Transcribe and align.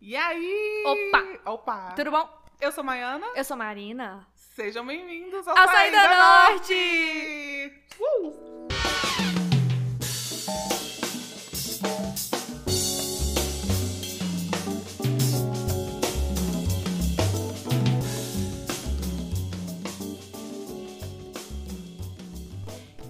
E 0.00 0.16
aí? 0.16 0.84
Opa! 0.86 1.50
Opa! 1.52 1.92
Tudo 1.96 2.10
bom? 2.10 2.28
Eu 2.60 2.70
sou 2.72 2.84
Maiana. 2.84 3.26
Eu 3.34 3.44
sou 3.44 3.56
Marina. 3.56 4.26
Sejam 4.34 4.86
bem-vindos 4.86 5.46
ao 5.48 5.56
A 5.56 5.66
Saída, 5.66 5.96
Saída 5.96 6.48
Norte! 6.48 7.72
Uh! 7.98 8.44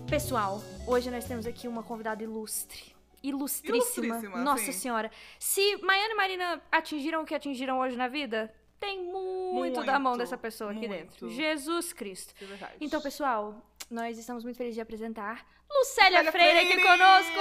Pessoal, 0.09 0.63
hoje 0.87 1.11
nós 1.11 1.25
temos 1.25 1.45
aqui 1.47 1.67
uma 1.67 1.83
convidada 1.83 2.23
ilustre. 2.23 2.95
Ilustríssima. 3.29 3.77
Ilustríssima, 4.07 4.39
Nossa 4.45 4.67
sim. 4.67 4.73
senhora. 4.73 5.11
Se 5.39 5.77
Maiana 5.83 6.13
e 6.13 6.17
Marina 6.17 6.63
atingiram 6.71 7.23
o 7.23 7.25
que 7.25 7.35
atingiram 7.35 7.79
hoje 7.81 7.97
na 7.97 8.07
vida, 8.09 8.55
tem 8.79 9.03
muito, 9.03 9.83
da 9.83 9.99
mão 9.99 10.13
Muito, 10.13 10.23
dessa 10.23 10.37
pessoa 10.37 10.71
aqui 10.73 10.87
muito. 10.87 10.93
dentro. 11.01 11.31
Jesus 11.31 11.93
Cristo. 11.93 12.35
É 12.41 12.45
verdade. 12.45 12.73
Então, 12.81 13.01
pessoal, 13.01 13.55
nós 13.91 14.19
estamos 14.19 14.45
muito 14.45 14.57
felizes 14.57 14.75
de 14.75 14.81
apresentar 14.83 15.47
Lucélia 15.71 16.19
Lucélia 16.21 16.33
Freire 16.33 16.59
aqui 16.59 16.75
Freire! 16.81 16.89
conosco! 16.89 17.39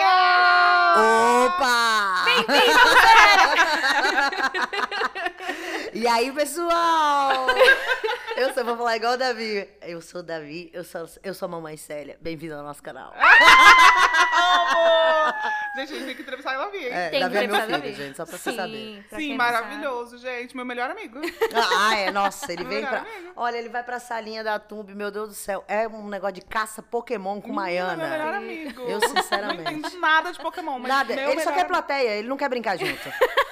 Opa! 1.46 2.24
Bem-vinda, 2.26 2.80
E 5.94 6.08
aí, 6.08 6.32
pessoal? 6.32 7.46
Eu 8.36 8.54
só 8.54 8.64
vou 8.64 8.76
falar 8.78 8.96
igual 8.98 9.14
o 9.14 9.18
Davi. 9.18 9.68
Eu 9.82 10.02
sou 10.02 10.22
o 10.22 10.24
Davi, 10.24 10.70
eu 10.74 10.84
sou, 10.84 11.08
eu 11.24 11.34
sou 11.34 11.46
a 11.48 11.50
Mamãe 11.50 11.78
Célia. 11.78 12.18
Bem-vindo 12.20 12.56
ao 12.56 12.64
nosso 12.64 12.82
canal. 12.82 13.14
Amor! 14.34 15.34
Gente, 15.76 15.92
a 15.94 15.96
gente 15.96 16.06
tem 16.06 16.16
que 16.16 16.22
entrevistar 16.22 16.54
ela 16.54 16.66
aqui. 16.66 16.88
É, 16.88 17.10
Tem 17.10 17.20
Davi 17.20 17.38
é 17.38 17.48
meu 17.48 17.56
filho, 17.62 17.76
a 17.76 17.80
gente, 17.92 18.18
só 18.18 18.26
pra 18.26 18.38
Sim, 18.38 18.44
você 18.52 18.56
saber. 18.56 19.06
pra 19.10 19.20
Sim, 19.20 19.28
quem 19.28 19.38
não 19.38 19.46
sabe. 19.46 19.54
maravilhoso, 19.62 20.18
gente. 20.18 20.56
Meu 20.56 20.66
melhor 20.66 20.90
amigo. 20.90 21.20
Ah, 21.54 21.96
é, 21.98 22.12
nossa, 22.12 22.52
ele 22.52 22.64
vem 22.64 22.86
pra... 22.86 23.06
Olha, 23.36 23.58
ele 23.58 23.70
vai 23.70 23.84
pra 23.84 24.00
salinha 24.00 24.44
da 24.44 24.58
Tumbi, 24.60 24.94
meu 24.96 25.12
Deus 25.12 25.30
do 25.30 25.36
céu. 25.36 25.64
É 25.68 25.88
um 25.88 26.08
negócio 26.08 26.34
de 26.36 26.42
caça 26.42 26.82
Pokémon 26.82 27.40
com 27.42 27.54
Meu 27.54 27.62
melhor 27.64 27.98
Maiana. 27.98 28.38
amigo. 28.38 28.82
Eu, 28.82 29.00
Não 29.00 29.10
sinceramente. 29.10 29.74
entendo 29.74 30.00
nada 30.00 30.32
de 30.32 30.40
Pokémon, 30.40 30.80
mas 30.80 30.88
Nada, 30.88 31.16
meu 31.16 31.30
ele 31.30 31.42
só 31.42 31.50
melhor 31.52 31.54
quer 31.54 31.60
amigo. 31.62 31.68
plateia, 31.70 32.10
ele 32.12 32.28
não 32.28 32.38
quer 32.38 32.50
brincar 32.50 32.78
junto. 32.78 33.10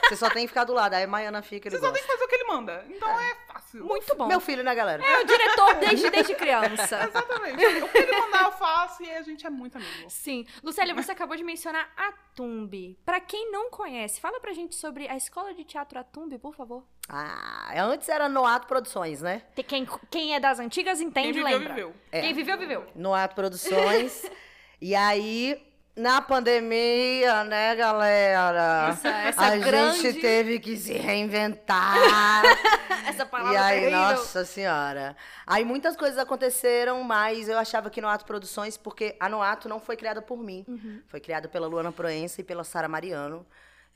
Você 0.10 0.16
só 0.16 0.30
tem 0.30 0.44
que 0.44 0.48
ficar 0.50 0.64
do 0.66 0.74
lado, 0.74 0.94
aí 0.94 1.04
a 1.04 1.08
Maiana 1.08 1.42
fica, 1.42 1.68
ele 1.70 1.76
Você 1.78 1.82
só 1.86 1.92
tem 1.92 2.02
gosta. 2.02 2.06
que 2.08 2.12
fazer 2.14 2.26
o 2.26 2.28
que 2.28 2.36
ele 2.36 2.44
manda. 2.46 2.86
Então 2.90 3.10
é, 3.20 3.36
fácil. 3.48 3.84
Muito 3.86 4.16
bom. 4.16 4.28
Meu 4.28 4.40
filho, 4.42 4.64
né, 4.64 4.71
galera? 4.74 5.04
É 5.04 5.22
o 5.22 5.26
diretor 5.26 5.76
desde, 5.76 6.10
desde 6.10 6.36
criança. 6.36 7.04
Exatamente. 7.08 7.66
O 7.84 7.90
que 7.90 7.98
ele 7.98 8.20
mandar 8.20 8.44
eu 8.44 8.52
faço 8.52 9.04
e 9.04 9.12
a 9.12 9.22
gente 9.22 9.46
é 9.46 9.50
muito 9.50 9.78
amigo. 9.78 10.10
Sim. 10.10 10.46
Lucélia, 10.64 10.94
você 10.94 11.12
acabou 11.12 11.36
de 11.36 11.44
mencionar 11.44 11.92
a 11.98 12.12
Tumbi. 12.36 12.98
Pra 13.06 13.20
quem 13.20 13.52
não 13.52 13.70
conhece, 13.70 14.22
fala 14.22 14.40
pra 14.40 14.54
gente 14.54 14.76
sobre 14.76 15.08
a 15.08 15.16
escola 15.16 15.54
de 15.54 15.64
teatro 15.64 16.00
Atumbi, 16.00 16.38
por 16.38 16.56
favor. 16.56 16.84
Ah, 17.10 17.74
antes 17.84 18.08
era 18.08 18.30
Noato 18.30 18.68
Produções, 18.68 19.22
né? 19.22 19.44
Quem, 19.68 19.88
quem 20.10 20.36
é 20.36 20.40
das 20.40 20.60
antigas 20.60 21.02
entende 21.02 21.34
Quem 21.34 21.44
viveu, 21.44 21.58
lembra. 21.60 21.74
viveu. 21.74 21.96
É. 22.12 22.22
Quem 22.22 22.34
viveu, 22.34 22.58
viveu. 22.58 22.88
Noato 22.96 23.36
Produções. 23.36 24.30
e 24.80 24.96
aí, 24.96 25.62
na 25.96 26.22
pandemia, 26.22 27.44
né, 27.44 27.76
galera? 27.76 28.90
Essa- 28.92 29.10
essa 29.10 29.46
a 29.46 29.58
grande- 29.58 30.02
gente 30.02 30.22
teve 30.22 30.60
que 30.60 30.78
se 30.78 30.94
reinventar. 30.94 31.96
Essa 33.08 33.26
palavra 33.26 33.54
e 33.54 33.58
aí, 33.58 33.80
terrível. 33.82 34.00
nossa 34.00 34.46
senhora. 34.46 35.16
Aí 35.46 35.66
muitas 35.66 35.98
coisas 35.98 36.18
aconteceram, 36.18 37.04
mas 37.04 37.50
eu 37.50 37.58
achava 37.58 37.90
que 37.90 38.00
Noato 38.00 38.26
Produções, 38.26 38.78
porque 38.78 39.16
a 39.20 39.28
Noato 39.28 39.68
não 39.68 39.80
foi 39.80 39.98
criada 39.98 40.22
por 40.22 40.38
mim. 40.38 40.64
Uhum. 40.68 41.02
Foi 41.08 41.20
criada 41.20 41.48
pela 41.50 41.68
Luana 41.68 41.92
Proença 41.92 42.40
e 42.42 42.44
pela 42.44 42.64
Sara 42.64 42.88
Mariano. 42.88 43.46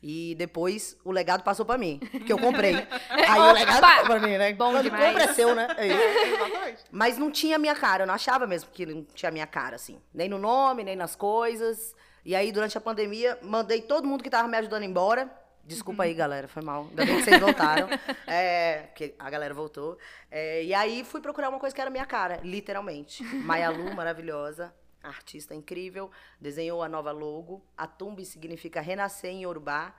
E 0.08 0.36
depois 0.36 0.95
o 1.03 1.09
legado 1.11 1.42
passou 1.42 1.66
pra 1.66 1.80
mim, 1.80 1.98
que 1.98 2.31
eu 2.31 2.38
comprei. 2.38 2.75
Aí 3.09 3.39
o 3.39 3.52
legado 3.53 3.81
passou 3.81 4.06
pra 4.06 4.20
mim, 4.20 4.38
né? 4.38 4.53
Bom 4.53 4.72
Quando 4.72 4.84
demais. 4.84 5.08
compra 5.08 5.23
é 5.23 5.34
seu, 5.34 5.56
né? 5.56 5.67
É 5.80 5.88
isso. 5.88 6.86
Mas 6.92 7.17
não 7.17 7.31
tinha 7.31 7.58
minha 7.58 7.73
cara, 7.73 8.03
eu 8.03 8.08
não 8.08 8.14
achava 8.14 8.45
mesmo 8.45 8.70
que 8.70 8.86
não 8.86 9.03
tinha 9.03 9.31
minha 9.31 9.47
cara, 9.47 9.78
assim. 9.78 10.00
Nem 10.13 10.29
no 10.29 10.38
nome, 10.38 10.84
nem 10.84 10.96
nas 10.96 11.16
coisas. 11.16 11.96
E 12.24 12.35
aí, 12.35 12.52
durante 12.52 12.78
a 12.78 12.81
pandemia, 12.81 13.40
mandei 13.41 13.81
todo 13.81 14.07
mundo 14.07 14.24
que 14.24 14.29
tava 14.29 14.47
me 14.47 14.56
ajudando 14.57 14.84
embora. 14.84 15.28
Desculpa 15.63 16.03
aí, 16.03 16.13
galera, 16.13 16.47
foi 16.47 16.62
mal. 16.62 16.84
Ainda 16.90 17.03
bem 17.03 17.18
que 17.18 17.24
vocês 17.24 17.40
voltaram. 17.41 17.90
É, 18.28 18.84
porque 18.88 19.16
a 19.18 19.29
galera 19.31 19.56
voltou. 19.56 19.97
É, 20.29 20.63
e 20.63 20.72
aí, 20.72 21.03
fui 21.03 21.19
procurar 21.19 21.50
uma 21.50 21.58
coisa 21.58 21.75
que 21.75 21.81
era 21.81 21.90
minha 21.90 22.06
cara, 22.06 22.40
literalmente. 22.44 23.24
Maya 23.24 23.72
Lu, 23.72 23.96
maravilhosa, 23.96 24.72
artista 25.02 25.56
incrível, 25.56 26.12
desenhou 26.40 26.84
a 26.84 26.90
nova 26.90 27.12
logo. 27.12 27.66
A 27.75 27.88
Tumbi 27.88 28.24
significa 28.24 28.81
renascer 28.81 29.31
em 29.31 29.44
Yorubá. 29.44 29.94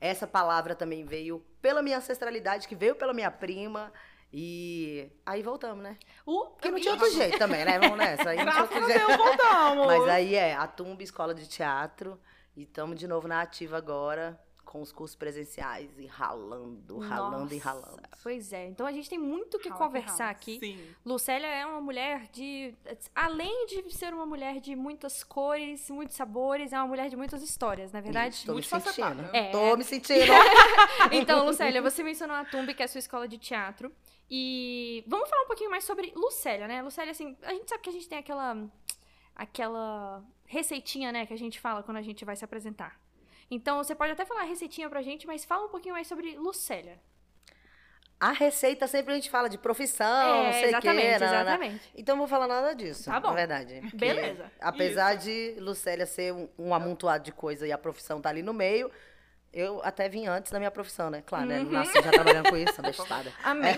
Essa 0.00 0.26
palavra 0.26 0.74
também 0.74 1.04
veio 1.04 1.44
pela 1.60 1.82
minha 1.82 1.98
ancestralidade, 1.98 2.68
que 2.68 2.74
veio 2.74 2.94
pela 2.94 3.14
minha 3.14 3.30
prima. 3.30 3.92
E 4.32 5.10
aí 5.24 5.42
voltamos, 5.42 5.82
né? 5.82 5.96
Uh, 6.26 6.50
Porque 6.50 6.70
não 6.70 6.78
tinha 6.80 6.92
outro 6.92 7.10
jeito 7.10 7.38
também, 7.38 7.64
né? 7.64 7.78
Vamos 7.78 7.96
nessa. 7.96 8.30
Aí 8.30 8.36
não 8.36 8.50
tinha 8.50 8.62
outro 8.62 8.86
jeito. 8.86 9.06
Deus, 9.06 9.16
voltamos. 9.16 9.86
Mas 9.86 10.08
aí 10.08 10.34
é, 10.34 10.54
a 10.54 10.66
Tumba 10.66 11.02
Escola 11.02 11.34
de 11.34 11.48
Teatro. 11.48 12.20
E 12.56 12.62
estamos 12.62 12.98
de 12.98 13.06
novo 13.06 13.28
na 13.28 13.42
ativa 13.42 13.76
agora, 13.76 14.40
com 14.66 14.82
os 14.82 14.92
cursos 14.92 15.16
presenciais 15.16 15.88
e 15.96 16.06
ralando, 16.06 16.98
ralando 16.98 17.54
e 17.54 17.56
Nossa, 17.56 17.70
ralando. 17.70 18.02
Pois 18.22 18.52
é. 18.52 18.66
Então 18.66 18.84
a 18.84 18.92
gente 18.92 19.08
tem 19.08 19.18
muito 19.18 19.56
o 19.56 19.60
que 19.60 19.68
Rala 19.68 19.80
conversar 19.86 20.24
rala. 20.24 20.30
aqui. 20.32 20.58
Sim. 20.58 20.94
Lucélia 21.04 21.46
é 21.46 21.64
uma 21.64 21.80
mulher 21.80 22.28
de. 22.32 22.74
Além 23.14 23.66
de 23.66 23.94
ser 23.94 24.12
uma 24.12 24.26
mulher 24.26 24.60
de 24.60 24.74
muitas 24.74 25.22
cores, 25.22 25.88
muitos 25.88 26.16
sabores, 26.16 26.72
é 26.72 26.76
uma 26.78 26.88
mulher 26.88 27.08
de 27.08 27.16
muitas 27.16 27.42
histórias, 27.42 27.92
não 27.92 28.00
é 28.00 28.02
verdade? 28.02 28.44
Tô 28.44 28.52
me 28.52 28.60
Muito 28.60 28.68
sentindo. 28.68 29.30
É. 29.32 29.50
Tô 29.50 29.76
me 29.76 29.84
sentindo. 29.84 30.32
Então, 31.12 31.46
Lucélia, 31.46 31.80
você 31.80 32.02
mencionou 32.02 32.36
a 32.36 32.44
Tumbi, 32.44 32.74
que 32.74 32.82
é 32.82 32.84
a 32.84 32.88
sua 32.88 32.98
escola 32.98 33.28
de 33.28 33.38
teatro. 33.38 33.92
E 34.28 35.04
vamos 35.06 35.30
falar 35.30 35.42
um 35.42 35.46
pouquinho 35.46 35.70
mais 35.70 35.84
sobre 35.84 36.12
Lucélia, 36.16 36.66
né? 36.66 36.82
Lucélia, 36.82 37.12
assim, 37.12 37.36
a 37.42 37.52
gente 37.52 37.68
sabe 37.68 37.82
que 37.82 37.90
a 37.90 37.92
gente 37.92 38.08
tem 38.08 38.18
aquela. 38.18 38.68
aquela 39.34 40.22
receitinha, 40.46 41.10
né, 41.12 41.26
que 41.26 41.32
a 41.34 41.38
gente 41.38 41.58
fala 41.60 41.82
quando 41.82 41.96
a 41.96 42.02
gente 42.02 42.24
vai 42.24 42.36
se 42.36 42.44
apresentar. 42.44 42.98
Então, 43.50 43.76
você 43.78 43.94
pode 43.94 44.12
até 44.12 44.24
falar 44.24 44.42
a 44.42 44.44
receitinha 44.44 44.88
pra 44.88 45.02
gente, 45.02 45.26
mas 45.26 45.44
fala 45.44 45.66
um 45.66 45.68
pouquinho 45.68 45.94
mais 45.94 46.06
sobre 46.06 46.36
Lucélia. 46.36 46.98
A 48.18 48.32
receita 48.32 48.86
sempre 48.86 49.12
a 49.12 49.14
gente 49.16 49.28
fala 49.28 49.46
de 49.46 49.58
profissão, 49.58 50.06
é, 50.36 50.44
não 50.46 50.52
sei 50.54 50.64
o 50.64 50.68
exatamente, 50.68 51.02
quê. 51.02 51.08
né, 51.18 51.26
exatamente. 51.26 51.92
Então 51.94 52.16
não 52.16 52.20
vou 52.22 52.28
falar 52.28 52.46
nada 52.48 52.74
disso, 52.74 53.10
Tá 53.10 53.20
bom. 53.20 53.28
na 53.28 53.34
verdade. 53.34 53.80
Beleza. 53.94 54.50
Apesar 54.58 55.16
de 55.16 55.54
Lucélia 55.58 56.06
ser 56.06 56.32
um, 56.32 56.48
um 56.58 56.74
amontoado 56.74 57.22
de 57.24 57.30
coisa 57.32 57.66
e 57.66 57.72
a 57.72 57.76
profissão 57.76 58.18
tá 58.18 58.30
ali 58.30 58.40
no 58.42 58.54
meio, 58.54 58.90
eu 59.56 59.80
até 59.82 60.06
vim 60.06 60.26
antes 60.26 60.52
da 60.52 60.58
minha 60.58 60.70
profissão, 60.70 61.08
né? 61.08 61.22
Claro, 61.24 61.46
né? 61.46 61.60
Uhum. 61.60 61.70
nasci 61.70 61.94
já 61.94 62.10
trabalhando 62.10 62.50
com 62.50 62.56
isso, 62.58 62.80
bestada. 62.82 63.32
Amém. 63.42 63.74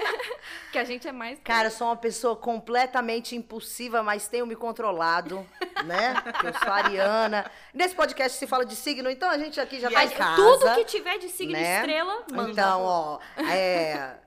que 0.72 0.78
a 0.78 0.84
gente 0.84 1.06
é 1.06 1.12
mais. 1.12 1.38
Cara, 1.44 1.66
eu 1.68 1.70
sou 1.70 1.88
uma 1.88 1.96
pessoa 1.96 2.34
completamente 2.34 3.36
impulsiva, 3.36 4.02
mas 4.02 4.28
tenho 4.28 4.46
me 4.46 4.56
controlado, 4.56 5.46
né? 5.84 6.14
Eu 6.42 6.54
sou 6.54 6.72
ariana. 6.72 7.50
Nesse 7.74 7.94
podcast 7.94 8.38
se 8.38 8.46
fala 8.46 8.64
de 8.64 8.74
signo, 8.74 9.10
então 9.10 9.28
a 9.28 9.36
gente 9.36 9.60
aqui 9.60 9.78
já 9.78 9.90
tá 9.90 9.94
Mas 9.94 10.10
em 10.10 10.14
casa. 10.14 10.36
tudo 10.36 10.74
que 10.76 10.84
tiver 10.86 11.18
de 11.18 11.28
signo 11.28 11.52
né? 11.52 11.80
estrela, 11.80 12.24
manda. 12.32 12.50
Então, 12.50 12.82
ó, 12.82 13.18
é. 13.36 14.23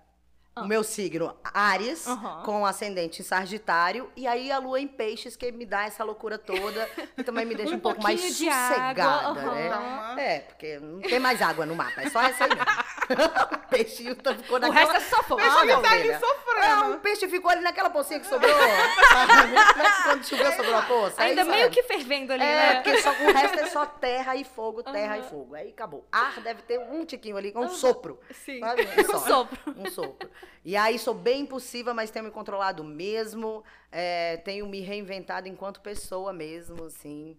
O 0.62 0.68
meu 0.68 0.84
signo, 0.84 1.35
Ares, 1.44 2.06
Aham. 2.07 2.44
com 2.44 2.66
ascendente 2.66 3.22
em 3.22 3.25
Sagitário, 3.25 4.09
e 4.16 4.25
aí 4.28 4.51
a 4.51 4.59
lua 4.59 4.79
em 4.79 4.88
Peixes, 4.88 5.35
que 5.35 5.51
me 5.51 5.66
dá 5.66 5.84
essa 5.85 6.03
loucura 6.03 6.38
toda 6.38 6.90
e 7.18 7.23
também 7.23 7.45
me 7.45 7.53
deixa 7.56 7.73
um, 7.73 7.78
Um 7.78 7.79
pouco 7.79 8.01
mais 8.03 8.19
água, 8.22 8.34
sossegada, 8.34 9.28
aham. 9.29 9.51
né? 9.56 9.75
Uma- 9.75 10.22
É, 10.22 10.40
porque 10.40 10.79
não 10.79 11.00
tem 11.01 11.19
mais 11.19 11.41
água 11.41 11.66
no 11.66 11.75
mapa, 11.75 12.01
é 12.01 12.09
só 12.09 12.22
essa 12.22 12.44
aí 12.45 12.50
mesmo. 12.50 12.66
o 13.66 13.69
peixinho 13.69 14.16
tá- 14.16 14.35
ficou 14.35 14.57
O 14.57 14.59
naquela... 14.59 14.91
resto 14.94 14.95
é 14.95 15.00
só 15.16 15.23
fogo. 15.23 15.41
Ah, 15.41 15.57
Ele 15.59 15.66
meu 15.68 15.81
tá 15.81 15.91
ali 15.91 16.13
sofrendo. 16.19 16.57
É, 16.57 16.95
o 16.95 17.00
peixe 17.00 17.28
ficou 17.28 17.51
ali 17.51 17.62
naquela 17.62 17.90
pocinha 17.90 18.19
que 18.19 18.28
sobrou. 18.28 18.51
Quando 20.03 20.23
choveu, 20.25 20.51
sobrou 20.53 20.75
a 20.75 20.81
poça. 20.84 21.22
Ainda 21.22 21.41
é 21.41 21.44
isso, 21.44 21.51
meio 21.51 21.66
é. 21.68 21.69
que 21.69 21.84
fervendo 21.84 22.34
ali, 22.34 22.44
É, 22.44 22.56
né? 22.56 22.75
porque 22.75 23.01
só, 23.01 23.12
o 23.12 23.13
resto 23.34 23.59
é 23.59 23.66
só 23.68 23.85
terra 23.85 24.35
e 24.35 24.44
fogo, 24.44 24.84
terra 24.84 25.16
Aham. 25.16 25.25
e 25.25 25.29
fogo. 25.29 25.56
Aí 25.56 25.69
acabou. 25.69 26.07
Ar 26.12 26.40
deve 26.41 26.62
ter 26.63 26.79
um 26.79 27.06
tiquinho 27.06 27.38
ali, 27.38 27.53
um 27.56 27.69
sopro. 27.69 28.19
Sim. 28.31 28.59
Sabe? 28.59 28.83
Um 28.83 29.19
sopro. 29.19 29.57
Um 29.77 29.89
sopro. 29.89 30.30
E 30.65 30.75
aí 30.75 31.00
sou 31.00 31.13
bem 31.13 31.42
impulsiva, 31.42 31.94
mas 31.94 32.12
tenho 32.12 32.25
me 32.25 32.31
controlado 32.31 32.83
mesmo. 32.83 33.63
É, 33.92 34.38
tenho 34.38 34.68
me 34.68 34.81
reinventado 34.81 35.48
enquanto 35.48 35.81
pessoa 35.81 36.33
mesmo, 36.33 36.86
assim. 36.86 37.38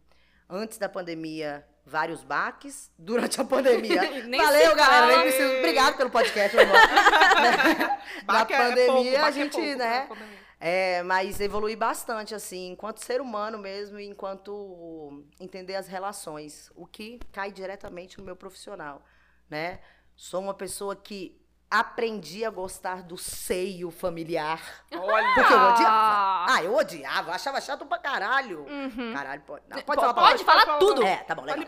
Antes 0.48 0.78
da 0.78 0.88
pandemia, 0.88 1.66
vários 1.88 2.22
baques. 2.22 2.90
Durante 2.98 3.40
a 3.40 3.44
pandemia. 3.44 4.00
Valeu, 4.36 4.76
galera. 4.76 5.06
Nem 5.06 5.20
preciso. 5.22 5.58
Obrigado 5.58 5.96
pelo 5.96 6.10
podcast, 6.10 6.54
meu 6.54 6.64
irmão. 6.64 6.78
Na 8.26 8.32
Baque 8.34 8.52
é 8.52 8.56
pouco, 8.56 8.74
pandemia, 8.74 9.24
a 9.24 9.28
é 9.28 9.32
gente, 9.32 9.52
pouco, 9.52 9.76
né? 9.76 10.06
pandemia. 10.06 10.38
É, 10.60 11.02
mas 11.04 11.40
evolui 11.40 11.76
bastante, 11.76 12.34
assim, 12.34 12.72
enquanto 12.72 12.98
ser 12.98 13.20
humano 13.20 13.58
mesmo, 13.58 13.98
enquanto 13.98 15.24
entender 15.38 15.76
as 15.76 15.86
relações, 15.86 16.70
o 16.74 16.84
que 16.84 17.20
cai 17.32 17.52
diretamente 17.52 18.18
no 18.18 18.24
meu 18.24 18.34
profissional, 18.34 19.04
né? 19.48 19.80
Sou 20.16 20.40
uma 20.42 20.54
pessoa 20.54 20.96
que 20.96 21.40
aprendi 21.70 22.44
a 22.44 22.50
gostar 22.50 23.02
do 23.02 23.18
seio 23.18 23.90
familiar. 23.90 24.60
Olha. 24.90 25.34
Porque 25.34 25.52
eu 25.52 25.58
odiava. 25.58 25.88
Ah. 25.90 26.46
Ah, 26.48 26.62
eu 26.64 26.74
odiava, 26.74 27.30
eu 27.30 27.34
achava 27.34 27.60
chato 27.60 27.84
pra 27.84 27.98
caralho. 27.98 28.60
Uhum. 28.66 29.12
Caralho, 29.12 29.42
pode. 29.42 29.62
Não, 29.68 29.76
Pode, 29.82 29.84
pode 29.84 30.00
falar 30.00 30.14
pode 30.14 30.44
palavrão? 30.44 30.66
falar 30.66 30.78
tudo. 30.78 31.02
É, 31.04 31.16
tá 31.18 31.34
bom, 31.34 31.42
legal. 31.42 31.66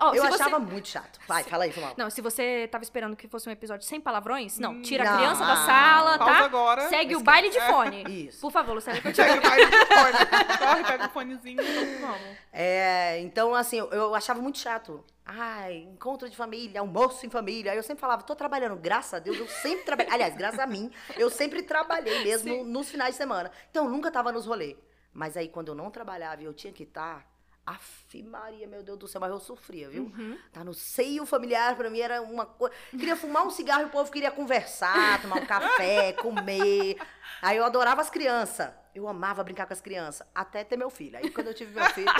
Ó, 0.00 0.14
Eu 0.14 0.22
se 0.24 0.28
você- 0.30 0.42
achava 0.42 0.58
muito 0.58 0.86
chato. 0.88 1.18
Vai, 1.26 1.42
fala 1.44 1.64
aí, 1.64 1.72
Samuel. 1.72 1.94
Não, 1.96 2.10
se 2.10 2.20
você 2.20 2.68
tava 2.70 2.84
esperando 2.84 3.16
que 3.16 3.26
fosse 3.26 3.48
um 3.48 3.52
episódio 3.52 3.86
sem 3.86 4.00
palavrões, 4.00 4.58
não. 4.58 4.82
Tira 4.82 5.04
Não. 5.04 5.14
a 5.14 5.16
criança 5.16 5.46
da 5.46 5.56
sala, 5.56 6.18
Pausa 6.18 6.34
tá? 6.34 6.44
agora. 6.44 6.88
Segue 6.90 7.16
o 7.16 7.20
baile 7.20 7.48
de 7.48 7.60
fone. 7.62 8.04
Isso. 8.28 8.40
Por 8.40 8.52
favor, 8.52 8.74
Lucélia, 8.74 9.00
continua. 9.00 9.28
Chega, 9.28 9.48
vai 9.48 9.64
de 9.64 9.70
fone. 9.72 10.58
Corre, 10.58 10.84
pega 10.84 11.06
o 11.06 11.10
fonezinho 11.10 11.62
e 11.62 11.98
vamos. 12.00 12.20
É, 12.52 13.18
então, 13.20 13.54
assim, 13.54 13.78
eu, 13.78 13.88
eu 13.90 14.14
achava 14.14 14.42
muito 14.42 14.58
chato. 14.58 15.02
Ai, 15.24 15.76
encontro 15.76 16.28
de 16.28 16.36
família, 16.36 16.80
almoço 16.80 17.24
em 17.24 17.30
família. 17.30 17.72
Aí 17.72 17.78
eu 17.78 17.82
sempre 17.82 18.00
falava, 18.00 18.22
tô 18.22 18.34
trabalhando, 18.34 18.76
graças 18.76 19.14
a 19.14 19.18
Deus, 19.18 19.38
eu 19.38 19.48
sempre 19.48 19.84
trabalhei. 19.84 20.12
Aliás, 20.12 20.36
graças 20.36 20.58
a 20.58 20.66
mim, 20.66 20.90
eu 21.16 21.30
sempre 21.30 21.62
trabalhei 21.62 22.24
mesmo 22.24 22.64
nos 22.64 22.90
finais 22.90 23.12
de 23.12 23.18
semana. 23.18 23.50
Então, 23.70 23.84
eu 23.84 23.90
nunca 23.90 24.10
tava 24.10 24.32
nos 24.32 24.46
rolês. 24.46 24.76
Mas 25.12 25.36
aí, 25.36 25.48
quando 25.48 25.68
eu 25.68 25.74
não 25.74 25.90
trabalhava 25.90 26.42
e 26.42 26.44
eu 26.44 26.54
tinha 26.54 26.72
que 26.72 26.82
estar, 26.82 27.30
Aff, 27.64 28.20
Maria, 28.24 28.66
meu 28.66 28.82
Deus 28.82 28.98
do 28.98 29.06
céu, 29.06 29.20
mas 29.20 29.30
eu 29.30 29.38
sofria, 29.38 29.88
viu? 29.88 30.04
Uhum. 30.04 30.36
Tá 30.52 30.64
no 30.64 30.74
seio 30.74 31.24
familiar, 31.24 31.76
pra 31.76 31.88
mim 31.88 32.00
era 32.00 32.20
uma 32.20 32.44
coisa. 32.44 32.74
Queria 32.90 33.14
fumar 33.14 33.46
um 33.46 33.50
cigarro 33.50 33.82
e 33.82 33.84
o 33.84 33.90
povo 33.90 34.10
queria 34.10 34.32
conversar, 34.32 35.22
tomar 35.22 35.36
um 35.36 35.46
café, 35.46 36.12
comer. 36.14 36.96
Aí 37.40 37.56
eu 37.56 37.64
adorava 37.64 38.00
as 38.00 38.10
crianças. 38.10 38.72
Eu 38.92 39.06
amava 39.06 39.44
brincar 39.44 39.66
com 39.66 39.72
as 39.72 39.80
crianças, 39.80 40.26
até 40.34 40.64
ter 40.64 40.76
meu 40.76 40.90
filho. 40.90 41.16
Aí 41.16 41.30
quando 41.30 41.46
eu 41.46 41.54
tive 41.54 41.72
meu 41.72 41.88
filho, 41.90 42.12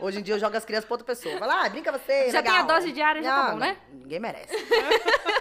hoje 0.00 0.18
em 0.18 0.22
dia 0.22 0.34
eu 0.34 0.38
jogo 0.38 0.56
as 0.56 0.64
crianças 0.64 0.84
pra 0.86 0.94
outra 0.94 1.06
pessoa. 1.06 1.38
Vai 1.38 1.48
lá, 1.48 1.68
brinca 1.68 1.90
você, 1.92 2.30
Já 2.30 2.42
tem 2.42 2.50
a 2.52 2.62
legal. 2.62 2.76
dose 2.78 2.92
diária, 2.92 3.22
já 3.22 3.28
tá 3.30 3.40
Ah, 3.40 3.44
bom, 3.46 3.50
não, 3.52 3.58
né? 3.58 3.76
Ninguém 3.92 4.18
merece. 4.20 4.54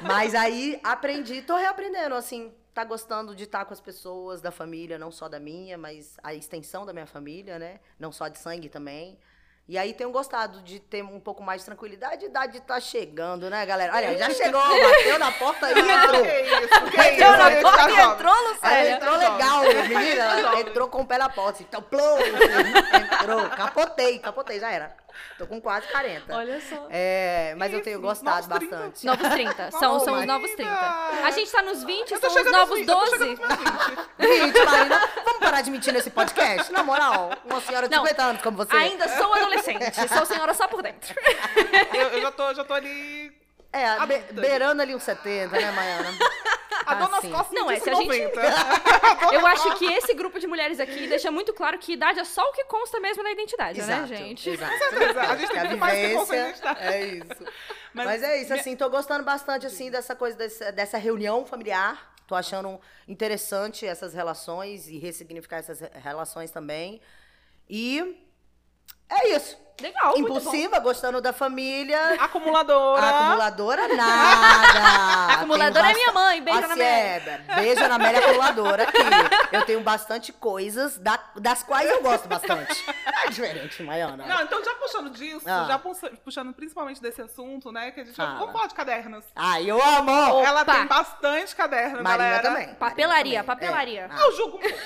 Mas 0.01 0.33
aí 0.35 0.79
aprendi, 0.83 1.41
tô 1.41 1.55
reaprendendo, 1.55 2.15
assim, 2.15 2.53
tá 2.73 2.83
gostando 2.83 3.35
de 3.35 3.43
estar 3.43 3.65
com 3.65 3.73
as 3.73 3.81
pessoas 3.81 4.41
da 4.41 4.51
família, 4.51 4.97
não 4.97 5.11
só 5.11 5.27
da 5.27 5.39
minha, 5.39 5.77
mas 5.77 6.17
a 6.23 6.33
extensão 6.33 6.85
da 6.85 6.93
minha 6.93 7.05
família, 7.07 7.59
né? 7.59 7.79
Não 7.99 8.11
só 8.11 8.27
de 8.27 8.37
sangue 8.39 8.69
também. 8.69 9.17
E 9.69 9.77
aí 9.77 9.94
tenho 9.94 10.10
gostado 10.10 10.63
de 10.63 10.80
ter 10.80 11.04
um 11.04 11.19
pouco 11.19 11.44
mais 11.44 11.62
de 11.62 11.66
tranquilidade. 11.66 12.25
A 12.25 12.27
idade 12.27 12.60
tá 12.62 12.80
chegando, 12.80 13.51
né, 13.51 13.63
galera? 13.68 13.95
Olha, 13.95 14.18
já 14.18 14.31
chegou, 14.31 14.60
bateu 14.66 15.19
na 15.19 15.31
porta 15.31 15.69
e 15.69 15.80
entrou. 15.80 16.24
Que 16.24 16.42
isso, 16.42 16.92
que 16.92 16.98
Entrou 17.00 17.30
isso. 17.30 17.38
na 17.38 17.62
porta 17.62 17.77
tá 17.77 17.92
e 17.92 18.00
entrou, 18.00 18.50
Lucélia? 18.50 18.92
entrou 18.95 19.16
legal, 19.16 19.62
menina. 19.88 20.60
Entrou 20.60 20.89
com 20.89 21.01
o 21.04 21.06
pé 21.06 21.19
na 21.19 21.30
porta, 21.30 21.51
assim, 21.51 21.66
então, 21.69 21.83
plum, 21.83 22.18
entrou, 23.21 23.48
capotei, 23.51 24.18
capotei, 24.18 24.60
já 24.60 24.71
era. 24.71 24.98
Tô 25.38 25.48
com 25.48 25.62
quase 25.62 25.88
40. 25.88 26.36
Olha 26.36 26.60
só. 26.62 26.88
É, 26.89 27.54
mas 27.57 27.71
eu 27.74 27.81
tenho 27.81 28.01
gostado 28.01 28.48
novos 28.48 28.60
30. 28.60 28.75
bastante. 28.75 29.06
Novos 29.06 29.30
30. 29.30 29.71
São, 29.80 30.00
são 30.00 30.19
os 30.19 30.25
novos 30.25 30.51
30. 30.51 30.71
A 31.24 31.31
gente 31.31 31.50
tá 31.51 31.62
nos 31.62 31.83
20, 31.83 32.12
Eu 32.12 32.19
tô 32.19 32.30
são 32.30 32.44
os 32.44 32.51
novos 32.51 32.69
nos 32.69 32.80
20, 32.80 32.89
eu 32.89 32.95
tô 32.95 33.00
12. 33.06 33.12
chegando 33.12 33.39
nos 33.39 33.48
meus 33.48 33.86
20. 33.88 34.00
Gente, 34.19 34.66
Marina, 34.66 35.10
vamos 35.24 35.39
parar 35.39 35.62
de 35.62 35.71
mentir 35.71 35.94
nesse 35.94 36.10
podcast? 36.10 36.71
Na 36.74 36.83
moral, 36.83 37.31
uma 37.45 37.62
senhora 37.62 37.88
de 37.88 37.95
Não, 37.95 38.04
50 38.04 38.24
anos 38.24 38.42
como 38.42 38.57
você. 38.57 38.75
Ainda 38.75 39.07
sou 39.18 39.33
adolescente, 39.33 39.94
sou 40.13 40.25
senhora 40.25 40.54
só 40.54 40.68
por 40.68 40.81
dentro. 40.83 41.16
Eu, 41.94 42.07
eu 42.10 42.21
já, 42.21 42.31
tô, 42.31 42.54
já 42.54 42.63
tô 42.66 42.74
ali. 42.74 43.31
É, 43.71 44.06
be- 44.06 44.33
beirando 44.42 44.81
ali 44.81 44.94
uns 44.95 45.04
70, 45.04 45.56
né, 45.57 45.71
Maiana? 45.71 46.10
A 46.85 46.93
dor 46.95 47.09
nas 47.09 47.19
Assim. 47.19 47.31
costas 47.31 47.53
Não, 47.53 47.69
é, 47.69 47.79
se 47.79 47.89
a 47.89 47.93
gente- 47.93 48.07
90. 48.07 48.41
Eu 49.33 49.45
acho 49.47 49.75
que 49.77 49.85
esse 49.85 50.13
grupo 50.13 50.39
de 50.39 50.47
mulheres 50.47 50.79
aqui 50.79 51.07
deixa 51.07 51.29
muito 51.31 51.53
claro 51.53 51.77
que 51.77 51.93
idade 51.93 52.19
é 52.19 52.23
só 52.23 52.41
o 52.49 52.51
que 52.53 52.63
consta 52.65 52.99
mesmo 52.99 53.21
na 53.23 53.31
identidade, 53.31 53.81
né, 53.81 54.07
gente? 54.07 54.49
Exato. 54.49 54.77
certeza, 54.77 55.21
a 55.21 55.35
gente 55.35 55.51
tem 55.51 55.67
Que 55.69 55.75
mais 55.75 56.29
que. 56.29 56.67
É 56.79 57.05
isso. 57.05 57.43
Mas 57.93 58.05
Mas, 58.05 58.23
é 58.23 58.41
isso, 58.41 58.53
assim, 58.53 58.75
tô 58.75 58.87
gostando 58.89 59.23
bastante, 59.23 59.65
assim, 59.65 59.89
dessa 59.89 60.15
coisa, 60.15 60.37
desse- 60.37 60.71
dessa 60.71 60.97
reunião 60.97 61.45
familiar. 61.45 62.13
Tô 62.27 62.35
achando 62.35 62.79
interessante 63.07 63.85
essas 63.87 64.13
relações 64.13 64.87
e 64.87 64.99
ressignificar 64.99 65.57
essas 65.57 65.79
re- 65.79 65.89
relações 65.95 66.51
também. 66.51 67.01
E 67.67 68.15
é 69.09 69.29
isso. 69.35 69.57
Legal, 69.81 70.11
muito 70.17 70.27
bom. 70.27 70.37
Impulsiva, 70.39 70.79
gostando 70.79 71.21
da 71.21 71.31
família. 71.33 72.15
Acumuladora. 72.19 73.09
Acumuladora 73.09 73.87
nada. 73.95 75.33
Acumuladora 75.33 75.85
Tenho 75.87 75.95
é 75.95 75.99
minha 75.99 76.11
mãe, 76.11 76.41
beijo, 76.41 76.59
Ana 76.59 76.73
Amélia. 76.73 77.45
é, 77.47 77.55
beijo 77.55 77.87
na 77.87 77.95
Amélia 77.95 78.19
acumuladora 78.19 78.83
aqui. 78.83 78.97
Eu 79.51 79.65
tenho 79.65 79.81
bastante 79.81 80.31
coisas 80.33 80.97
da- 80.97 81.19
das 81.35 81.63
quais 81.63 81.89
eu 81.89 82.01
gosto 82.01 82.27
bastante. 82.27 82.83
É 83.25 83.29
diferente, 83.29 83.81
Maiana. 83.83 84.25
Não, 84.25 84.41
então 84.43 84.63
já 84.63 84.73
puxando 84.75 85.09
disso, 85.11 85.45
Ah. 85.47 85.65
já 85.67 85.79
puxa- 85.79 86.11
puxando 86.23 86.53
principalmente 86.53 87.01
desse 87.01 87.21
assunto, 87.21 87.71
né? 87.71 87.91
Que 87.91 88.01
a 88.01 88.03
gente. 88.05 88.17
Vamos 88.17 88.51
falar 88.51 88.67
de 88.67 88.73
cadernos. 88.73 89.25
Ai, 89.35 89.69
eu 89.69 89.81
amo! 89.81 90.11
Ela 90.45 90.61
Opa. 90.61 90.73
tem 90.73 90.85
bastante 90.87 91.55
caderno, 91.55 92.03
Marina 92.03 92.17
galera. 92.17 92.41
também. 92.41 92.73
Papelaria, 92.75 93.43
também. 93.43 93.55
papelaria. 93.55 94.01
É. 94.01 94.09
Ah. 94.11 94.19
Eu 94.21 94.35
julgo 94.35 94.57
um 94.57 94.61
pouco. 94.61 94.77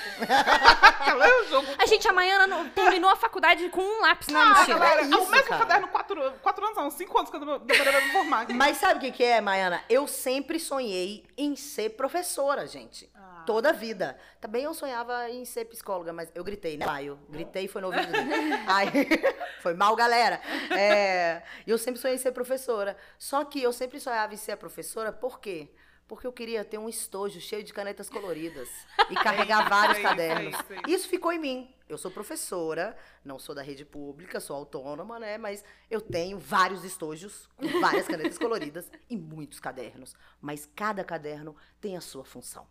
Ela 1.06 1.26
eu 1.28 1.48
julgo 1.48 1.70
um 1.70 1.74
A 1.78 1.86
gente, 1.86 2.06
a 2.08 2.12
Maiana 2.12 2.46
não- 2.46 2.68
terminou 2.70 3.10
a 3.10 3.16
faculdade 3.16 3.68
com 3.68 3.80
um 3.82 4.00
lápis 4.02 4.28
na 4.28 4.42
Ah, 4.42 4.46
mochila. 4.46 4.83
É 4.86 5.00
é 5.00 5.02
o 5.02 5.20
isso, 5.22 5.30
mesmo 5.30 5.48
cara. 5.48 5.66
caderno 5.66 5.88
quatro, 5.88 6.32
quatro 6.42 6.64
anos, 6.64 6.76
não, 6.76 6.90
cinco 6.90 7.18
anos 7.18 7.30
que 7.30 7.36
eu 7.36 7.58
deveria 7.60 8.00
me 8.00 8.12
formar. 8.12 8.46
Mas 8.50 8.76
sabe 8.78 8.98
o 8.98 9.00
que, 9.00 9.10
que 9.12 9.24
é, 9.24 9.40
Maiana? 9.40 9.82
Eu 9.88 10.06
sempre 10.06 10.58
sonhei 10.58 11.24
em 11.36 11.56
ser 11.56 11.90
professora, 11.90 12.66
gente. 12.66 13.10
Ah. 13.14 13.42
Toda 13.46 13.70
a 13.70 13.72
vida. 13.72 14.18
Também 14.40 14.64
eu 14.64 14.72
sonhava 14.72 15.28
em 15.30 15.44
ser 15.44 15.66
psicóloga, 15.66 16.12
mas 16.12 16.30
eu 16.34 16.42
gritei, 16.42 16.76
né? 16.78 16.86
Eu 17.02 17.18
gritei 17.28 17.64
e 17.64 17.68
foi 17.68 17.82
no 17.82 17.88
ouvido 17.88 18.10
dele. 18.10 18.24
Aí, 18.66 18.88
foi 19.60 19.74
mal, 19.74 19.94
galera. 19.94 20.40
É, 20.70 21.42
E 21.66 21.70
eu 21.70 21.76
sempre 21.78 22.00
sonhei 22.00 22.16
em 22.16 22.18
ser 22.20 22.32
professora. 22.32 22.96
Só 23.18 23.44
que 23.44 23.62
eu 23.62 23.72
sempre 23.72 24.00
sonhava 24.00 24.32
em 24.32 24.38
ser 24.38 24.56
professora, 24.56 25.12
por 25.12 25.40
quê? 25.40 25.68
Porque 26.06 26.26
eu 26.26 26.32
queria 26.32 26.64
ter 26.64 26.76
um 26.78 26.88
estojo 26.88 27.40
cheio 27.40 27.64
de 27.64 27.72
canetas 27.72 28.10
coloridas 28.10 28.68
e 29.10 29.14
carregar 29.14 29.60
isso, 29.60 29.70
vários 29.70 29.98
isso, 29.98 30.06
cadernos. 30.06 30.54
isso, 30.54 30.72
isso. 30.72 30.82
Isso 30.88 31.08
ficou 31.08 31.32
em 31.32 31.38
mim. 31.38 31.73
Eu 31.88 31.98
sou 31.98 32.10
professora, 32.10 32.96
não 33.24 33.38
sou 33.38 33.54
da 33.54 33.62
rede 33.62 33.84
pública, 33.84 34.40
sou 34.40 34.56
autônoma, 34.56 35.18
né? 35.18 35.36
Mas 35.36 35.62
eu 35.90 36.00
tenho 36.00 36.38
vários 36.38 36.82
estojos, 36.82 37.48
com 37.56 37.80
várias 37.80 38.06
canetas 38.06 38.38
coloridas 38.38 38.90
e 39.08 39.16
muitos 39.16 39.60
cadernos. 39.60 40.14
Mas 40.40 40.68
cada 40.74 41.04
caderno 41.04 41.54
tem 41.80 41.96
a 41.96 42.00
sua 42.00 42.24
função. 42.24 42.66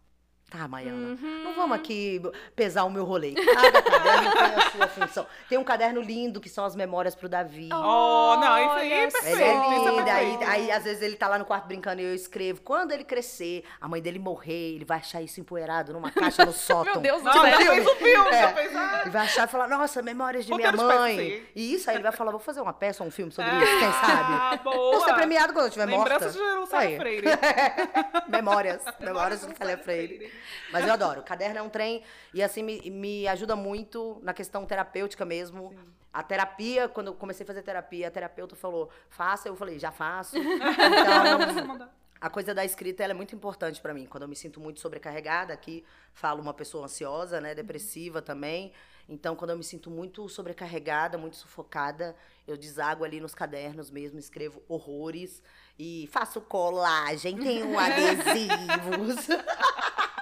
Tá, 0.55 0.67
Maiana? 0.67 0.95
Uhum. 1.19 1.41
Não 1.43 1.55
vamos 1.55 1.75
aqui 1.75 2.21
pesar 2.55 2.83
o 2.83 2.89
meu 2.91 3.03
rolê. 3.03 3.33
Cada 3.33 3.81
caderno 3.81 4.31
tem 4.31 4.43
a 4.43 4.69
sua 4.69 4.87
função. 4.87 5.27
Tem 5.49 5.57
um 5.57 5.63
caderno 5.63 5.99
lindo 5.99 6.39
que 6.39 6.47
são 6.47 6.63
as 6.63 6.75
memórias 6.75 7.15
pro 7.15 7.27
Davi. 7.27 7.69
Oh, 7.73 8.35
não, 8.39 8.57
isso 8.59 8.75
aí 8.75 8.91
é 8.93 9.09
perfeito. 9.09 9.39
Ele 9.39 9.43
é 9.43 9.75
isso 9.77 9.89
lindo, 9.97 10.07
é 10.07 10.11
aí, 10.11 10.37
aí 10.45 10.71
às 10.71 10.83
vezes 10.83 11.01
ele 11.01 11.15
tá 11.15 11.27
lá 11.27 11.39
no 11.39 11.45
quarto 11.45 11.65
brincando 11.65 12.01
e 12.01 12.05
eu 12.05 12.13
escrevo. 12.13 12.61
Quando 12.61 12.91
ele 12.91 13.03
crescer, 13.03 13.63
a 13.81 13.87
mãe 13.87 13.99
dele 13.99 14.19
morrer, 14.19 14.75
ele 14.75 14.85
vai 14.85 14.99
achar 14.99 15.23
isso 15.23 15.39
empoeirado 15.39 15.91
numa 15.91 16.11
caixa 16.11 16.45
no 16.45 16.53
sótão. 16.53 16.93
Meu 16.93 17.01
Deus 17.01 17.23
do 17.23 17.25
Não, 17.25 17.33
céu. 17.33 17.45
já 17.49 17.57
fez 17.57 17.87
um 17.87 17.95
filme, 17.95 18.29
É. 18.29 18.41
já 18.41 18.53
fez 18.53 18.75
ah, 18.75 18.99
Ele 19.01 19.09
vai 19.09 19.21
achar 19.23 19.47
e 19.47 19.51
falar, 19.51 19.67
nossa, 19.67 20.01
memórias 20.03 20.45
de 20.45 20.53
minha 20.53 20.69
Roteiro 20.69 20.91
de 20.93 20.99
mãe. 20.99 21.43
E 21.55 21.73
isso 21.73 21.89
aí 21.89 21.95
ele 21.95 22.03
vai 22.03 22.11
falar, 22.11 22.29
vou 22.29 22.39
fazer 22.39 22.61
uma 22.61 22.73
peça 22.73 23.01
ou 23.01 23.07
um 23.07 23.11
filme 23.11 23.31
sobre 23.31 23.51
isso, 23.51 23.79
quem 23.79 23.91
sabe? 23.91 24.33
Ah, 24.33 24.59
Vou 24.63 24.73
boa. 24.73 25.05
ser 25.05 25.13
premiado 25.15 25.51
quando 25.51 25.63
eu 25.65 25.69
estiver 25.69 25.87
morta. 25.87 26.13
Lembranças 26.13 26.35
de 26.35 26.75
Aí. 26.75 26.97
Freire. 26.97 27.27
Memórias, 28.29 28.83
memórias 28.99 29.45
de 29.45 29.57
Célia 29.57 29.77
Freire. 29.77 30.31
Mas 30.71 30.85
eu 30.85 30.93
adoro. 30.93 31.21
O 31.21 31.23
caderno 31.23 31.59
é 31.59 31.61
um 31.61 31.69
trem 31.69 32.03
e 32.33 32.41
assim 32.41 32.63
me, 32.63 32.89
me 32.89 33.27
ajuda 33.27 33.55
muito 33.55 34.19
na 34.23 34.33
questão 34.33 34.65
terapêutica 34.65 35.25
mesmo. 35.25 35.75
A 36.13 36.21
terapia, 36.21 36.87
quando 36.87 37.07
eu 37.07 37.13
comecei 37.13 37.43
a 37.43 37.47
fazer 37.47 37.63
terapia, 37.63 38.07
a 38.07 38.11
terapeuta 38.11 38.55
falou, 38.55 38.89
faça, 39.09 39.47
eu 39.47 39.55
falei, 39.55 39.79
já 39.79 39.91
faço. 39.91 40.37
Então, 40.37 41.89
a 42.21 42.29
coisa 42.29 42.53
da 42.53 42.63
escrita 42.63 43.03
é 43.03 43.13
muito 43.13 43.35
importante 43.35 43.81
pra 43.81 43.93
mim. 43.93 44.05
Quando 44.05 44.23
eu 44.23 44.29
me 44.29 44.35
sinto 44.35 44.59
muito 44.59 44.79
sobrecarregada, 44.79 45.53
aqui 45.53 45.83
falo 46.13 46.41
uma 46.41 46.53
pessoa 46.53 46.85
ansiosa, 46.85 47.41
né, 47.41 47.55
depressiva 47.55 48.21
também. 48.21 48.71
Então, 49.09 49.35
quando 49.35 49.49
eu 49.51 49.57
me 49.57 49.63
sinto 49.63 49.89
muito 49.89 50.29
sobrecarregada, 50.29 51.17
muito 51.17 51.35
sufocada, 51.35 52.15
eu 52.47 52.55
desago 52.55 53.03
ali 53.03 53.19
nos 53.19 53.35
cadernos 53.35 53.91
mesmo, 53.91 54.17
escrevo 54.19 54.61
horrores 54.67 55.41
e 55.77 56.07
faço 56.11 56.39
colagem, 56.39 57.37
tenho 57.37 57.75
adesivos. 57.77 59.27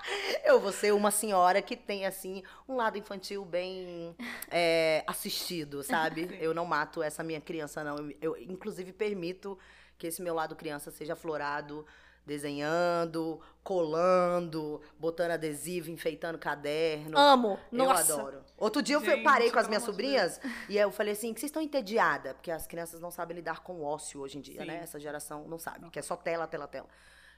Eu 0.43 0.59
vou 0.59 0.71
ser 0.71 0.93
uma 0.93 1.11
senhora 1.11 1.61
que 1.61 1.75
tem, 1.75 2.05
assim, 2.05 2.43
um 2.67 2.75
lado 2.75 2.97
infantil 2.97 3.43
bem 3.45 4.15
é, 4.49 5.03
assistido, 5.07 5.83
sabe? 5.83 6.37
Eu 6.39 6.53
não 6.53 6.65
mato 6.65 7.01
essa 7.01 7.23
minha 7.23 7.41
criança, 7.41 7.83
não. 7.83 7.97
Eu, 7.97 8.17
eu, 8.21 8.37
inclusive, 8.37 8.91
permito 8.91 9.57
que 9.97 10.07
esse 10.07 10.21
meu 10.21 10.33
lado 10.33 10.55
criança 10.55 10.89
seja 10.91 11.13
aflorado, 11.13 11.85
desenhando, 12.25 13.39
colando, 13.63 14.81
botando 14.99 15.31
adesivo, 15.31 15.89
enfeitando 15.89 16.37
caderno. 16.37 17.17
Amo. 17.17 17.59
Eu 17.71 17.77
Nossa. 17.77 18.13
adoro. 18.13 18.43
Outro 18.57 18.81
dia 18.81 18.95
eu 18.95 19.01
Gente, 19.01 19.23
parei 19.23 19.51
com 19.51 19.59
as 19.59 19.67
minhas 19.67 19.83
sobrinhas 19.83 20.39
e 20.69 20.77
eu 20.77 20.91
falei 20.91 21.13
assim, 21.13 21.33
que 21.33 21.39
vocês 21.39 21.49
estão 21.49 21.61
entediadas? 21.61 22.33
Porque 22.33 22.51
as 22.51 22.67
crianças 22.67 22.99
não 22.99 23.11
sabem 23.11 23.35
lidar 23.35 23.61
com 23.61 23.73
o 23.73 23.83
ócio 23.83 24.21
hoje 24.21 24.37
em 24.37 24.41
dia, 24.41 24.61
Sim. 24.61 24.67
né? 24.67 24.79
Essa 24.83 24.99
geração 24.99 25.47
não 25.47 25.57
sabe, 25.57 25.89
que 25.89 25.99
é 25.99 26.01
só 26.01 26.15
tela, 26.15 26.47
tela, 26.47 26.67
tela. 26.67 26.87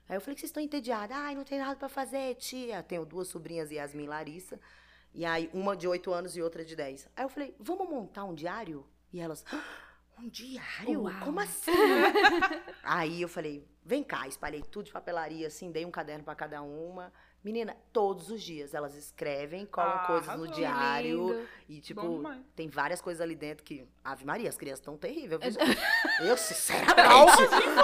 Aí 0.10 0.18
eu 0.18 0.22
falei 0.22 0.36
que 0.36 0.42
vocês 0.42 0.50
estão 0.50 0.62
entediadas. 0.64 1.16
Ai, 1.16 1.36
não 1.36 1.44
tem 1.44 1.60
nada 1.60 1.76
pra 1.76 1.90
fazer, 1.90 2.36
tia. 2.36 2.84
Tenho 2.84 3.06
duas 3.06 3.28
sobrinhas, 3.28 3.72
Yasmin 3.72 4.04
e 4.04 4.08
Larissa. 4.08 4.60
E 5.14 5.26
aí, 5.26 5.50
uma 5.54 5.76
de 5.78 5.88
8 5.88 6.12
anos 6.12 6.36
e 6.36 6.42
outra 6.42 6.66
de 6.66 6.76
10. 6.76 7.10
Aí 7.16 7.24
eu 7.24 7.30
falei, 7.30 7.56
vamos 7.60 7.88
montar 7.90 8.24
um 8.26 8.34
diário? 8.34 8.86
E 9.12 9.20
elas, 9.20 9.46
"Ah, 9.52 9.64
Um 10.20 10.28
diário? 10.30 11.02
Uau. 11.04 11.14
Como 11.24 11.40
assim? 11.40 11.72
Aí 12.84 13.22
eu 13.22 13.28
falei, 13.28 13.68
vem 13.84 14.04
cá, 14.04 14.28
espalhei 14.28 14.62
tudo 14.62 14.86
de 14.86 14.92
papelaria, 14.92 15.48
assim, 15.48 15.72
dei 15.72 15.86
um 15.86 15.92
caderno 15.92 16.24
pra 16.24 16.36
cada 16.36 16.62
uma. 16.62 17.12
Menina, 17.44 17.76
todos 17.92 18.30
os 18.30 18.42
dias 18.42 18.74
elas 18.74 18.96
escrevem, 18.96 19.66
colam 19.66 19.92
Ah, 19.96 20.04
coisas 20.08 20.38
no 20.40 20.48
diário. 20.48 21.28
lindo. 21.28 21.48
E, 21.68 21.82
tipo, 21.82 22.02
tem 22.56 22.70
várias 22.70 23.02
coisas 23.02 23.20
ali 23.20 23.36
dentro 23.36 23.66
que. 23.66 23.86
Ave 24.04 24.24
Maria, 24.26 24.48
as 24.48 24.56
crianças 24.58 24.80
estão 24.80 24.96
terríveis. 24.98 25.54
gente? 25.54 25.58
Eu, 26.24 26.38
sinceramente. 26.38 27.00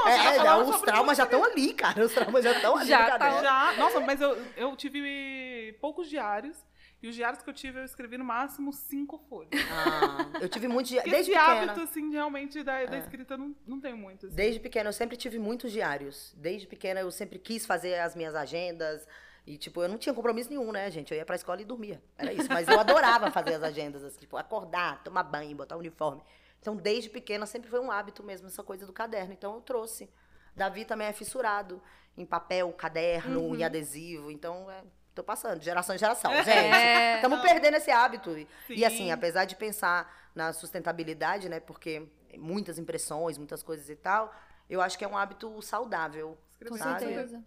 É, 0.08 0.18
já 0.18 0.32
é, 0.34 0.36
falaram 0.38 0.70
os 0.70 0.82
traumas 0.82 1.18
já 1.18 1.24
estão 1.26 1.44
ali, 1.44 1.74
cara. 1.74 2.06
Os 2.06 2.14
traumas 2.14 2.44
já 2.44 2.52
estão 2.54 2.78
ali 2.78 2.88
Já 2.88 3.18
tá. 3.20 3.42
Já, 3.42 3.74
nossa, 3.78 4.00
mas 4.00 4.22
eu, 4.22 4.38
eu 4.56 4.76
tive 4.78 5.78
poucos 5.82 6.10
diários. 6.10 6.58
E 7.02 7.08
os 7.08 7.16
diários 7.16 7.42
que 7.42 7.50
eu 7.50 7.54
tive, 7.54 7.80
eu 7.80 7.86
escrevi 7.86 8.18
no 8.18 8.26
máximo 8.26 8.74
cinco 8.74 9.18
folhas. 9.30 9.52
Ah, 9.72 10.40
eu 10.42 10.50
tive 10.50 10.68
muitos 10.68 10.90
diários. 10.92 11.12
Desde 11.12 11.32
esse 11.32 11.40
pequena. 11.42 11.62
hábito, 11.72 11.82
assim, 11.82 12.12
realmente, 12.12 12.62
da, 12.62 12.86
da 12.86 12.98
É. 12.98 13.00
escrita, 13.00 13.38
não, 13.38 13.56
não 13.66 13.80
tenho 13.80 13.98
muito. 13.98 14.26
assim. 14.28 14.36
Desde 14.36 14.60
pequena 14.60 14.90
eu 14.90 14.94
sempre 14.94 15.16
tive 15.16 15.40
muitos 15.40 15.72
diários. 15.72 16.34
Desde 16.38 16.68
pequena 16.68 17.00
eu 17.00 17.10
sempre 17.12 17.40
quis 17.40 17.66
fazer 17.66 17.96
as 18.00 18.16
minhas 18.16 18.36
agendas. 18.36 19.08
E, 19.48 19.58
tipo, 19.58 19.82
eu 19.82 19.90
não 19.90 19.98
tinha 19.98 20.14
compromisso 20.14 20.50
nenhum, 20.50 20.72
né, 20.72 20.90
gente? 20.92 21.12
Eu 21.12 21.18
ia 21.18 21.26
pra 21.26 21.36
escola 21.36 21.62
e 21.62 21.66
dormia. 21.66 22.02
Era 22.18 22.32
isso. 22.34 22.48
Mas 22.52 22.68
eu 22.68 22.80
adorava 22.80 23.32
fazer 23.32 23.56
as 23.56 23.64
agendas, 23.64 24.04
assim, 24.04 24.20
tipo, 24.20 24.38
acordar, 24.38 25.04
tomar 25.04 25.24
banho, 25.24 25.56
botar 25.56 25.76
o 25.76 25.80
uniforme. 25.80 26.22
Então, 26.60 26.76
desde 26.76 27.10
pequena 27.10 27.46
sempre 27.46 27.70
foi 27.70 27.80
um 27.80 27.90
hábito 27.90 28.22
mesmo, 28.24 28.48
essa 28.48 28.62
coisa 28.64 28.86
do 28.86 28.94
caderno. 28.94 29.34
Então, 29.34 29.56
eu 29.56 29.62
trouxe. 29.62 30.10
Davi 30.56 30.86
também 30.86 31.08
é 31.08 31.14
fissurado 31.14 31.82
em 32.18 32.26
papel, 32.26 32.72
caderno, 32.74 33.40
Uhum. 33.42 33.56
em 33.56 33.64
adesivo. 33.64 34.30
Então, 34.30 34.70
é, 34.70 34.84
tô 35.16 35.24
passando, 35.24 35.58
de 35.60 35.66
geração 35.66 35.96
em 35.96 35.98
geração, 35.98 36.32
gente. 36.44 36.50
É. 36.50 37.16
Estamos 37.16 37.40
perdendo 37.42 37.76
esse 37.78 37.90
hábito. 37.90 38.38
E- 38.38 38.48
E 38.70 38.76
Sim. 38.78 38.86
assim, 38.86 39.12
apesar 39.12 39.46
de 39.46 39.56
pensar 39.56 40.30
na 40.36 40.52
sustentabilidade, 40.54 41.48
né? 41.50 41.60
Porque 41.60 42.08
muitas 42.38 42.78
impressões, 42.78 43.38
muitas 43.38 43.64
coisas 43.64 43.90
e 43.90 43.96
tal, 43.96 44.34
eu 44.70 44.82
acho 44.82 44.98
que 44.98 45.06
é 45.06 45.08
um 45.08 45.18
hábito 45.18 45.62
saudável. 45.62 46.38
Com 46.68 46.78
sabe? 46.78 47.00
certeza. 47.00 47.42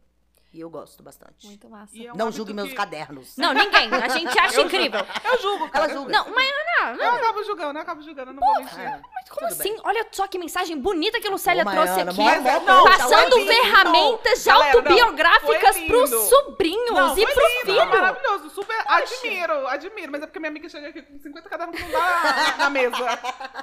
E 0.52 0.61
eu 0.61 0.68
gosto 0.68 1.02
bastante. 1.02 1.47
Muito 1.47 1.66
massa. 1.71 1.92
É 1.97 2.12
um 2.12 2.16
Não 2.16 2.30
julgue 2.30 2.52
meus 2.52 2.68
que- 2.68 2.75
cadernos. 2.75 3.37
Não, 3.38 3.54
ninguém. 3.54 3.88
A 3.94 4.09
gente 4.09 4.38
acha 4.38 4.56
Eu 4.61 4.66
incrível. 4.66 5.00
julgo. 5.00 5.21
Eu 5.28 5.40
julgo, 5.40 5.68
cara. 5.71 5.85
Ela 5.87 5.94
julga. 5.94 6.12
Não, 6.12 6.30
mas 6.35 6.50
Ana, 6.82 7.02
Eu 7.02 7.11
acabo 7.14 7.42
julgando, 7.44 7.78
eu 7.78 7.82
acabo 7.82 8.02
julgando, 8.02 8.30
eu 8.32 8.35
não 8.35 8.40
vou 8.47 8.54
mentir. 8.62 8.78
É. 8.80 9.00
mas 9.14 9.28
como 9.30 9.49
Tudo 9.49 9.61
assim? 9.61 9.76
Olha 9.82 10.06
só 10.12 10.26
que 10.26 10.38
mensagem 10.38 10.78
bonita 10.78 11.18
que 11.21 11.26
a 11.26 11.30
Lucélia 11.30 11.62
Ô, 11.66 11.71
trouxe 11.71 11.92
Maiana, 11.92 12.11
aqui. 12.11 12.21
mó- 12.21 12.40
mó 12.40 12.61
Não, 12.61 12.82
coach, 12.85 12.99
Passando 12.99 13.30
foi 13.30 13.40
lindo. 13.40 13.52
ferramentas 13.54 14.44
não, 14.47 14.62
autobiográficas 14.62 15.78
pros 15.80 16.11
sobrinhos 16.11 16.90
Não, 16.90 17.16
e 17.18 17.25
pro 17.26 17.49
lindo, 17.49 17.64
filho. 17.64 17.88
maravilhoso, 17.88 18.50
super 18.50 18.76
admiro, 18.87 19.66
admiro. 19.68 20.12
Mas 20.12 20.23
é 20.23 20.26
porque 20.26 20.38
minha 20.38 20.50
amiga 20.50 20.68
chega 20.68 20.88
aqui 20.88 21.00
com 21.02 21.18
50 21.18 21.49
cadernos 21.49 21.76
que 21.76 21.82
não 21.82 21.92
dá 21.92 22.54
na 22.59 22.68
mesa. 22.71 22.97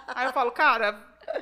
Aí 0.07 0.25
eu 0.25 0.33
falo, 0.33 0.51
cara, 0.51 0.99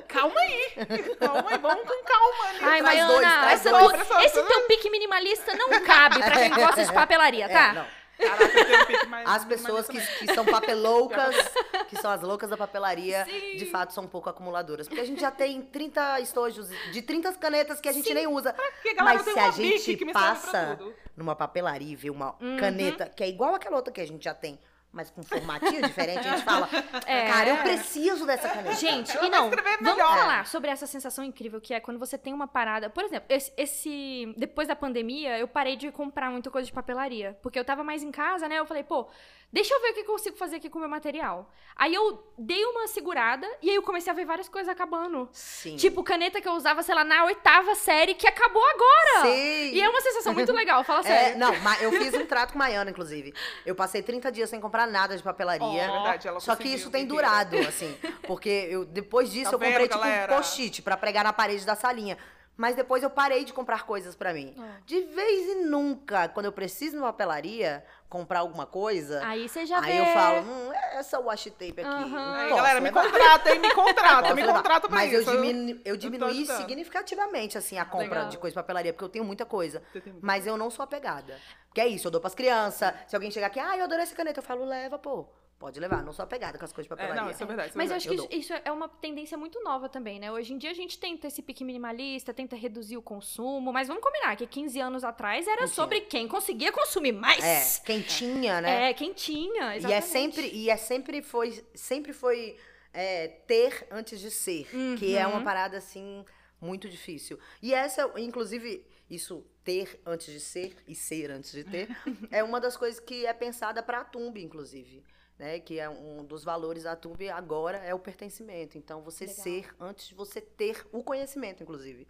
calma 0.08 0.40
aí. 0.40 0.72
Calma 1.18 1.50
aí, 1.50 1.58
vamos 1.58 1.84
com 1.88 2.02
calma 2.04 2.48
ali. 2.50 2.58
Ai, 2.62 2.82
Maiana, 2.82 3.12
dois, 3.12 3.52
essa 3.52 3.70
dois. 3.70 4.24
esse 4.24 4.42
teu 4.42 4.60
pique 4.62 4.90
minimalista 4.90 5.54
não 5.56 5.68
cabe 5.84 6.18
pra 6.18 6.30
quem 6.32 6.50
gosta 6.50 6.84
de 6.84 6.92
papelaria, 6.92 7.44
É, 7.44 7.48
tá? 7.48 7.72
não. 7.72 7.98
Caraca, 8.18 9.06
um 9.06 9.08
mais 9.10 9.28
As 9.28 9.44
pessoas 9.44 9.86
que, 9.86 10.00
que 10.00 10.34
são 10.34 10.44
papeloucas, 10.44 11.36
que 11.88 11.94
são 12.00 12.10
as 12.10 12.20
loucas 12.20 12.50
da 12.50 12.56
papelaria, 12.56 13.24
Sim. 13.24 13.56
de 13.56 13.66
fato 13.66 13.92
são 13.92 14.02
um 14.02 14.08
pouco 14.08 14.28
acumuladoras. 14.28 14.88
Porque 14.88 15.00
a 15.00 15.04
gente 15.04 15.20
já 15.20 15.30
tem 15.30 15.62
30 15.62 16.18
estojos 16.20 16.68
de 16.90 17.00
30 17.00 17.32
canetas 17.34 17.80
que 17.80 17.88
a 17.88 17.92
gente 17.92 18.12
nem 18.12 18.26
usa. 18.26 18.52
Porque, 18.52 18.94
galera, 18.94 19.22
Mas 19.24 19.32
se 19.32 19.38
a 19.38 19.50
gente 19.52 19.96
que 19.96 20.12
passa 20.12 20.76
numa 21.16 21.36
papelaria 21.36 21.92
e 21.92 21.94
vê 21.94 22.10
uma 22.10 22.34
Uhum. 22.40 22.56
caneta 22.58 23.06
que 23.08 23.22
é 23.22 23.28
igual 23.28 23.54
àquela 23.54 23.76
outra 23.76 23.92
que 23.92 24.00
a 24.00 24.06
gente 24.06 24.24
já 24.24 24.34
tem, 24.34 24.58
mas 24.98 25.10
com 25.10 25.22
formatinho 25.22 25.80
diferente, 25.80 26.26
a 26.26 26.32
gente 26.32 26.42
fala, 26.44 26.68
É. 27.06 27.28
cara, 27.28 27.50
eu 27.50 27.56
preciso 27.58 28.26
dessa 28.26 28.48
caneta. 28.48 28.74
Gente, 28.74 29.16
Ela 29.16 29.26
e 29.26 29.30
não, 29.30 29.48
vamos 29.80 30.02
falar 30.02 30.44
sobre 30.46 30.70
essa 30.70 30.86
sensação 30.88 31.22
incrível 31.24 31.60
que 31.60 31.72
é 31.72 31.78
quando 31.78 31.98
você 32.00 32.18
tem 32.18 32.34
uma 32.34 32.48
parada. 32.48 32.90
Por 32.90 33.04
exemplo, 33.04 33.26
esse, 33.28 33.52
esse- 33.56 34.34
depois 34.36 34.66
da 34.66 34.74
pandemia, 34.74 35.38
eu 35.38 35.46
parei 35.46 35.76
de 35.76 35.92
comprar 35.92 36.30
muita 36.32 36.50
coisa 36.50 36.66
de 36.66 36.72
papelaria, 36.72 37.38
porque 37.42 37.56
eu 37.58 37.64
tava 37.64 37.84
mais 37.84 38.02
em 38.02 38.10
casa, 38.10 38.48
né? 38.48 38.56
Eu 38.58 38.66
falei, 38.66 38.82
pô, 38.82 39.06
deixa 39.52 39.72
eu 39.72 39.80
ver 39.80 39.90
o 39.90 39.94
que 39.94 40.00
eu 40.00 40.04
consigo 40.04 40.36
fazer 40.36 40.56
aqui 40.56 40.68
com 40.68 40.78
o 40.78 40.80
meu 40.80 40.90
material. 40.90 41.48
Aí 41.76 41.94
eu 41.94 42.32
dei 42.36 42.64
uma 42.64 42.88
segurada 42.88 43.46
e 43.62 43.70
aí 43.70 43.76
eu 43.76 43.82
comecei 43.82 44.12
a 44.12 44.16
ver 44.16 44.24
várias 44.24 44.48
coisas 44.48 44.68
acabando. 44.68 45.28
Sim. 45.32 45.76
Tipo, 45.76 46.02
caneta 46.02 46.40
que 46.40 46.48
eu 46.48 46.54
usava, 46.54 46.82
sei 46.82 46.92
lá, 46.94 47.04
na 47.04 47.24
oitava 47.24 47.74
série 47.76 48.14
que 48.14 48.26
acabou 48.26 48.62
agora. 48.64 49.32
Sim. 49.32 49.70
E 49.74 49.80
é 49.80 49.88
uma 49.88 50.00
sensação 50.00 50.34
muito 50.34 50.52
legal, 50.52 50.82
fala 50.82 51.00
É, 51.06 51.18
sério. 51.24 51.38
não, 51.38 51.56
mas 51.60 51.80
eu 51.80 51.92
fiz 51.92 52.12
um 52.14 52.26
trato 52.26 52.52
com 52.52 52.58
Maiana, 52.58 52.90
inclusive. 52.90 53.32
Eu 53.64 53.74
passei 53.76 54.02
30 54.02 54.32
dias 54.32 54.50
sem 54.50 54.60
comprar 54.60 54.86
nada 54.88 55.16
de 55.16 55.22
papelaria. 55.22 55.82
É 55.82 55.90
verdade, 55.90 56.28
ela 56.28 56.40
Só 56.40 56.56
que 56.56 56.68
isso 56.68 56.90
tem 56.90 57.06
durado, 57.06 57.56
assim. 57.58 57.96
Porque 58.26 58.66
eu, 58.70 58.84
depois 58.84 59.30
disso 59.30 59.50
Tá 59.50 59.56
eu 59.56 59.58
comprei, 59.58 59.72
vendo, 59.72 59.88
tipo, 59.88 60.00
galera? 60.00 60.32
um 60.32 60.36
post-it 60.36 60.82
pra 60.82 60.96
pregar 60.96 61.24
na 61.24 61.32
parede 61.32 61.64
da 61.64 61.74
salinha. 61.74 62.18
Mas 62.56 62.74
depois 62.74 63.04
eu 63.04 63.10
parei 63.10 63.44
de 63.44 63.52
comprar 63.52 63.86
coisas 63.86 64.16
pra 64.16 64.34
mim. 64.34 64.52
Ah. 64.58 64.78
De 64.84 65.00
vez 65.02 65.48
em 65.48 65.64
nunca, 65.66 66.28
quando 66.28 66.46
eu 66.46 66.52
preciso 66.52 66.96
numa 66.96 67.12
papelaria 67.12 67.84
comprar 68.08 68.40
alguma 68.40 68.64
coisa, 68.66 69.20
Aí 69.26 69.48
você 69.48 69.66
já 69.66 69.80
vê. 69.80 69.92
aí 69.92 69.98
eu 69.98 70.06
falo, 70.06 70.40
hum, 70.40 70.72
essa 70.92 71.20
washi 71.20 71.50
tape 71.50 71.80
aqui. 71.80 71.84
Aham. 71.84 72.34
Aí, 72.36 72.48
posso 72.48 72.56
galera, 72.56 72.80
me 72.80 72.90
contrata, 72.90 73.50
hein? 73.52 73.58
Me 73.60 73.74
contrata, 73.74 74.34
me 74.34 74.40
levar. 74.42 74.54
contrata 74.56 74.88
pra 74.88 74.96
Mas 74.96 75.12
isso. 75.12 75.30
eu, 75.30 75.36
diminu 75.42 75.80
eu 75.84 75.96
diminuí 75.96 76.30
ajudando. 76.42 76.56
significativamente, 76.56 77.58
assim, 77.58 77.78
a 77.78 77.84
compra 77.84 78.08
Legal. 78.08 78.28
de 78.30 78.38
coisa 78.38 78.52
de 78.54 78.60
papelaria, 78.62 78.92
porque 78.92 79.04
eu 79.04 79.08
tenho 79.10 79.24
muita 79.24 79.44
coisa. 79.44 79.82
Tem. 79.92 80.14
Mas 80.22 80.46
eu 80.46 80.56
não 80.56 80.70
sou 80.70 80.82
apegada. 80.82 81.36
Porque 81.68 81.80
é 81.82 81.86
isso, 81.86 82.06
eu 82.06 82.10
dou 82.10 82.20
pras 82.20 82.34
crianças. 82.34 82.92
Se 83.06 83.14
alguém 83.14 83.30
chegar 83.30 83.48
aqui, 83.48 83.60
ah, 83.60 83.76
eu 83.76 83.84
adorei 83.84 84.02
essa 84.04 84.14
caneta, 84.16 84.40
eu 84.40 84.44
falo, 84.44 84.64
leva, 84.64 84.98
pô. 84.98 85.28
Pode 85.58 85.80
levar, 85.80 86.04
não 86.04 86.12
sou 86.12 86.22
apegada 86.22 86.56
com 86.56 86.64
as 86.64 86.72
coisas 86.72 86.86
de 86.88 86.92
É, 86.94 86.96
papelaria. 86.96 87.20
não, 87.22 87.30
isso 87.32 87.42
é 87.42 87.46
verdade. 87.46 87.70
isso 87.70 87.76
é 87.78 87.82
Mas 87.82 87.90
eu 87.90 87.96
acho 87.96 88.08
verdade. 88.08 88.28
que 88.28 88.34
Eu 88.36 88.40
isso, 88.40 88.52
é 88.64 88.70
uma 88.70 88.88
tendência 88.88 89.36
muito 89.36 89.60
nova 89.64 89.88
também, 89.88 90.20
né? 90.20 90.30
Hoje 90.30 90.52
em 90.52 90.58
dia 90.58 90.70
a 90.70 90.74
gente 90.74 90.96
tenta 90.98 91.26
esse 91.26 91.42
pique 91.42 91.64
minimalista, 91.64 92.32
tenta 92.32 92.54
reduzir 92.54 92.96
o 92.96 93.02
consumo, 93.02 93.72
mas 93.72 93.88
vamos 93.88 94.02
combinar 94.02 94.36
que 94.36 94.46
15 94.46 94.78
anos 94.80 95.02
atrás 95.02 95.46
era 95.48 95.62
Não 95.62 95.66
tinha. 95.66 95.74
sobre 95.74 96.00
quem 96.02 96.28
conseguia 96.28 96.70
consumir 96.70 97.10
mais. 97.10 97.42
É, 97.44 97.84
quem 97.84 98.02
tinha, 98.02 98.60
né? 98.60 98.90
É, 98.90 98.94
quem 98.94 99.12
tinha, 99.12 99.64
e 99.64 99.74
é 99.74 99.76
exatamente. 99.78 100.06
sempre, 100.06 100.46
e 100.52 100.70
é 100.70 100.76
sempre 100.76 101.22
foi, 101.22 101.64
sempre 101.74 102.12
foi 102.12 102.56
é, 102.94 103.26
ter 103.26 103.84
antes 103.90 104.20
de 104.20 104.30
ser, 104.30 104.68
que 104.96 105.16
é 105.16 105.26
uma 105.26 105.38
Uhum. 105.38 105.44
parada 105.44 105.76
assim 105.76 106.24
muito 106.60 106.88
difícil. 106.88 107.36
E 107.60 107.74
essa, 107.74 108.08
inclusive, 108.16 108.86
isso 109.10 109.44
ter 109.64 110.00
antes 110.06 110.32
de 110.32 110.38
ser 110.40 110.76
e 110.86 110.94
ser 110.94 111.32
antes 111.32 111.50
de 111.50 111.64
ter, 111.64 111.88
é 112.30 112.44
uma 112.44 112.60
das 112.60 112.76
coisas 112.76 113.00
que 113.00 113.26
é 113.26 113.32
pensada 113.32 113.82
para 113.82 114.00
a 114.00 114.04
Tumba, 114.04 114.38
inclusive. 114.38 115.02
Né, 115.38 115.60
que 115.60 115.78
é 115.78 115.88
um 115.88 116.24
dos 116.24 116.42
valores 116.42 116.82
da 116.82 116.96
Tumba 116.96 117.32
agora 117.32 117.78
é 117.78 117.94
o 117.94 117.98
pertencimento. 117.98 118.76
Então, 118.76 119.02
você 119.02 119.24
Legal. 119.24 119.42
ser 119.44 119.74
antes 119.78 120.08
de 120.08 120.14
você 120.14 120.40
ter 120.40 120.84
o 120.90 121.00
conhecimento, 121.00 121.62
inclusive. 121.62 122.08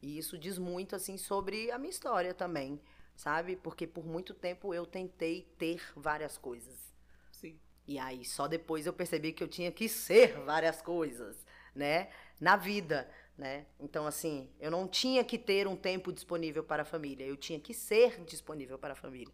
E 0.00 0.16
isso 0.16 0.38
diz 0.38 0.58
muito, 0.58 0.94
assim, 0.94 1.16
sobre 1.16 1.70
a 1.72 1.78
minha 1.78 1.90
história 1.90 2.32
também, 2.32 2.80
sabe? 3.16 3.56
Porque 3.56 3.86
por 3.86 4.06
muito 4.06 4.32
tempo 4.32 4.72
eu 4.72 4.86
tentei 4.86 5.42
ter 5.58 5.82
várias 5.96 6.38
coisas. 6.38 6.94
Sim. 7.32 7.58
E 7.86 7.98
aí, 7.98 8.24
só 8.24 8.46
depois 8.46 8.86
eu 8.86 8.92
percebi 8.92 9.32
que 9.32 9.42
eu 9.42 9.48
tinha 9.48 9.72
que 9.72 9.88
ser 9.88 10.38
várias 10.44 10.80
coisas, 10.80 11.44
né? 11.74 12.10
Na 12.40 12.56
vida, 12.56 13.10
né? 13.36 13.66
Então, 13.80 14.06
assim, 14.06 14.50
eu 14.60 14.70
não 14.70 14.86
tinha 14.86 15.24
que 15.24 15.38
ter 15.38 15.66
um 15.66 15.76
tempo 15.76 16.12
disponível 16.12 16.62
para 16.62 16.82
a 16.82 16.84
família, 16.84 17.24
eu 17.24 17.36
tinha 17.36 17.58
que 17.58 17.74
ser 17.74 18.22
disponível 18.24 18.78
para 18.78 18.92
a 18.92 18.96
família. 18.96 19.32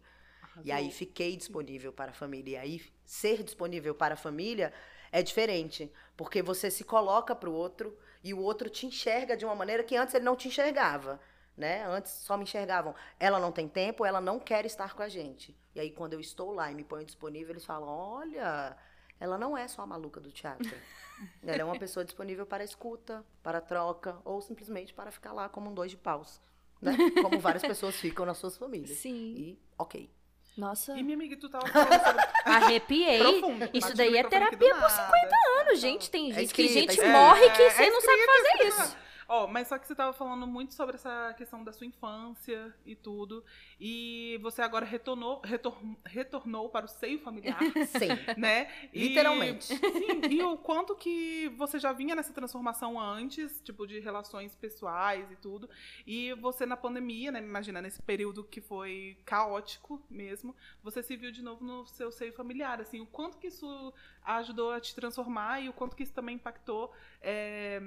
E 0.63 0.71
aí, 0.71 0.91
fiquei 0.91 1.35
disponível 1.35 1.91
para 1.91 2.11
a 2.11 2.13
família. 2.13 2.51
E 2.51 2.57
aí, 2.57 2.81
ser 3.05 3.43
disponível 3.43 3.93
para 3.93 4.13
a 4.13 4.17
família 4.17 4.73
é 5.11 5.21
diferente, 5.21 5.91
porque 6.17 6.41
você 6.41 6.69
se 6.69 6.83
coloca 6.83 7.35
para 7.35 7.49
o 7.49 7.53
outro 7.53 7.97
e 8.23 8.33
o 8.33 8.39
outro 8.39 8.69
te 8.69 8.85
enxerga 8.85 9.37
de 9.37 9.45
uma 9.45 9.55
maneira 9.55 9.83
que 9.83 9.95
antes 9.95 10.13
ele 10.13 10.25
não 10.25 10.35
te 10.35 10.47
enxergava. 10.47 11.19
Né? 11.55 11.85
Antes 11.85 12.11
só 12.11 12.35
me 12.35 12.43
enxergavam. 12.43 12.93
Ela 13.17 13.39
não 13.39 13.51
tem 13.51 13.67
tempo, 13.67 14.05
ela 14.05 14.19
não 14.19 14.39
quer 14.39 14.65
estar 14.65 14.93
com 14.93 15.01
a 15.01 15.07
gente. 15.07 15.55
E 15.73 15.79
aí, 15.79 15.89
quando 15.89 16.13
eu 16.13 16.19
estou 16.19 16.51
lá 16.51 16.69
e 16.69 16.75
me 16.75 16.83
ponho 16.83 17.05
disponível, 17.05 17.51
eles 17.51 17.65
falam: 17.65 17.87
olha, 17.87 18.75
ela 19.19 19.37
não 19.37 19.57
é 19.57 19.67
só 19.67 19.83
a 19.83 19.87
maluca 19.87 20.19
do 20.19 20.31
teatro. 20.31 20.65
ela 21.43 21.61
é 21.61 21.63
uma 21.63 21.79
pessoa 21.79 22.03
disponível 22.03 22.45
para 22.45 22.63
escuta, 22.63 23.23
para 23.41 23.61
troca, 23.61 24.17
ou 24.25 24.41
simplesmente 24.41 24.93
para 24.93 25.11
ficar 25.11 25.31
lá 25.31 25.47
como 25.47 25.69
um 25.69 25.73
dois 25.73 25.91
de 25.91 25.97
paus. 25.97 26.41
Né? 26.81 26.95
Como 27.21 27.39
várias 27.39 27.63
pessoas 27.63 27.95
ficam 27.95 28.25
nas 28.25 28.37
suas 28.37 28.57
famílias. 28.57 28.97
Sim. 28.97 29.33
E 29.37 29.59
ok. 29.77 30.09
Nossa, 30.57 30.93
E 30.97 31.03
minha 31.03 31.15
amiga, 31.17 31.35
tu 31.35 31.49
tava 31.49 31.67
falando 31.67 31.89
sobre... 32.05 32.23
arrepiei. 32.45 33.19
Profundo. 33.19 33.69
Isso 33.73 33.93
daí 33.95 34.17
é 34.17 34.23
terapia 34.23 34.69
por 34.73 34.81
nada. 34.81 34.89
50 34.89 35.35
anos, 35.61 35.79
gente. 35.81 36.09
Tem 36.09 36.31
gente 36.31 36.53
que 36.53 36.61
escrita, 36.63 36.93
gente 36.93 37.03
é 37.03 37.11
morre 37.11 37.49
que 37.51 37.61
É, 37.61 37.69
você 37.71 37.83
é 37.83 37.89
não 37.89 38.01
sabe 38.01 38.21
fazer 38.25 38.67
isso. 38.67 38.97
Ó, 39.27 39.47
mas 39.47 39.67
só 39.67 39.77
que 39.77 39.87
você 39.87 39.95
tava 39.95 40.13
falando 40.13 40.45
muito 40.45 40.73
sobre 40.73 40.95
essa 40.95 41.33
questão 41.37 41.63
da 41.63 41.73
sua 41.73 41.87
infância 41.87 42.73
e 42.85 42.95
tudo. 42.95 43.43
E 43.79 44.37
você 44.41 44.61
agora 44.61 44.85
retornou, 44.85 45.41
retor, 45.43 45.77
retornou 46.05 46.69
para 46.69 46.85
o 46.85 46.89
seio 46.89 47.19
familiar, 47.19 47.59
Sim. 47.87 48.09
né? 48.37 48.71
E- 48.93 49.07
Literalmente. 49.07 49.65
sim, 49.65 50.21
e 50.29 50.43
o 50.43 50.57
quanto 50.57 50.95
que 50.95 51.49
você 51.57 51.79
já 51.79 51.91
vinha 51.91 52.15
nessa 52.15 52.33
transformação 52.33 52.99
antes, 52.99 53.59
tipo, 53.63 53.87
de 53.87 53.99
relações 53.99 54.55
pessoais 54.55 55.29
e 55.31 55.35
tudo. 55.35 55.69
E 56.05 56.33
você 56.35 56.65
na 56.65 56.77
pandemia, 56.77 57.31
né? 57.31 57.39
Imagina, 57.39 57.81
nesse 57.81 58.01
período 58.01 58.43
que 58.43 58.61
foi 58.61 59.17
caótico 59.25 60.01
mesmo, 60.09 60.55
você 60.83 61.01
se 61.01 61.15
viu 61.17 61.31
de 61.31 61.41
novo 61.41 61.63
no 61.65 61.85
seu 61.87 62.11
seio 62.11 62.33
familiar, 62.33 62.79
assim, 62.79 63.01
o 63.01 63.05
quanto 63.07 63.37
que 63.37 63.47
isso 63.47 63.93
ajudou 64.23 64.71
a 64.71 64.79
te 64.79 64.93
transformar 64.95 65.61
e 65.61 65.69
o 65.69 65.73
quanto 65.73 65.95
que 65.95 66.03
isso 66.03 66.13
também 66.13 66.35
impactou 66.35 66.91
é, 67.21 67.79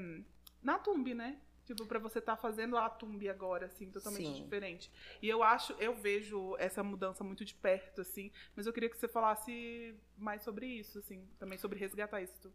na 0.63 0.79
Tumbi, 0.79 1.15
né? 1.15 1.39
Tipo, 1.65 1.85
pra 1.85 1.99
você 1.99 2.19
estar 2.19 2.37
fazendo 2.37 2.79
a 2.79 2.89
Tumbi 2.89 3.29
agora, 3.29 3.67
assim, 3.67 3.91
totalmente 3.91 4.27
Sim. 4.27 4.43
diferente. 4.43 4.91
E 5.21 5.29
eu 5.29 5.43
acho, 5.43 5.75
eu 5.75 5.95
vejo 5.95 6.57
essa 6.59 6.83
mudança 6.83 7.23
muito 7.23 7.45
de 7.45 7.55
perto, 7.55 8.01
assim, 8.01 8.33
mas 8.57 8.67
eu 8.67 8.73
queria 8.73 8.89
que 8.89 8.97
você 8.97 9.07
falasse 9.07 9.95
mais 10.17 10.43
sobre 10.43 10.67
isso, 10.67 10.99
assim, 10.99 11.29
também 11.39 11.59
sobre 11.59 11.79
resgatar 11.79 12.23
isso. 12.23 12.51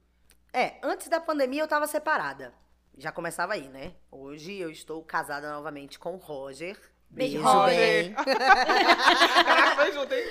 É, 0.52 0.80
antes 0.82 1.08
da 1.10 1.20
pandemia 1.20 1.62
eu 1.62 1.68
tava 1.68 1.86
separada. 1.86 2.54
Já 2.98 3.12
começava 3.12 3.54
aí, 3.54 3.68
né? 3.70 3.94
Hoje 4.12 4.56
eu 4.56 4.72
estou 4.72 5.04
casada 5.04 5.52
novamente 5.52 6.00
com 6.00 6.16
o 6.16 6.18
Roger. 6.18 6.80
Beijo, 7.10 7.44
bem. 7.66 8.14
Caraca, 9.46 9.76
foi 9.76 9.92
junto, 9.92 10.12
hein? 10.12 10.24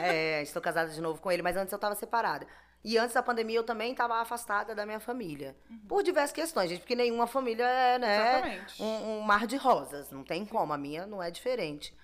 É, 0.00 0.42
estou 0.42 0.62
casada 0.62 0.90
de 0.90 1.00
novo 1.00 1.20
com 1.20 1.30
ele, 1.30 1.42
mas 1.42 1.56
antes 1.56 1.72
eu 1.72 1.78
tava 1.78 1.94
separada. 1.94 2.46
E 2.82 2.96
antes 2.96 3.14
da 3.14 3.22
pandemia 3.22 3.58
eu 3.58 3.64
também 3.64 3.94
tava 3.94 4.14
afastada 4.20 4.74
da 4.74 4.86
minha 4.86 5.00
família. 5.00 5.54
Por 5.86 6.02
diversas 6.02 6.32
questões, 6.32 6.70
gente, 6.70 6.80
porque 6.80 6.94
nenhuma 6.94 7.26
família 7.26 7.64
é, 7.64 7.98
né? 7.98 8.64
Um, 8.78 9.18
um 9.18 9.20
mar 9.20 9.46
de 9.46 9.56
rosas. 9.56 10.10
Não 10.10 10.24
tem 10.24 10.46
como. 10.46 10.72
A 10.72 10.78
minha 10.78 11.06
não 11.06 11.22
é 11.22 11.30
diferente. 11.30 11.94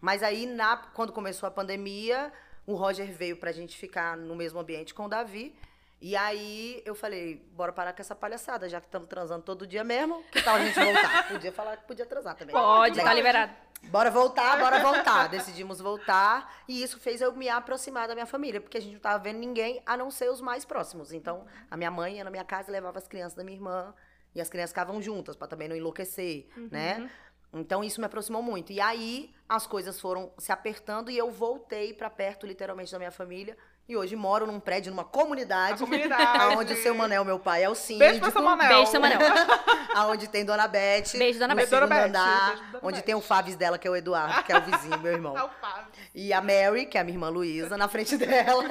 Mas 0.00 0.22
aí, 0.22 0.46
na, 0.46 0.76
quando 0.76 1.12
começou 1.12 1.46
a 1.46 1.50
pandemia, 1.50 2.32
o 2.66 2.74
Roger 2.74 3.10
veio 3.12 3.36
pra 3.36 3.52
gente 3.52 3.76
ficar 3.76 4.16
no 4.16 4.34
mesmo 4.34 4.58
ambiente 4.58 4.92
com 4.92 5.04
o 5.04 5.08
Davi. 5.08 5.56
E 6.00 6.14
aí 6.14 6.82
eu 6.84 6.94
falei, 6.94 7.36
bora 7.52 7.72
parar 7.72 7.92
com 7.92 8.02
essa 8.02 8.14
palhaçada, 8.14 8.68
já 8.68 8.80
que 8.80 8.86
estamos 8.86 9.08
transando 9.08 9.42
todo 9.42 9.66
dia 9.66 9.82
mesmo, 9.82 10.22
que 10.30 10.42
tal 10.42 10.56
a 10.56 10.64
gente 10.64 10.78
voltar? 10.78 11.28
podia 11.32 11.52
falar 11.52 11.76
que 11.78 11.86
podia 11.86 12.04
transar 12.04 12.34
também. 12.36 12.54
Pode, 12.54 12.96
Legal. 12.96 13.06
tá 13.06 13.14
liberado. 13.14 13.52
Bora 13.88 14.10
voltar, 14.10 14.58
bora 14.58 14.80
voltar. 14.80 15.28
Decidimos 15.30 15.80
voltar. 15.80 16.62
E 16.68 16.82
isso 16.82 16.98
fez 16.98 17.20
eu 17.20 17.32
me 17.32 17.48
aproximar 17.48 18.08
da 18.08 18.14
minha 18.14 18.26
família, 18.26 18.60
porque 18.60 18.76
a 18.76 18.80
gente 18.80 18.94
não 18.94 19.00
tava 19.00 19.22
vendo 19.22 19.38
ninguém 19.38 19.82
a 19.86 19.96
não 19.96 20.10
ser 20.10 20.30
os 20.30 20.40
mais 20.40 20.64
próximos. 20.64 21.12
Então, 21.12 21.46
a 21.70 21.76
minha 21.76 21.90
mãe 21.90 22.16
ia 22.16 22.24
na 22.24 22.30
minha 22.30 22.44
casa 22.44 22.68
e 22.70 22.72
levava 22.72 22.98
as 22.98 23.06
crianças 23.06 23.34
da 23.34 23.44
minha 23.44 23.56
irmã. 23.56 23.94
E 24.34 24.40
as 24.40 24.50
crianças 24.50 24.70
ficavam 24.70 25.00
juntas, 25.00 25.34
pra 25.34 25.46
também 25.46 25.68
não 25.68 25.76
enlouquecer, 25.76 26.46
né? 26.70 27.10
Então, 27.52 27.82
isso 27.82 28.00
me 28.00 28.06
aproximou 28.06 28.42
muito. 28.42 28.70
E 28.72 28.80
aí, 28.80 29.32
as 29.48 29.66
coisas 29.66 29.98
foram 29.98 30.30
se 30.36 30.52
apertando 30.52 31.10
e 31.10 31.16
eu 31.16 31.30
voltei 31.30 31.94
pra 31.94 32.10
perto, 32.10 32.46
literalmente, 32.46 32.92
da 32.92 32.98
minha 32.98 33.10
família. 33.10 33.56
E 33.88 33.96
hoje 33.96 34.16
moro 34.16 34.48
num 34.48 34.58
prédio, 34.58 34.90
numa 34.90 35.02
A 35.02 35.04
comunidade. 35.04 35.78
comunidade. 35.78 36.56
Onde 36.56 36.72
o 36.72 36.82
seu 36.82 36.92
Manel, 36.92 37.24
meu 37.24 37.38
pai, 37.38 37.62
é 37.62 37.68
o 37.68 37.74
síndico. 37.74 38.00
Beijo 38.00 38.20
pra 38.20 38.32
seu 38.32 38.42
Manel. 38.42 38.68
Beijo, 38.68 38.90
seu 38.90 39.00
Manel. 39.00 39.18
Aonde 39.94 40.26
tem 40.28 40.44
Dona 40.44 40.66
Beth. 40.66 41.04
Beijo, 41.16 41.38
Dona 41.38 41.54
Beth. 41.54 41.66
Dona 41.70 41.86
Beth, 41.86 42.04
andar, 42.08 42.46
beijo, 42.48 42.62
Dona 42.72 42.80
onde 42.82 42.96
Beth. 42.96 43.04
tem 43.04 43.14
o 43.14 43.20
Fábio 43.20 43.56
dela, 43.56 43.78
que 43.78 43.86
é 43.86 43.90
o 43.90 43.94
Eduardo, 43.94 44.42
que 44.42 44.50
é 44.52 44.58
o 44.58 44.62
vizinho, 44.62 44.98
meu 44.98 45.12
irmão. 45.12 45.36
É 45.38 45.42
o 45.44 45.48
Fábio. 45.60 45.86
E 46.12 46.32
a 46.32 46.40
Mary, 46.40 46.86
que 46.86 46.98
é 46.98 47.00
a 47.00 47.04
minha 47.04 47.14
irmã 47.14 47.28
Luísa, 47.28 47.76
na 47.76 47.86
frente 47.86 48.16
dela. 48.18 48.64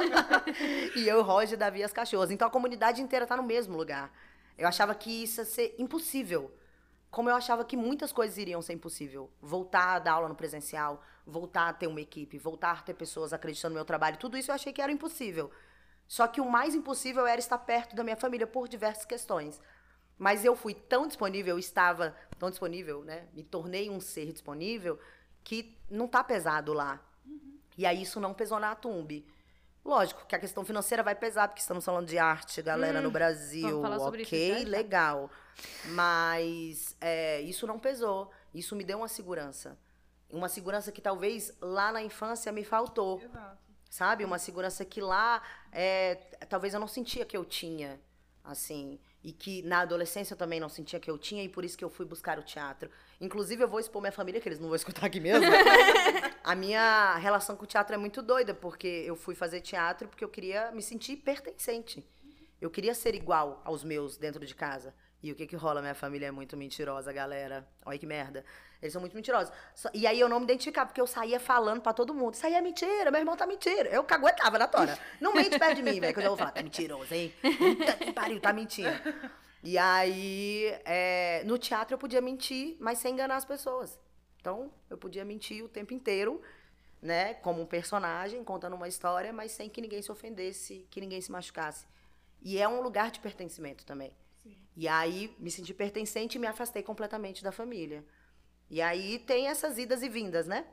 e 0.97 1.07
eu, 1.07 1.21
Roger, 1.21 1.57
Davi 1.57 1.79
e 1.79 1.83
as 1.83 1.93
cachorras. 1.93 2.29
Então 2.29 2.47
a 2.47 2.51
comunidade 2.51 3.01
inteira 3.01 3.25
tá 3.25 3.37
no 3.37 3.43
mesmo 3.43 3.77
lugar. 3.77 4.11
Eu 4.57 4.67
achava 4.67 4.93
que 4.93 5.23
isso 5.23 5.39
ia 5.41 5.45
ser 5.45 5.75
impossível. 5.79 6.51
Como 7.15 7.29
eu 7.29 7.35
achava 7.37 7.63
que 7.63 7.77
muitas 7.77 8.11
coisas 8.11 8.37
iriam 8.37 8.61
ser 8.61 8.73
impossível. 8.73 9.31
Voltar 9.41 9.95
a 9.95 9.99
dar 9.99 10.11
aula 10.15 10.27
no 10.27 10.35
presencial, 10.35 11.01
voltar 11.25 11.69
a 11.69 11.71
ter 11.71 11.87
uma 11.87 12.01
equipe, 12.01 12.37
voltar 12.37 12.79
a 12.79 12.81
ter 12.81 12.93
pessoas 12.93 13.31
acreditando 13.31 13.71
no 13.71 13.77
meu 13.77 13.85
trabalho, 13.85 14.17
tudo 14.17 14.37
isso 14.37 14.51
eu 14.51 14.55
achei 14.55 14.73
que 14.73 14.81
era 14.81 14.91
impossível. 14.91 15.49
Só 16.09 16.27
que 16.27 16.41
o 16.41 16.51
mais 16.51 16.75
impossível 16.75 17.25
era 17.25 17.39
estar 17.39 17.57
perto 17.59 17.95
da 17.95 18.03
minha 18.03 18.17
família 18.17 18.45
por 18.45 18.67
diversas 18.67 19.05
questões. 19.05 19.61
Mas 20.17 20.43
eu 20.43 20.57
fui 20.57 20.73
tão 20.73 21.07
disponível, 21.07 21.55
eu 21.55 21.59
estava 21.59 22.13
tão 22.37 22.49
disponível, 22.49 23.01
né? 23.01 23.29
Me 23.31 23.43
tornei 23.43 23.89
um 23.89 24.01
ser 24.01 24.33
disponível 24.33 24.99
que 25.41 25.73
não 25.89 26.09
tá 26.09 26.21
pesado 26.21 26.73
lá. 26.73 26.99
E 27.77 27.85
aí 27.85 28.01
isso 28.01 28.19
não 28.19 28.33
pesou 28.33 28.59
na 28.59 28.75
Tumbi. 28.75 29.25
Lógico 29.85 30.25
que 30.25 30.35
a 30.35 30.39
questão 30.39 30.65
financeira 30.65 31.03
vai 31.03 31.13
pesar, 31.13 31.47
porque 31.47 31.61
estamos 31.61 31.85
falando 31.85 32.07
de 32.07 32.17
arte, 32.17 32.59
galera, 32.63 33.01
no 33.01 33.11
Brasil. 33.11 33.81
isso 34.23 34.33
ok, 34.33 34.63
já. 34.63 34.67
legal. 34.67 35.29
Mas 35.89 36.97
é, 36.99 37.39
isso 37.41 37.67
não 37.67 37.77
pesou. 37.77 38.31
Isso 38.51 38.75
me 38.75 38.83
deu 38.83 38.97
uma 38.97 39.07
segurança. 39.07 39.77
Uma 40.27 40.49
segurança 40.49 40.91
que 40.91 41.01
talvez 41.01 41.53
lá 41.61 41.91
na 41.91 42.01
infância 42.01 42.51
me 42.51 42.63
faltou 42.63 43.21
Exato. 43.21 43.57
sabe? 43.87 44.25
Uma 44.25 44.39
segurança 44.39 44.83
que 44.83 44.99
lá, 44.99 45.43
é, 45.71 46.15
talvez 46.49 46.73
eu 46.73 46.79
não 46.79 46.87
sentia 46.87 47.23
que 47.23 47.37
eu 47.37 47.45
tinha, 47.45 48.01
assim, 48.43 48.99
e 49.25 49.31
que 49.31 49.63
na 49.63 49.79
adolescência 49.79 50.35
eu 50.35 50.37
também 50.37 50.59
não 50.59 50.69
sentia 50.69 50.99
que 50.99 51.09
eu 51.09 51.17
tinha, 51.17 51.43
e 51.43 51.49
por 51.49 51.65
isso 51.65 51.75
que 51.75 51.83
eu 51.83 51.89
fui 51.89 52.05
buscar 52.05 52.37
o 52.37 52.43
teatro. 52.43 52.91
Inclusive, 53.19 53.63
eu 53.63 53.67
vou 53.67 53.79
expor 53.79 53.99
minha 53.99 54.11
família, 54.11 54.39
que 54.39 54.47
eles 54.47 54.59
não 54.59 54.67
vão 54.67 54.75
escutar 54.77 55.07
aqui 55.07 55.19
mesmo. 55.19 55.47
a 56.43 56.53
minha 56.53 57.15
relação 57.15 57.55
com 57.55 57.63
o 57.63 57.67
teatro 57.67 57.95
é 57.95 57.97
muito 57.97 58.21
doida, 58.21 58.53
porque 58.53 58.87
eu 58.87 59.15
fui 59.15 59.33
fazer 59.33 59.61
teatro 59.61 60.07
porque 60.07 60.23
eu 60.23 60.29
queria 60.29 60.71
me 60.71 60.81
sentir 60.83 61.15
pertencente. 61.17 62.07
Eu 62.61 62.69
queria 62.69 62.93
ser 62.93 63.15
igual 63.15 63.63
aos 63.65 63.83
meus 63.83 64.15
dentro 64.15 64.45
de 64.45 64.53
casa. 64.53 64.93
E 65.23 65.31
o 65.31 65.35
que 65.35 65.47
que 65.47 65.55
rola? 65.55 65.81
Minha 65.81 65.95
família 65.95 66.27
é 66.27 66.31
muito 66.31 66.55
mentirosa, 66.55 67.11
galera. 67.11 67.67
Olha 67.85 67.97
que 67.97 68.05
merda. 68.05 68.45
Eles 68.81 68.93
são 68.93 69.01
muito 69.01 69.15
mentirosos. 69.15 69.51
E 69.93 70.05
aí 70.05 70.19
eu 70.19 70.29
não 70.29 70.39
me 70.39 70.45
identificava, 70.45 70.87
porque 70.87 71.01
eu 71.01 71.07
saía 71.07 71.39
falando 71.39 71.81
pra 71.81 71.93
todo 71.93 72.13
mundo. 72.13 72.35
Isso 72.35 72.45
aí 72.45 72.53
é 72.53 72.61
mentira, 72.61 73.09
meu 73.09 73.19
irmão 73.19 73.35
tá 73.35 73.47
mentira. 73.47 73.89
Eu 73.89 74.03
caguetava 74.03 74.59
na 74.59 74.67
tora. 74.67 74.97
Não 75.19 75.33
mente 75.33 75.57
perto 75.57 75.77
de 75.77 75.83
mim, 75.83 75.99
velho, 75.99 76.13
que 76.13 76.19
eu 76.19 76.23
já 76.23 76.29
vou 76.29 76.37
falar, 76.37 76.51
tá 76.51 76.61
mentiroso, 76.61 77.11
hein? 77.13 77.33
Puta 77.41 77.93
que 77.93 78.13
pariu, 78.13 78.39
tá 78.39 78.53
mentindo. 78.53 78.91
E 79.63 79.79
aí, 79.79 80.65
é, 80.85 81.41
no 81.45 81.57
teatro 81.57 81.95
eu 81.95 81.97
podia 81.97 82.21
mentir, 82.21 82.77
mas 82.79 82.99
sem 82.99 83.13
enganar 83.13 83.37
as 83.37 83.45
pessoas. 83.45 83.99
Então, 84.39 84.71
eu 84.91 84.97
podia 84.97 85.25
mentir 85.25 85.63
o 85.63 85.67
tempo 85.67 85.91
inteiro, 85.91 86.39
né? 87.01 87.33
Como 87.33 87.63
um 87.63 87.65
personagem, 87.65 88.43
contando 88.43 88.75
uma 88.75 88.87
história, 88.87 89.33
mas 89.33 89.53
sem 89.53 89.67
que 89.67 89.81
ninguém 89.81 90.03
se 90.03 90.11
ofendesse, 90.11 90.85
que 90.91 91.01
ninguém 91.01 91.19
se 91.19 91.31
machucasse. 91.31 91.87
E 92.43 92.59
é 92.59 92.67
um 92.67 92.79
lugar 92.79 93.09
de 93.09 93.19
pertencimento 93.19 93.83
também. 93.83 94.13
Sim. 94.45 94.55
E 94.77 94.87
aí 94.87 95.35
me 95.39 95.49
senti 95.49 95.73
pertencente 95.73 96.35
e 96.35 96.39
me 96.39 96.45
afastei 96.45 96.83
completamente 96.83 97.43
da 97.43 97.51
família. 97.51 98.05
E 98.69 98.79
aí 98.81 99.17
tem 99.19 99.47
essas 99.47 99.77
idas 99.79 100.03
e 100.03 100.09
vindas, 100.09 100.45
né? 100.45 100.65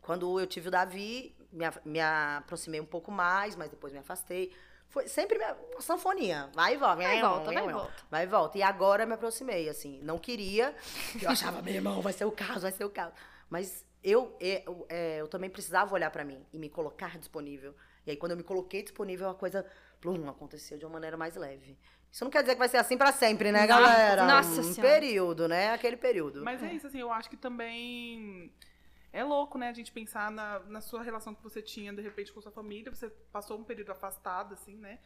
Quando 0.00 0.38
eu 0.38 0.46
tive 0.46 0.68
o 0.68 0.70
Davi, 0.70 1.34
me, 1.52 1.64
me 1.84 2.00
aproximei 2.00 2.80
um 2.80 2.86
pouco 2.86 3.10
mais, 3.10 3.56
mas 3.56 3.70
depois 3.70 3.92
me 3.92 3.98
afastei. 3.98 4.52
Foi 4.88 5.08
sempre 5.08 5.38
minha, 5.38 5.56
uma 5.72 5.80
sanfonia. 5.80 6.50
Vai 6.54 6.74
e 6.74 6.76
volta. 6.76 6.96
Vai 6.96 7.18
e 7.18 7.22
volta, 7.22 7.44
vai 7.52 7.64
e 7.64 7.72
volta. 7.72 8.04
Vai 8.10 8.22
e 8.24 8.26
volta. 8.26 8.58
E 8.58 8.62
agora 8.62 9.06
me 9.06 9.14
aproximei, 9.14 9.68
assim. 9.68 10.00
Não 10.02 10.18
queria. 10.18 10.74
Eu 11.20 11.30
achava, 11.30 11.62
meu 11.62 11.74
irmão, 11.74 12.00
vai 12.02 12.12
ser 12.12 12.24
o 12.24 12.32
caso, 12.32 12.60
vai 12.60 12.72
ser 12.72 12.84
o 12.84 12.90
caso. 12.90 13.14
Mas 13.48 13.84
eu, 14.02 14.36
eu, 14.38 14.86
é, 14.88 15.20
eu 15.20 15.28
também 15.28 15.48
precisava 15.48 15.94
olhar 15.94 16.10
pra 16.10 16.24
mim 16.24 16.44
e 16.52 16.58
me 16.58 16.68
colocar 16.68 17.18
disponível. 17.18 17.74
E 18.04 18.10
aí, 18.10 18.16
quando 18.16 18.32
eu 18.32 18.36
me 18.36 18.42
coloquei 18.42 18.82
disponível, 18.82 19.30
a 19.30 19.34
coisa 19.34 19.64
plum, 20.00 20.28
aconteceu 20.28 20.76
de 20.76 20.84
uma 20.84 20.92
maneira 20.92 21.16
mais 21.16 21.36
leve. 21.36 21.78
Isso 22.12 22.24
não 22.24 22.30
quer 22.30 22.42
dizer 22.42 22.54
que 22.54 22.58
vai 22.58 22.68
ser 22.68 22.76
assim 22.76 22.98
pra 22.98 23.10
sempre, 23.10 23.50
né, 23.50 23.66
galera? 23.66 24.26
Nossa 24.26 24.60
um 24.60 24.64
Senhora. 24.64 24.92
período, 24.92 25.48
né? 25.48 25.72
Aquele 25.72 25.96
período. 25.96 26.44
Mas 26.44 26.62
é 26.62 26.70
isso, 26.70 26.86
assim, 26.86 27.00
eu 27.00 27.10
acho 27.10 27.30
que 27.30 27.38
também 27.38 28.52
é 29.10 29.24
louco, 29.24 29.56
né, 29.56 29.70
a 29.70 29.72
gente 29.72 29.90
pensar 29.90 30.30
na, 30.30 30.58
na 30.60 30.80
sua 30.82 31.02
relação 31.02 31.34
que 31.34 31.42
você 31.42 31.62
tinha, 31.62 31.90
de 31.90 32.02
repente, 32.02 32.30
com 32.30 32.40
sua 32.42 32.52
família, 32.52 32.94
você 32.94 33.08
passou 33.32 33.58
um 33.58 33.64
período 33.64 33.92
afastado, 33.92 34.52
assim, 34.52 34.76
né? 34.76 34.98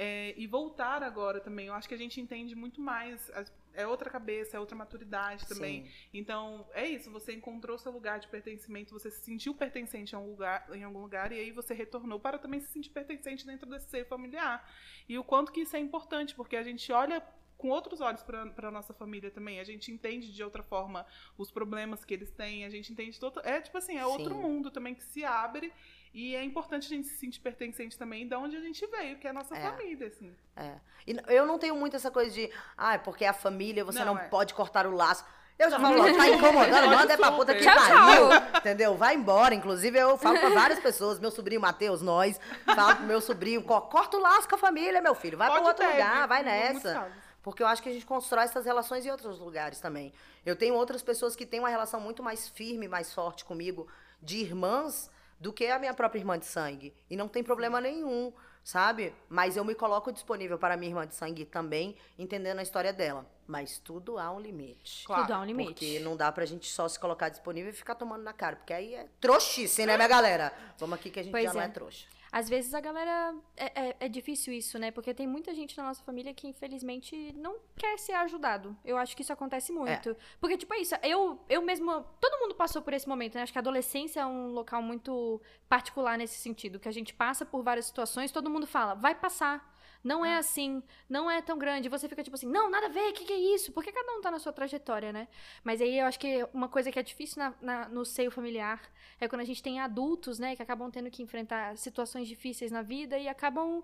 É, 0.00 0.32
e 0.36 0.46
voltar 0.46 1.02
agora 1.02 1.40
também, 1.40 1.66
eu 1.66 1.74
acho 1.74 1.88
que 1.88 1.94
a 1.94 1.98
gente 1.98 2.20
entende 2.20 2.54
muito 2.54 2.80
mais, 2.80 3.28
é 3.74 3.84
outra 3.84 4.08
cabeça, 4.08 4.56
é 4.56 4.60
outra 4.60 4.76
maturidade 4.76 5.44
também. 5.48 5.86
Sim. 5.86 5.92
Então, 6.14 6.64
é 6.72 6.86
isso, 6.86 7.10
você 7.10 7.32
encontrou 7.32 7.76
seu 7.76 7.90
lugar 7.90 8.20
de 8.20 8.28
pertencimento, 8.28 8.92
você 8.92 9.10
se 9.10 9.22
sentiu 9.22 9.56
pertencente 9.56 10.12
em 10.12 10.16
algum 10.16 10.30
lugar, 10.30 10.68
em 10.72 10.84
algum 10.84 11.00
lugar 11.00 11.32
e 11.32 11.40
aí 11.40 11.50
você 11.50 11.74
retornou 11.74 12.20
para 12.20 12.38
também 12.38 12.60
se 12.60 12.68
sentir 12.68 12.90
pertencente 12.90 13.44
dentro 13.44 13.68
desse 13.68 13.90
ser 13.90 14.06
familiar. 14.06 14.64
E 15.08 15.18
o 15.18 15.24
quanto 15.24 15.50
que 15.50 15.62
isso 15.62 15.74
é 15.74 15.80
importante, 15.80 16.32
porque 16.32 16.54
a 16.54 16.62
gente 16.62 16.92
olha 16.92 17.20
com 17.56 17.70
outros 17.70 18.00
olhos 18.00 18.22
para 18.22 18.68
a 18.68 18.70
nossa 18.70 18.94
família 18.94 19.32
também. 19.32 19.58
A 19.58 19.64
gente 19.64 19.90
entende 19.90 20.32
de 20.32 20.44
outra 20.44 20.62
forma 20.62 21.04
os 21.36 21.50
problemas 21.50 22.04
que 22.04 22.14
eles 22.14 22.30
têm, 22.30 22.64
a 22.64 22.70
gente 22.70 22.92
entende 22.92 23.18
todo, 23.18 23.40
é 23.40 23.60
tipo 23.60 23.76
assim, 23.76 23.98
é 23.98 24.06
outro 24.06 24.32
Sim. 24.32 24.40
mundo 24.40 24.70
também 24.70 24.94
que 24.94 25.02
se 25.02 25.24
abre 25.24 25.72
e 26.14 26.34
é 26.34 26.42
importante 26.42 26.86
a 26.86 26.88
gente 26.88 27.06
se 27.08 27.16
sentir 27.18 27.40
pertencente 27.40 27.96
também 27.98 28.26
de 28.26 28.34
onde 28.34 28.56
a 28.56 28.60
gente 28.60 28.86
veio, 28.86 29.18
que 29.18 29.26
é 29.26 29.30
a 29.30 29.32
nossa 29.32 29.56
É. 29.56 29.60
família, 29.60 30.06
assim. 30.08 30.34
É. 30.56 30.74
E 31.06 31.16
eu 31.28 31.46
não 31.46 31.58
tenho 31.58 31.74
muito 31.76 31.96
essa 31.96 32.10
coisa 32.10 32.30
de, 32.30 32.50
ah, 32.76 32.94
é 32.94 32.98
porque 32.98 33.24
é 33.24 33.28
a 33.28 33.32
família, 33.32 33.84
você 33.84 34.00
não, 34.04 34.14
Não, 34.14 34.20
é. 34.20 34.28
pode 34.28 34.54
cortar 34.54 34.86
o 34.86 34.90
laço. 34.92 35.24
Eu 35.58 35.70
já 35.70 35.80
falo, 35.80 35.96
tá 36.16 36.28
incomodando, 36.28 36.86
manda 36.96 37.12
é 37.14 37.16
pra 37.16 37.32
puta 37.32 37.52
que 37.52 37.64
pariu. 37.64 38.28
Entendeu? 38.58 38.94
Vai 38.96 39.16
embora. 39.16 39.52
Inclusive, 39.54 39.98
eu 39.98 40.16
falo 40.16 40.38
pra 40.38 40.50
várias 40.50 40.78
pessoas, 40.78 41.18
meu 41.18 41.32
sobrinho 41.32 41.60
Matheus, 41.60 42.00
nós, 42.00 42.38
falo 42.64 42.94
pro 42.96 43.04
meu 43.06 43.20
sobrinho, 43.20 43.62
co- 43.64 43.80
corta 43.82 44.16
o 44.16 44.20
laço 44.20 44.48
com 44.48 44.54
a 44.54 44.58
família, 44.58 45.00
meu 45.02 45.16
filho. 45.16 45.36
Vai 45.36 45.50
pra 45.50 45.60
outro 45.60 45.84
deve, 45.84 45.98
lugar, 46.00 46.28
vai 46.28 46.42
em 46.42 46.44
muitos 46.44 46.82
nessa. 46.84 47.10
Porque 47.42 47.60
eu 47.62 47.66
acho 47.66 47.82
que 47.82 47.88
a 47.88 47.92
gente 47.92 48.06
constrói 48.06 48.44
essas 48.44 48.64
relações 48.66 49.04
em 49.04 49.10
outros 49.10 49.40
lugares 49.40 49.80
também. 49.80 50.12
Eu 50.46 50.54
tenho 50.54 50.74
outras 50.74 51.02
pessoas 51.02 51.34
que 51.34 51.44
têm 51.44 51.58
uma 51.58 51.68
relação 51.68 52.00
muito 52.00 52.22
mais 52.22 52.48
firme, 52.48 52.86
mais 52.86 53.12
forte 53.12 53.44
comigo, 53.44 53.88
de 54.22 54.36
irmãs, 54.38 55.10
do 55.38 55.52
que 55.52 55.66
a 55.66 55.78
minha 55.78 55.94
própria 55.94 56.18
irmã 56.20 56.38
de 56.38 56.46
sangue. 56.46 56.94
E 57.08 57.16
não 57.16 57.28
tem 57.28 57.42
problema 57.42 57.80
nenhum, 57.80 58.32
sabe? 58.64 59.14
Mas 59.28 59.56
eu 59.56 59.64
me 59.64 59.74
coloco 59.74 60.12
disponível 60.12 60.58
para 60.58 60.74
a 60.74 60.76
minha 60.76 60.90
irmã 60.90 61.06
de 61.06 61.14
sangue 61.14 61.44
também, 61.44 61.96
entendendo 62.18 62.58
a 62.58 62.62
história 62.62 62.92
dela. 62.92 63.24
Mas 63.46 63.78
tudo 63.78 64.18
há 64.18 64.30
um 64.30 64.38
limite. 64.38 65.04
Claro, 65.06 65.22
Tudo 65.22 65.32
há 65.32 65.40
um 65.40 65.44
limite. 65.44 65.72
Porque 65.72 66.00
não 66.00 66.16
dá 66.16 66.30
pra 66.30 66.44
gente 66.44 66.70
só 66.70 66.86
se 66.86 66.98
colocar 67.00 67.30
disponível 67.30 67.70
e 67.70 67.74
ficar 67.74 67.94
tomando 67.94 68.22
na 68.22 68.32
cara. 68.34 68.56
Porque 68.56 68.72
aí 68.74 68.94
é 68.94 69.06
trouxice, 69.20 69.86
né, 69.86 69.96
minha 69.96 70.08
galera? 70.08 70.52
Vamos 70.76 70.98
aqui 70.98 71.08
que 71.10 71.18
a 71.18 71.22
gente 71.22 71.32
Pois 71.32 71.44
já 71.44 71.54
não 71.54 71.62
é. 71.62 71.64
é 71.64 71.68
trouxa. 71.68 72.06
Às 72.30 72.48
vezes 72.48 72.74
a 72.74 72.80
galera. 72.80 73.34
É, 73.56 73.88
é, 73.88 73.96
é 74.00 74.08
difícil 74.08 74.52
isso, 74.52 74.78
né? 74.78 74.90
Porque 74.90 75.14
tem 75.14 75.26
muita 75.26 75.54
gente 75.54 75.76
na 75.76 75.84
nossa 75.84 76.02
família 76.02 76.34
que, 76.34 76.46
infelizmente, 76.46 77.32
não 77.36 77.56
quer 77.76 77.98
ser 77.98 78.12
ajudado. 78.12 78.76
Eu 78.84 78.96
acho 78.96 79.16
que 79.16 79.22
isso 79.22 79.32
acontece 79.32 79.72
muito. 79.72 80.16
Porque, 80.40 80.56
tipo, 80.56 80.72
é 80.74 80.78
isso. 80.78 80.94
Eu, 81.02 81.40
eu 81.48 81.62
mesmo. 81.62 82.04
Todo 82.20 82.40
mundo 82.40 82.54
passou 82.54 82.82
por 82.82 82.92
esse 82.92 83.08
momento, 83.08 83.34
né? 83.34 83.42
Acho 83.42 83.52
que 83.52 83.58
a 83.58 83.60
adolescência 83.60 84.20
é 84.20 84.26
um 84.26 84.48
local 84.48 84.82
muito 84.82 85.40
particular 85.68 86.18
nesse 86.18 86.38
sentido. 86.38 86.78
Que 86.78 86.88
a 86.88 86.92
gente 86.92 87.14
passa 87.14 87.44
por 87.46 87.62
várias 87.62 87.86
situações, 87.86 88.30
todo 88.30 88.50
mundo 88.50 88.66
fala, 88.66 88.94
vai 88.94 89.14
passar. 89.14 89.67
Não 90.02 90.24
é 90.24 90.36
assim, 90.36 90.82
não 91.08 91.30
é 91.30 91.42
tão 91.42 91.58
grande. 91.58 91.88
Você 91.88 92.08
fica 92.08 92.22
tipo 92.22 92.36
assim, 92.36 92.46
não, 92.46 92.70
nada 92.70 92.86
a 92.86 92.88
ver, 92.88 93.10
o 93.10 93.12
que, 93.12 93.24
que 93.24 93.32
é 93.32 93.54
isso? 93.54 93.72
Porque 93.72 93.92
cada 93.92 94.12
um 94.12 94.20
tá 94.20 94.30
na 94.30 94.38
sua 94.38 94.52
trajetória, 94.52 95.12
né? 95.12 95.28
Mas 95.64 95.80
aí 95.80 95.98
eu 95.98 96.06
acho 96.06 96.18
que 96.18 96.46
uma 96.54 96.68
coisa 96.68 96.90
que 96.92 96.98
é 96.98 97.02
difícil 97.02 97.38
na- 97.42 97.54
na- 97.60 97.88
no 97.88 98.04
seio 98.04 98.30
familiar 98.30 98.80
é 99.20 99.28
quando 99.28 99.40
a 99.42 99.44
gente 99.44 99.62
tem 99.62 99.80
adultos, 99.80 100.38
né, 100.38 100.54
que 100.56 100.62
acabam 100.62 100.90
tendo 100.90 101.10
que 101.10 101.22
enfrentar 101.22 101.76
situações 101.76 102.28
difíceis 102.28 102.70
na 102.70 102.82
vida 102.82 103.18
e 103.18 103.28
acabam 103.28 103.82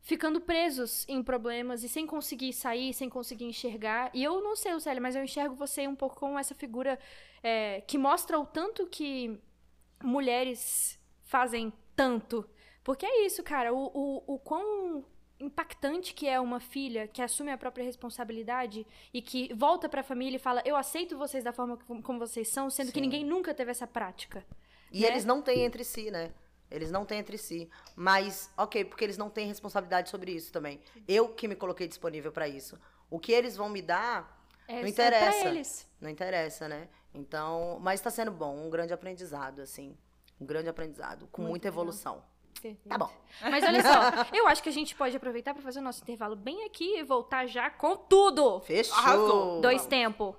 ficando 0.00 0.40
presos 0.40 1.04
em 1.08 1.22
problemas 1.22 1.82
e 1.82 1.88
sem 1.88 2.06
conseguir 2.06 2.52
sair, 2.52 2.94
sem 2.94 3.08
conseguir 3.08 3.44
enxergar. 3.44 4.10
E 4.14 4.22
eu 4.22 4.40
não 4.42 4.54
sei, 4.54 4.72
Lucélia, 4.74 5.00
mas 5.00 5.16
eu 5.16 5.24
enxergo 5.24 5.54
você 5.54 5.86
um 5.88 5.96
pouco 5.96 6.16
como 6.16 6.38
essa 6.38 6.54
figura 6.54 6.98
é, 7.42 7.80
que 7.82 7.98
mostra 7.98 8.38
o 8.38 8.46
tanto 8.46 8.86
que 8.86 9.38
mulheres 10.02 10.98
fazem 11.24 11.72
tanto. 11.96 12.48
Porque 12.84 13.04
é 13.04 13.26
isso, 13.26 13.42
cara, 13.42 13.72
o, 13.72 13.90
o, 13.92 14.34
o 14.34 14.38
quão 14.38 15.04
impactante 15.40 16.14
que 16.14 16.26
é 16.28 16.40
uma 16.40 16.60
filha 16.60 17.06
que 17.06 17.22
assume 17.22 17.50
a 17.50 17.58
própria 17.58 17.84
responsabilidade 17.84 18.86
e 19.12 19.22
que 19.22 19.52
volta 19.54 19.88
pra 19.88 20.02
família 20.02 20.36
e 20.36 20.40
fala: 20.40 20.62
Eu 20.64 20.76
aceito 20.76 21.16
vocês 21.16 21.44
da 21.44 21.52
forma 21.52 21.76
como 22.02 22.18
vocês 22.18 22.48
são, 22.48 22.68
sendo 22.70 22.88
que 22.92 22.98
Sim. 22.98 23.02
ninguém 23.02 23.24
nunca 23.24 23.54
teve 23.54 23.70
essa 23.70 23.86
prática. 23.86 24.44
E 24.92 25.00
né? 25.00 25.08
eles 25.08 25.24
não 25.24 25.42
têm 25.42 25.64
entre 25.64 25.84
si, 25.84 26.10
né? 26.10 26.32
Eles 26.70 26.90
não 26.90 27.04
têm 27.04 27.18
entre 27.18 27.38
si. 27.38 27.68
Mas, 27.96 28.50
ok, 28.56 28.84
porque 28.84 29.02
eles 29.04 29.16
não 29.16 29.30
têm 29.30 29.46
responsabilidade 29.46 30.10
sobre 30.10 30.32
isso 30.32 30.52
também. 30.52 30.80
Eu 31.06 31.28
que 31.30 31.48
me 31.48 31.56
coloquei 31.56 31.88
disponível 31.88 32.30
pra 32.30 32.46
isso. 32.46 32.78
O 33.10 33.18
que 33.18 33.32
eles 33.32 33.56
vão 33.56 33.68
me 33.70 33.80
dar, 33.80 34.36
É, 34.66 34.80
Não 34.80 34.86
é 34.86 34.88
interessa. 34.90 35.48
eles. 35.48 35.88
não 35.98 36.10
interessa, 36.10 36.68
né? 36.68 36.88
Então, 37.14 37.78
mas 37.80 38.02
tá 38.02 38.10
sendo 38.10 38.30
bom, 38.30 38.54
um 38.66 38.68
grande 38.68 38.92
aprendizado, 38.92 39.60
assim. 39.60 39.96
Um 40.38 40.44
grande 40.44 40.68
aprendizado, 40.68 41.26
com 41.32 41.40
Muito 41.40 41.50
muita 41.52 41.68
legal. 41.68 41.82
evolução. 41.82 42.24
Perfeito. 42.60 42.88
Tá 42.88 42.98
bom. 42.98 43.10
Mas 43.40 43.64
olha 43.64 43.82
só, 43.82 44.26
eu 44.34 44.48
acho 44.48 44.62
que 44.62 44.68
a 44.68 44.72
gente 44.72 44.94
pode 44.94 45.16
aproveitar 45.16 45.54
pra 45.54 45.62
fazer 45.62 45.78
o 45.78 45.82
nosso 45.82 46.02
intervalo 46.02 46.34
bem 46.34 46.64
aqui 46.64 46.98
e 46.98 47.04
voltar 47.04 47.46
já 47.46 47.70
com 47.70 47.96
tudo. 47.96 48.60
Fechou. 48.60 48.96
Arrasou. 48.96 49.60
Dois 49.60 49.82
Vamos. 49.82 50.36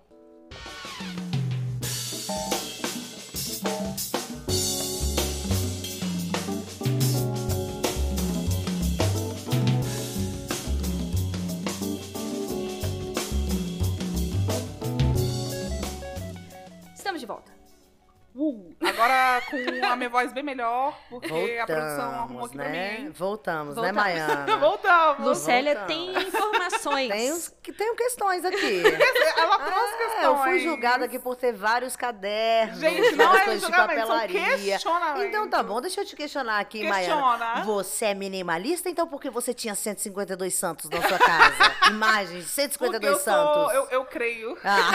Uh, 18.41 18.73
agora 18.79 19.41
com 19.49 19.57
a 19.85 19.95
minha 19.97 20.09
voz 20.09 20.31
bem 20.31 20.41
melhor, 20.41 20.97
porque 21.09 21.27
Voltamos, 21.27 21.59
a 21.59 21.65
produção 21.65 22.11
arrumou 22.11 22.45
aqui 22.45 22.55
pra 22.55 22.69
né? 22.69 22.97
mim. 22.99 23.09
Voltamos, 23.09 23.75
né, 23.75 23.81
Voltamos. 23.81 24.01
Maiana? 24.01 24.55
Voltamos. 24.57 25.27
Lucélia 25.27 25.75
voltando. 25.75 25.87
tem 25.87 26.23
informações. 26.25 27.09
Tem, 27.09 27.33
uns, 27.33 27.53
que, 27.61 27.73
tem 27.73 27.93
questões 27.97 28.45
aqui. 28.45 28.81
Ela 29.35 29.59
trouxe 29.59 29.97
questões. 29.97 30.23
É, 30.23 30.25
eu 30.25 30.37
fui 30.37 30.59
julgada 30.59 31.03
aqui 31.03 31.19
por 31.19 31.35
ter 31.35 31.51
vários 31.51 31.97
cadernos, 31.97 32.79
Gente, 32.79 33.17
não 33.17 33.35
é 33.35 33.43
coisas 33.43 33.69
de 33.69 33.75
papelaria. 33.75 34.77
Então 35.25 35.49
tá 35.49 35.61
bom, 35.61 35.81
deixa 35.81 35.99
eu 35.99 36.05
te 36.05 36.15
questionar 36.15 36.59
aqui, 36.61 36.79
Questiona. 36.79 37.21
Maiana. 37.21 37.63
Você 37.65 38.05
é 38.05 38.13
minimalista, 38.13 38.89
então 38.89 39.05
por 39.05 39.19
que 39.19 39.29
você 39.29 39.53
tinha 39.53 39.75
152 39.75 40.55
santos 40.55 40.89
na 40.89 41.01
sua 41.01 41.19
casa? 41.19 41.75
Imagens 41.91 42.45
de 42.45 42.77
Porque 42.77 42.99
152 43.01 43.11
eu 43.11 43.19
santos. 43.19 43.53
sou, 43.53 43.73
eu, 43.73 43.87
eu 43.89 44.05
creio. 44.05 44.57
Ah. 44.63 44.91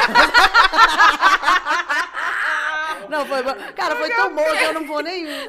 Não, 3.14 3.27
foi 3.27 3.42
bom. 3.42 3.55
Cara, 3.77 3.94
foi 3.96 4.11
tão 4.11 4.35
bom 4.35 4.42
que 4.44 4.64
eu 4.64 4.72
não 4.74 4.87
vou 4.87 5.00
nem. 5.00 5.24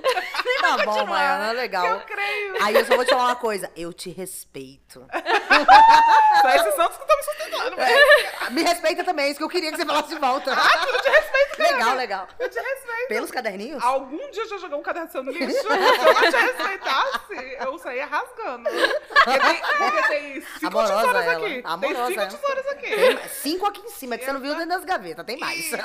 Tá 0.62 0.84
bom, 0.84 1.06
Maiana, 1.06 1.52
legal. 1.52 1.86
Eu 1.86 2.00
creio. 2.02 2.56
Aí 2.64 2.76
eu 2.76 2.86
só 2.86 2.96
vou 2.96 3.06
te 3.06 3.12
falar 3.12 3.26
uma 3.26 3.36
coisa. 3.36 3.72
Eu 3.76 3.94
te 3.94 4.10
respeito. 4.10 5.06
São 6.42 6.50
esses 6.52 6.76
santos 6.76 6.98
que 6.98 7.04
estão 7.04 7.18
me 7.18 7.24
sustentando. 7.24 7.82
É, 7.82 8.50
me 8.50 8.64
respeita 8.64 9.04
também, 9.04 9.30
isso 9.30 9.38
que 9.38 9.44
eu 9.44 9.50
queria 9.50 9.72
que 9.72 9.78
você 9.78 9.86
falasse 9.86 10.10
de 10.10 10.20
volta. 10.20 10.52
Ah, 10.54 10.86
eu 10.88 11.02
te 11.02 11.10
respeito, 11.10 11.58
cara. 11.58 11.72
Legal, 11.78 11.96
legal. 11.96 12.28
Eu 12.40 12.50
te 12.50 12.60
respeito. 12.60 13.08
Pelos 13.10 13.32
caderninhos? 13.32 13.84
Algum 13.84 14.32
dia 14.32 14.44
eu 14.44 14.50
já 14.50 14.58
joguei 14.58 14.78
um 14.78 14.82
caderno 14.82 15.12
seu 15.12 15.24
no 15.24 15.32
lixo? 15.34 15.52
Se 15.62 15.68
eu 15.68 15.76
não 15.76 16.32
te 16.32 16.38
respeitasse, 16.38 17.58
eu 17.60 17.78
saía 17.80 18.06
rasgando. 18.06 18.70
Porque 18.70 19.40
tem, 19.40 19.62
porque 19.62 20.08
tem 20.08 20.42
cinco 20.42 20.68
Amorosa 20.68 20.96
tesouras 20.96 21.26
ela. 21.28 21.34
aqui. 21.46 21.62
Amorosa 21.64 22.08
tem 22.08 22.18
ela. 22.18 22.30
cinco 22.30 22.42
tesouras 22.42 22.68
aqui. 22.68 22.90
Tem 22.96 23.28
cinco 23.30 23.66
aqui 23.68 23.82
em 23.82 23.90
cima, 23.90 24.18
que 24.18 24.26
você 24.26 24.34
não 24.34 24.40
viu 24.42 24.54
dentro 24.56 24.70
das 24.70 24.86
gavetas, 24.86 25.26
tem 25.26 25.38
mais. 25.38 25.72
Então, 25.72 25.84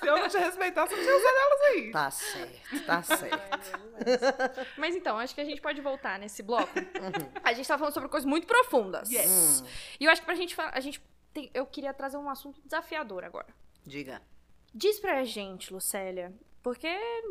se 0.00 0.06
eu 0.06 0.16
não 0.18 0.28
te 0.28 0.38
respeitasse, 0.38 0.92
eu 0.92 0.96
não 0.98 1.04
tinha 1.04 1.16
usado 1.16 1.36
elas 1.36 1.60
aí. 1.62 1.90
Tá 1.90 2.10
certo, 2.10 2.86
tá 2.86 3.02
certo. 3.02 4.60
Mas 4.76 4.94
então, 4.96 5.18
acho 5.18 5.34
que 5.34 5.40
a 5.40 5.44
gente 5.44 5.60
pode 5.60 5.80
voltar 5.80 6.18
nesse 6.18 6.42
bloco. 6.42 6.72
A 7.42 7.52
gente 7.52 7.66
tava 7.66 7.78
falando 7.78 7.94
sobre 7.94 8.08
coisas 8.08 8.28
muito 8.28 8.46
profundas. 8.46 9.10
Yes. 9.10 9.62
Hum, 9.64 9.66
E 10.00 10.04
eu 10.04 10.10
acho 10.10 10.20
que 10.22 10.26
pra 10.26 10.34
gente 10.34 10.54
falar, 10.54 10.70
a 10.74 10.80
gente 10.80 11.02
tem- 11.32 11.50
eu 11.54 11.66
queria 11.66 11.92
trazer 11.92 12.16
um 12.16 12.28
assunto 12.30 12.60
desafiador 12.64 13.24
agora. 13.24 13.46
diga. 13.86 14.20
Diz 14.74 15.00
pra 15.00 15.24
gente, 15.24 15.72
Lucélia, 15.72 16.30
porque 16.62 16.86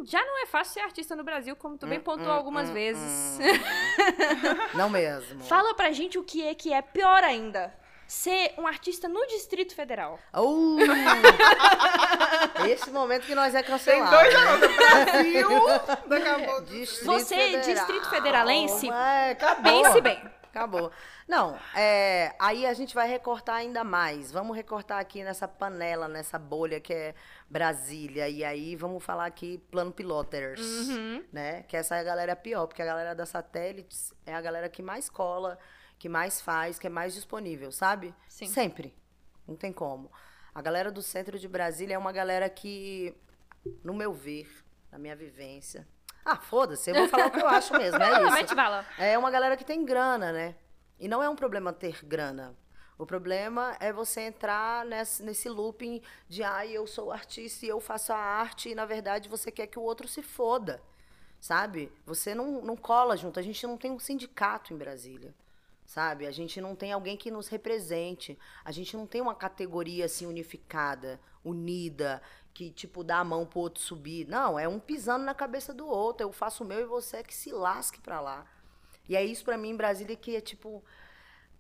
já 0.06 0.20
não 0.26 0.42
é 0.42 0.48
fácil 0.48 0.74
ser 0.74 0.80
artista 0.80 1.16
no 1.16 1.24
Brasil, 1.24 1.56
como 1.56 1.78
tu 1.78 1.86
bem 1.86 2.00
Hum, 2.00 2.04
pontuou 2.04 2.30
hum, 2.30 2.34
algumas 2.34 2.70
hum, 2.70 2.74
vezes. 2.74 3.38
Não 4.74 4.90
mesmo. 4.90 5.44
Fala 5.46 5.74
pra 5.76 5.92
gente 5.92 6.18
o 6.18 6.24
que 6.24 6.44
é 6.46 6.56
que 6.56 6.74
é 6.74 6.82
pior 6.82 7.24
ainda. 7.24 7.74
Ser 8.08 8.54
um 8.58 8.66
artista 8.66 9.08
no 9.10 9.26
Distrito 9.28 9.76
Federal. 9.76 10.18
Uh, 10.34 10.78
esse 12.68 12.90
momento 12.90 13.26
que 13.26 13.36
nós 13.36 13.54
é 13.54 13.62
Tem 13.62 13.72
cancelado. 13.72 14.12
dois 14.12 14.34
né? 14.34 14.40
anos. 14.40 14.76
Brasil, 14.76 15.50
daqui 16.08 16.28
a 16.28 16.40
pouco. 16.46 16.62
Distrito 16.66 17.06
Você, 17.06 17.36
Federal. 17.36 17.62
Distrito 17.76 18.10
Federalense, 18.10 18.90
É, 18.90 19.32
acabou. 19.32 19.64
Pense 19.84 20.02
bem. 20.02 20.38
Acabou. 20.44 20.92
Não, 21.28 21.60
é, 21.76 22.34
aí 22.40 22.66
a 22.66 22.74
gente 22.74 22.96
vai 22.96 23.08
recortar 23.08 23.58
ainda 23.58 23.84
mais. 23.84 24.32
Vamos 24.32 24.56
recortar 24.56 24.98
aqui 25.00 25.24
nessa 25.24 25.48
panela, 25.48 26.08
nessa 26.08 26.40
bolha 26.40 26.80
que 26.80 26.94
é 26.94 27.14
Brasília. 27.50 28.28
E 28.28 28.44
aí 28.44 28.76
vamos 28.76 29.04
falar 29.04 29.26
aqui 29.26 29.60
plano 29.70 29.92
piloters, 29.92 30.60
Uhum. 30.62 31.24
né? 31.32 31.64
Que 31.68 31.78
essa 31.78 31.98
é 31.98 32.00
a 32.00 32.04
galera 32.04 32.36
pior, 32.36 32.66
porque 32.66 32.82
a 32.82 32.86
galera 32.86 33.14
das 33.14 33.30
satélites 33.30 34.14
é 34.26 34.34
a 34.34 34.42
galera 34.42 34.68
que 34.70 34.82
mais 34.82 35.10
cola, 35.10 35.60
que 35.98 36.08
mais 36.10 36.40
faz, 36.42 36.78
que 36.78 36.88
é 36.88 36.90
mais 36.90 37.14
disponível, 37.14 37.72
sabe? 37.72 38.14
Sim. 38.28 38.48
Sempre. 38.48 38.96
Não 39.48 39.56
tem 39.56 39.72
como. 39.72 40.12
A 40.54 40.62
galera 40.62 40.92
do 40.92 41.02
centro 41.02 41.38
de 41.40 41.48
Brasília 41.48 41.96
é 41.96 41.98
uma 41.98 42.12
galera 42.12 42.50
que, 42.50 43.16
no 43.84 43.94
meu 43.94 44.14
ver, 44.14 44.48
na 44.92 44.98
minha 44.98 45.16
vivência. 45.16 45.88
Ah, 46.26 46.36
foda-se, 46.38 46.90
eu 46.90 46.96
vou 46.96 47.08
falar 47.10 47.28
o 47.28 47.32
que 47.32 47.40
eu 47.40 47.48
acho 47.48 47.74
mesmo, 47.74 48.02
é 48.02 48.06
Ah, 48.16 48.22
isso. 48.24 48.34
mete 48.34 48.56
bala. 48.56 48.86
É 48.98 49.18
uma 49.18 49.32
galera 49.32 49.56
que 49.56 49.64
tem 49.64 49.86
grana, 49.86 50.32
né? 50.32 50.56
E 51.00 51.08
não 51.08 51.22
é 51.24 51.30
um 51.30 51.36
problema 51.36 51.72
ter 51.72 52.04
grana. 52.04 52.56
O 52.98 53.06
problema 53.06 53.78
é 53.80 53.94
você 53.94 54.22
entrar 54.22 54.84
nesse, 54.84 55.22
nesse 55.24 55.48
looping 55.48 56.02
de, 56.28 56.42
ai, 56.44 56.72
eu 56.72 56.88
sou 56.88 57.12
artista 57.12 57.66
e 57.66 57.70
eu 57.70 57.80
faço 57.80 58.12
a 58.12 58.18
arte, 58.18 58.70
e 58.70 58.76
na 58.76 58.86
verdade 58.86 59.30
você 59.30 59.52
quer 59.52 59.68
que 59.68 59.78
o 59.78 59.84
outro 59.84 60.08
se 60.08 60.24
foda, 60.24 60.82
sabe? 61.40 61.92
Você 62.06 62.34
não, 62.34 62.62
não 62.64 62.76
cola 62.76 63.16
junto. 63.16 63.40
A 63.40 63.44
gente 63.44 63.66
não 63.68 63.78
tem 63.78 63.92
um 63.92 64.00
sindicato 64.00 64.74
em 64.74 64.78
Brasília, 64.78 65.34
sabe? 65.88 66.28
A 66.28 66.32
gente 66.32 66.60
não 66.60 66.76
tem 66.76 66.92
alguém 66.92 67.16
que 67.16 67.32
nos 67.32 67.48
represente. 67.48 68.38
A 68.64 68.72
gente 68.72 68.96
não 68.96 69.08
tem 69.08 69.22
uma 69.22 69.34
categoria 69.34 70.06
assim 70.06 70.28
unificada, 70.28 71.20
unida, 71.44 72.22
que, 72.54 72.70
tipo, 72.70 73.04
dá 73.04 73.20
a 73.20 73.24
mão 73.24 73.46
pro 73.46 73.62
outro 73.62 73.82
subir. 73.82 74.28
Não, 74.28 74.60
é 74.60 74.68
um 74.68 74.80
pisando 74.80 75.24
na 75.24 75.34
cabeça 75.34 75.74
do 75.74 75.88
outro. 75.88 76.28
Eu 76.28 76.32
faço 76.34 76.64
o 76.64 76.68
meu 76.68 76.82
e 76.82 76.86
você 76.86 77.18
é 77.18 77.24
que 77.24 77.34
se 77.34 77.52
lasque 77.52 78.02
pra 78.02 78.20
lá. 78.20 78.46
E 79.08 79.16
é 79.16 79.24
isso 79.24 79.46
pra 79.46 79.58
mim 79.58 79.70
em 79.70 79.78
Brasília 79.78 80.16
que 80.18 80.36
é 80.36 80.42
tipo, 80.42 80.84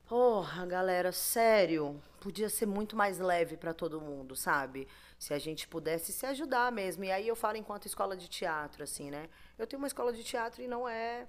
porra, 0.05 0.65
galera, 0.65 1.13
sério, 1.13 2.01
podia 2.19 2.49
ser 2.49 2.65
muito 2.65 2.97
mais 2.97 3.19
leve 3.19 3.55
pra 3.55 3.73
todo 3.73 4.01
mundo, 4.01 4.35
sabe? 4.35 4.89
Se 5.17 5.33
a 5.33 5.39
gente 5.39 5.67
pudesse 5.69 6.11
se 6.11 6.25
ajudar 6.25 6.69
mesmo. 6.71 7.05
E 7.05 7.11
aí 7.11 7.27
eu 7.27 7.35
falo 7.35 7.55
enquanto 7.55 7.85
escola 7.85 8.17
de 8.17 8.27
teatro, 8.27 8.83
assim, 8.83 9.09
né? 9.09 9.29
Eu 9.57 9.65
tenho 9.65 9.81
uma 9.81 9.87
escola 9.87 10.11
de 10.11 10.23
teatro 10.23 10.61
e 10.61 10.67
não 10.67 10.89
é 10.89 11.25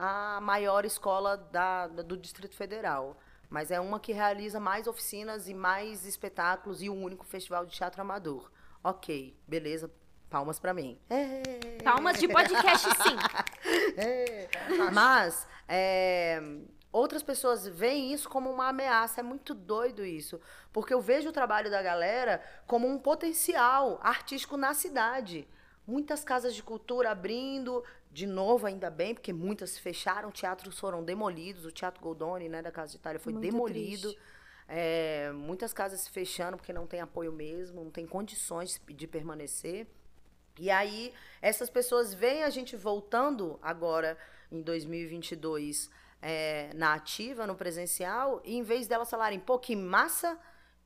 a 0.00 0.40
maior 0.40 0.84
escola 0.84 1.36
da, 1.36 1.88
do 1.88 2.16
Distrito 2.16 2.54
Federal. 2.54 3.18
mas 3.50 3.70
é 3.70 3.80
uma 3.80 3.98
que 3.98 4.12
realiza 4.12 4.60
mais 4.60 4.86
oficinas 4.86 5.48
e 5.48 5.54
mais 5.54 6.04
espetáculos 6.06 6.82
e 6.82 6.88
o 6.88 6.94
único 6.94 7.24
festival 7.26 7.66
de 7.66 7.72
teatro 7.74 8.00
amador. 8.00 8.50
Ok, 8.84 9.34
beleza, 9.46 9.90
palmas 10.30 10.60
pra 10.60 10.72
mim. 10.74 10.98
É. 11.10 11.82
Palmas 11.82 12.18
de 12.20 12.28
podcast, 12.28 12.86
sim. 13.02 13.16
É. 13.96 14.48
Mas 14.92 15.46
é, 15.66 16.40
outras 16.92 17.22
pessoas 17.22 17.66
veem 17.66 18.12
isso 18.12 18.28
como 18.28 18.50
uma 18.50 18.68
ameaça. 18.68 19.20
É 19.20 19.22
muito 19.22 19.54
doido 19.54 20.04
isso. 20.04 20.40
Porque 20.72 20.92
eu 20.94 21.00
vejo 21.00 21.30
o 21.30 21.32
trabalho 21.32 21.70
da 21.70 21.82
galera 21.82 22.42
como 22.66 22.86
um 22.86 22.98
potencial 22.98 23.98
artístico 24.02 24.56
na 24.56 24.74
cidade. 24.74 25.48
Muitas 25.86 26.22
casas 26.22 26.54
de 26.54 26.62
cultura 26.62 27.10
abrindo, 27.10 27.82
de 28.18 28.26
novo, 28.26 28.66
ainda 28.66 28.90
bem, 28.90 29.14
porque 29.14 29.32
muitas 29.32 29.78
fecharam, 29.78 30.32
teatros 30.32 30.76
foram 30.76 31.04
demolidos. 31.04 31.64
O 31.64 31.70
Teatro 31.70 32.02
Goldoni, 32.02 32.48
né, 32.48 32.60
da 32.60 32.72
Casa 32.72 32.90
de 32.90 32.98
Itália, 32.98 33.20
foi 33.20 33.32
Muito 33.32 33.44
demolido. 33.48 34.12
É, 34.66 35.30
muitas 35.32 35.72
casas 35.72 36.00
se 36.00 36.10
fechando 36.10 36.56
porque 36.56 36.72
não 36.72 36.84
tem 36.84 37.00
apoio 37.00 37.32
mesmo, 37.32 37.84
não 37.84 37.92
tem 37.92 38.04
condições 38.08 38.80
de 38.88 39.06
permanecer. 39.06 39.86
E 40.58 40.68
aí, 40.68 41.14
essas 41.40 41.70
pessoas 41.70 42.12
veem 42.12 42.42
a 42.42 42.50
gente 42.50 42.74
voltando 42.74 43.56
agora 43.62 44.18
em 44.50 44.60
2022 44.62 45.88
é, 46.20 46.70
na 46.74 46.94
ativa, 46.94 47.46
no 47.46 47.54
presencial, 47.54 48.42
e 48.44 48.56
em 48.56 48.64
vez 48.64 48.88
delas 48.88 49.08
falarem, 49.08 49.38
pô, 49.38 49.60
que 49.60 49.76
massa 49.76 50.36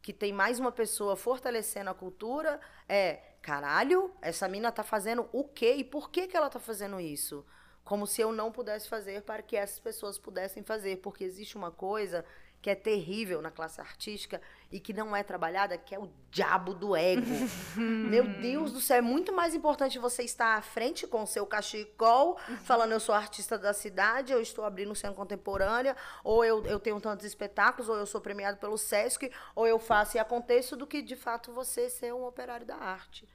que 0.03 0.12
tem 0.12 0.35
mais 0.35 0.59
uma 0.59 0.71
pessoa 0.71 1.16
fortalecendo 1.16 1.88
a 1.88 1.95
cultura, 1.95 2.61
é, 2.87 3.21
caralho, 3.42 4.11
essa 4.22 4.48
mina 4.48 4.70
tá 4.70 4.85
fazendo 4.85 5.28
o 5.33 5.44
quê 5.44 5.74
e 5.74 5.85
por 5.85 6.11
que, 6.11 6.28
que 6.28 6.37
ela 6.37 6.48
tá 6.48 6.61
fazendo 6.61 7.00
isso? 7.00 7.44
Como 7.85 8.07
se 8.07 8.22
eu 8.22 8.33
não 8.33 8.52
pudesse 8.52 8.88
fazer 8.88 9.22
para 9.22 9.42
que 9.42 9.57
essas 9.57 9.81
pessoas 9.81 10.16
pudessem 10.16 10.62
fazer, 10.62 10.98
porque 10.98 11.24
existe 11.24 11.57
uma 11.57 11.72
coisa 11.72 12.24
que 12.62 12.70
é 12.70 12.77
terrível 12.77 13.42
na 13.42 13.51
classe 13.51 13.81
artística 13.81 14.40
e 14.70 14.79
que 14.79 14.92
não 14.92 15.14
é 15.16 15.25
trabalhada, 15.25 15.77
que 15.77 15.92
é 15.92 15.98
o 15.98 16.09
diabo 16.31 16.72
do 16.72 16.94
ego. 16.94 17.27
Meu 17.77 18.25
Deus 18.25 18.72
do 18.72 18.81
céu, 18.81 18.98
é 18.98 19.01
muito 19.01 19.33
mais 19.33 19.53
importante 19.53 19.98
você 19.98 20.22
estar 20.22 20.57
à 20.57 20.62
frente 20.62 21.05
com 21.05 21.25
o 21.25 21.27
seu 21.27 21.44
cachecol, 21.44 22.38
falando 22.62 22.92
eu 22.92 23.01
sou 23.01 23.14
artista 23.16 23.59
da 23.59 23.75
cidade, 23.75 24.33
eu 24.33 24.40
estou 24.40 24.64
abrindo 24.64 24.94
cena 24.94 25.12
contemporânea, 25.12 25.96
ou 26.22 26.44
eu, 26.44 26.64
eu 26.64 26.79
tenho 26.79 27.01
tantos 27.01 27.27
espetáculos, 27.27 27.88
ou 27.88 27.96
eu 27.96 28.07
sou 28.07 28.20
premiado 28.20 28.59
pelo 28.59 28.79
Sesc, 28.79 29.31
ou 29.57 29.66
eu 29.66 29.81
faço 29.81 30.16
e 30.16 30.20
aconteço, 30.20 30.77
do 30.77 30.87
que 30.87 31.03
de 31.03 31.16
fato 31.16 31.53
você 31.53 31.90
ser 31.90 32.14
um 32.14 32.25
operário 32.25 32.64
da 32.64 32.77
arte, 32.77 33.29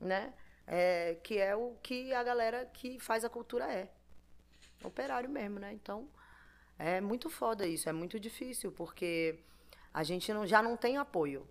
né? 0.00 0.32
É, 0.66 1.18
que 1.22 1.38
é 1.38 1.54
o 1.54 1.76
que 1.82 2.14
a 2.14 2.22
galera 2.22 2.64
que 2.64 2.98
faz 2.98 3.26
a 3.26 3.28
cultura 3.28 3.70
é. 3.70 3.90
Operário 4.82 5.28
mesmo, 5.28 5.58
né? 5.58 5.74
Então, 5.74 6.08
é 6.78 7.00
muito 7.00 7.30
foda 7.30 7.66
isso, 7.66 7.88
é 7.88 7.92
muito 7.92 8.18
difícil, 8.18 8.72
porque 8.72 9.38
a 9.92 10.02
gente 10.02 10.32
não, 10.32 10.46
já 10.46 10.62
não 10.62 10.76
tem 10.76 10.96
apoio. 10.96 11.46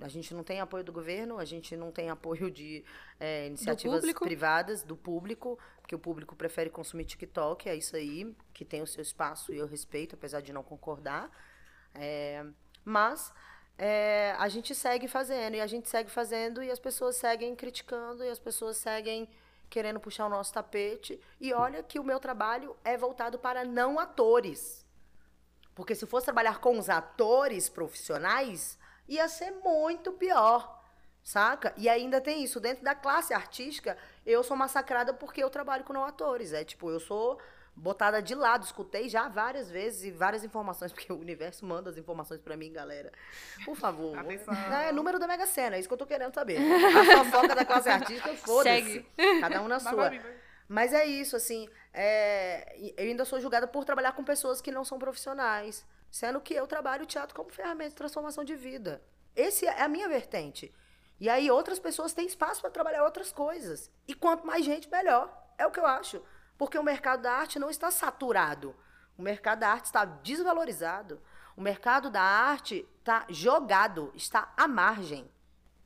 A 0.00 0.08
gente 0.08 0.32
não 0.32 0.44
tem 0.44 0.60
apoio 0.60 0.84
do 0.84 0.92
governo, 0.92 1.38
a 1.38 1.44
gente 1.44 1.76
não 1.76 1.90
tem 1.90 2.08
apoio 2.08 2.50
de 2.50 2.84
é, 3.18 3.48
iniciativas 3.48 4.00
público. 4.00 4.24
privadas, 4.24 4.82
do 4.82 4.96
público, 4.96 5.58
porque 5.80 5.94
o 5.94 5.98
público 5.98 6.36
prefere 6.36 6.70
consumir 6.70 7.04
TikTok, 7.04 7.68
é 7.68 7.74
isso 7.74 7.96
aí, 7.96 8.32
que 8.54 8.64
tem 8.64 8.80
o 8.80 8.86
seu 8.86 9.02
espaço 9.02 9.52
e 9.52 9.58
eu 9.58 9.66
respeito, 9.66 10.14
apesar 10.14 10.40
de 10.40 10.52
não 10.52 10.62
concordar. 10.62 11.30
É, 11.94 12.44
mas 12.84 13.32
é, 13.76 14.34
a 14.38 14.48
gente 14.48 14.74
segue 14.74 15.08
fazendo, 15.08 15.54
e 15.54 15.60
a 15.60 15.66
gente 15.66 15.88
segue 15.88 16.10
fazendo, 16.10 16.62
e 16.62 16.70
as 16.70 16.78
pessoas 16.78 17.16
seguem 17.16 17.56
criticando, 17.56 18.22
e 18.22 18.28
as 18.28 18.38
pessoas 18.38 18.76
seguem 18.76 19.28
querendo 19.68 20.00
puxar 20.00 20.26
o 20.26 20.30
nosso 20.30 20.52
tapete. 20.52 21.20
E 21.40 21.52
olha 21.52 21.82
que 21.82 21.98
o 21.98 22.04
meu 22.04 22.18
trabalho 22.18 22.76
é 22.84 22.96
voltado 22.96 23.38
para 23.38 23.64
não 23.64 23.98
atores. 23.98 24.86
Porque 25.74 25.94
se 25.94 26.06
fosse 26.06 26.26
trabalhar 26.26 26.60
com 26.60 26.78
os 26.78 26.88
atores 26.88 27.68
profissionais, 27.68 28.78
ia 29.06 29.28
ser 29.28 29.52
muito 29.52 30.12
pior, 30.12 30.82
saca? 31.22 31.72
E 31.76 31.88
ainda 31.88 32.20
tem 32.20 32.42
isso, 32.42 32.58
dentro 32.58 32.82
da 32.82 32.94
classe 32.94 33.32
artística, 33.32 33.96
eu 34.26 34.42
sou 34.42 34.56
massacrada 34.56 35.14
porque 35.14 35.42
eu 35.42 35.48
trabalho 35.48 35.84
com 35.84 35.92
não 35.92 36.04
atores. 36.04 36.52
É 36.52 36.64
tipo, 36.64 36.90
eu 36.90 36.98
sou 36.98 37.40
botada 37.78 38.20
de 38.20 38.34
lado, 38.34 38.64
escutei 38.64 39.08
já 39.08 39.28
várias 39.28 39.70
vezes 39.70 40.04
e 40.04 40.10
várias 40.10 40.44
informações, 40.44 40.92
porque 40.92 41.12
o 41.12 41.16
universo 41.16 41.64
manda 41.64 41.88
as 41.90 41.96
informações 41.96 42.40
pra 42.40 42.56
mim, 42.56 42.72
galera. 42.72 43.12
Por 43.64 43.76
favor. 43.76 44.16
É 44.82 44.92
número 44.92 45.18
da 45.18 45.26
Mega 45.26 45.46
Sena, 45.46 45.76
é 45.76 45.78
isso 45.78 45.88
que 45.88 45.94
eu 45.94 45.98
tô 45.98 46.06
querendo 46.06 46.34
saber. 46.34 46.58
A 46.58 47.24
fofoca 47.24 47.54
da 47.54 47.64
classe 47.64 47.88
artística, 47.88 48.34
foda-se. 48.38 49.06
Segue. 49.16 49.40
Cada 49.40 49.62
um 49.62 49.68
na 49.68 49.80
sua. 49.80 50.08
vai, 50.10 50.18
vai. 50.18 50.36
Mas 50.68 50.92
é 50.92 51.06
isso, 51.06 51.34
assim, 51.34 51.66
é, 51.94 52.76
eu 52.96 53.06
ainda 53.06 53.24
sou 53.24 53.40
julgada 53.40 53.66
por 53.66 53.86
trabalhar 53.86 54.12
com 54.12 54.22
pessoas 54.22 54.60
que 54.60 54.70
não 54.70 54.84
são 54.84 54.98
profissionais, 54.98 55.86
sendo 56.10 56.40
que 56.42 56.52
eu 56.52 56.66
trabalho 56.66 57.04
o 57.04 57.06
teatro 57.06 57.34
como 57.34 57.48
ferramenta 57.50 57.90
de 57.90 57.96
transformação 57.96 58.44
de 58.44 58.54
vida. 58.54 59.02
Esse 59.34 59.66
é 59.66 59.80
a 59.82 59.88
minha 59.88 60.08
vertente. 60.08 60.74
E 61.18 61.28
aí 61.28 61.50
outras 61.50 61.78
pessoas 61.78 62.12
têm 62.12 62.26
espaço 62.26 62.60
para 62.60 62.70
trabalhar 62.70 63.04
outras 63.04 63.32
coisas. 63.32 63.90
E 64.06 64.14
quanto 64.14 64.46
mais 64.46 64.64
gente, 64.64 64.90
melhor. 64.90 65.34
É 65.56 65.66
o 65.66 65.70
que 65.70 65.80
eu 65.80 65.86
acho. 65.86 66.22
Porque 66.58 66.78
o 66.78 66.82
mercado 66.82 67.22
da 67.22 67.32
arte 67.32 67.58
não 67.58 67.70
está 67.70 67.90
saturado. 67.90 68.74
O 69.16 69.22
mercado 69.22 69.60
da 69.60 69.70
arte 69.70 69.86
está 69.86 70.04
desvalorizado. 70.04 71.22
O 71.56 71.62
mercado 71.62 72.10
da 72.10 72.20
arte 72.20 72.86
está 72.98 73.24
jogado, 73.30 74.12
está 74.14 74.52
à 74.56 74.68
margem 74.68 75.30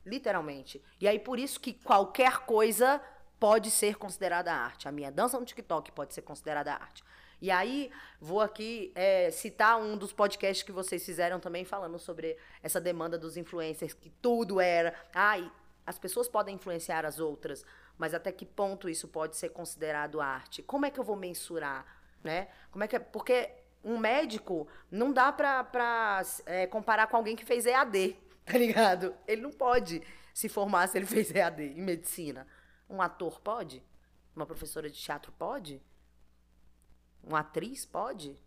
literalmente. 0.05 0.83
E 0.99 1.07
aí 1.07 1.19
por 1.19 1.39
isso 1.39 1.59
que 1.59 1.73
qualquer 1.73 2.39
coisa 2.39 3.01
pode 3.39 3.71
ser 3.71 3.95
considerada 3.95 4.53
arte. 4.53 4.87
A 4.87 4.91
minha 4.91 5.11
dança 5.11 5.39
no 5.39 5.45
TikTok 5.45 5.91
pode 5.91 6.13
ser 6.13 6.21
considerada 6.21 6.73
arte. 6.73 7.03
E 7.41 7.51
aí 7.51 7.91
vou 8.21 8.39
aqui 8.39 8.91
é, 8.95 9.29
citar 9.29 9.77
um 9.77 9.97
dos 9.97 10.13
podcasts 10.13 10.63
que 10.63 10.71
vocês 10.71 11.05
fizeram 11.05 11.39
também 11.39 11.65
falando 11.65 11.99
sobre 11.99 12.37
essa 12.61 12.79
demanda 12.79 13.17
dos 13.17 13.35
influencers 13.35 13.93
que 13.93 14.09
tudo 14.09 14.61
era, 14.61 14.95
ai, 15.13 15.51
as 15.85 15.99
pessoas 15.99 16.29
podem 16.29 16.55
influenciar 16.55 17.05
as 17.05 17.19
outras, 17.19 17.65
mas 17.97 18.13
até 18.13 18.31
que 18.31 18.45
ponto 18.45 18.89
isso 18.89 19.07
pode 19.07 19.35
ser 19.35 19.49
considerado 19.49 20.19
arte? 20.19 20.61
Como 20.63 20.85
é 20.85 20.91
que 20.91 20.99
eu 20.99 21.03
vou 21.03 21.15
mensurar, 21.15 21.85
né? 22.23 22.47
Como 22.71 22.83
é 22.83 22.87
que 22.87 22.95
é? 22.95 22.99
porque 22.99 23.51
um 23.83 23.97
médico 23.97 24.67
não 24.89 25.11
dá 25.11 25.31
pra 25.31 26.21
é, 26.45 26.65
comparar 26.67 27.07
com 27.07 27.17
alguém 27.17 27.35
que 27.35 27.45
fez 27.45 27.65
EAD, 27.65 28.15
tá 28.45 28.57
ligado? 28.57 29.15
Ele 29.27 29.41
não 29.41 29.51
pode 29.51 30.01
se 30.33 30.49
formar 30.49 30.87
se 30.87 30.97
ele 30.97 31.05
fez 31.05 31.33
EAD 31.33 31.63
em 31.63 31.81
medicina. 31.81 32.47
Um 32.89 33.01
ator 33.01 33.39
pode? 33.39 33.83
Uma 34.35 34.45
professora 34.45 34.89
de 34.89 34.99
teatro 34.99 35.31
pode? 35.33 35.81
Uma 37.23 37.39
atriz 37.39 37.85
pode? 37.85 38.37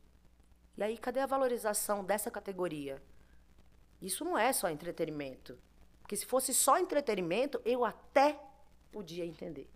E 0.76 0.82
aí, 0.82 0.98
cadê 0.98 1.20
a 1.20 1.26
valorização 1.26 2.04
dessa 2.04 2.30
categoria? 2.30 3.02
Isso 4.00 4.24
não 4.24 4.36
é 4.36 4.52
só 4.52 4.68
entretenimento. 4.68 5.58
Porque 6.02 6.16
se 6.16 6.26
fosse 6.26 6.52
só 6.52 6.78
entretenimento, 6.78 7.60
eu 7.64 7.84
até 7.84 8.38
podia 8.96 9.26
entender. 9.26 9.70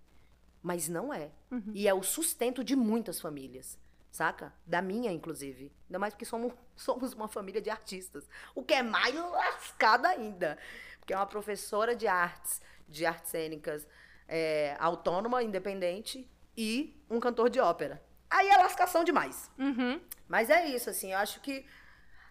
Mas 0.62 0.88
não 0.88 1.12
é. 1.12 1.30
E 1.74 1.86
é 1.86 1.92
o 1.92 2.02
sustento 2.02 2.64
de 2.64 2.74
muitas 2.74 3.20
famílias. 3.20 3.78
Saca? 4.10 4.50
Da 4.66 4.80
minha, 4.80 5.12
inclusive. 5.12 5.70
Ainda 5.88 5.98
mais 5.98 6.14
porque 6.14 6.24
somos, 6.24 6.54
somos 6.74 7.12
uma 7.12 7.28
família 7.28 7.60
de 7.60 7.68
artistas. 7.68 8.26
O 8.54 8.62
que 8.62 8.72
é 8.72 8.82
mais 8.82 9.14
lascado 9.14 10.06
ainda. 10.06 10.56
Porque 10.98 11.12
é 11.12 11.16
uma 11.16 11.26
professora 11.26 11.94
de 11.94 12.06
artes, 12.08 12.62
de 12.88 13.04
artes 13.04 13.30
cênicas, 13.30 13.86
é, 14.26 14.74
autônoma, 14.80 15.42
independente, 15.42 16.26
e 16.56 16.98
um 17.10 17.20
cantor 17.20 17.50
de 17.50 17.60
ópera. 17.60 18.02
Aí 18.30 18.48
é 18.48 18.56
lascação 18.56 19.04
demais. 19.04 19.50
Uhum. 19.58 20.00
Mas 20.26 20.48
é 20.48 20.64
isso, 20.64 20.88
assim, 20.88 21.12
eu 21.12 21.18
acho 21.18 21.40
que 21.40 21.66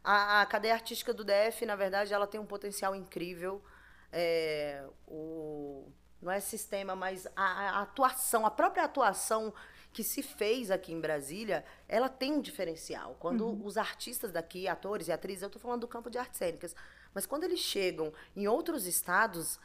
a, 0.04 0.42
a 0.42 0.46
cadeia 0.48 0.74
artística 0.74 1.14
do 1.14 1.24
DF, 1.24 1.68
na 1.68 1.76
verdade, 1.76 2.16
ela 2.16 2.26
tem 2.26 2.40
um 2.40 2.48
potencial 2.48 2.96
incrível. 2.96 3.64
É, 4.12 4.84
o, 5.08 5.92
não 6.22 6.32
é 6.32 6.40
sistema, 6.40 6.96
mas 6.96 7.28
a, 7.36 7.44
a 7.44 7.82
atuação, 7.82 8.46
a 8.46 8.52
própria 8.52 8.84
atuação 8.84 9.54
que 9.92 10.04
se 10.04 10.22
fez 10.22 10.70
aqui 10.70 10.94
em 10.94 11.00
Brasília, 11.00 11.66
ela 11.88 12.08
tem 12.08 12.34
um 12.34 12.42
diferencial. 12.42 13.16
Quando 13.20 13.66
os 13.66 13.78
artistas 13.78 14.32
daqui, 14.32 14.68
atores 14.68 15.08
e 15.08 15.12
atrizes, 15.12 15.42
eu 15.42 15.48
estou 15.48 15.62
falando 15.62 15.82
do 15.82 15.88
campo 15.88 16.10
de 16.10 16.18
artes 16.18 16.38
cênicas, 16.38 16.76
mas 17.14 17.26
quando 17.26 17.44
eles 17.44 17.60
chegam 17.60 18.14
em 18.36 18.48
outros 18.48 18.86
estados, 18.86 19.60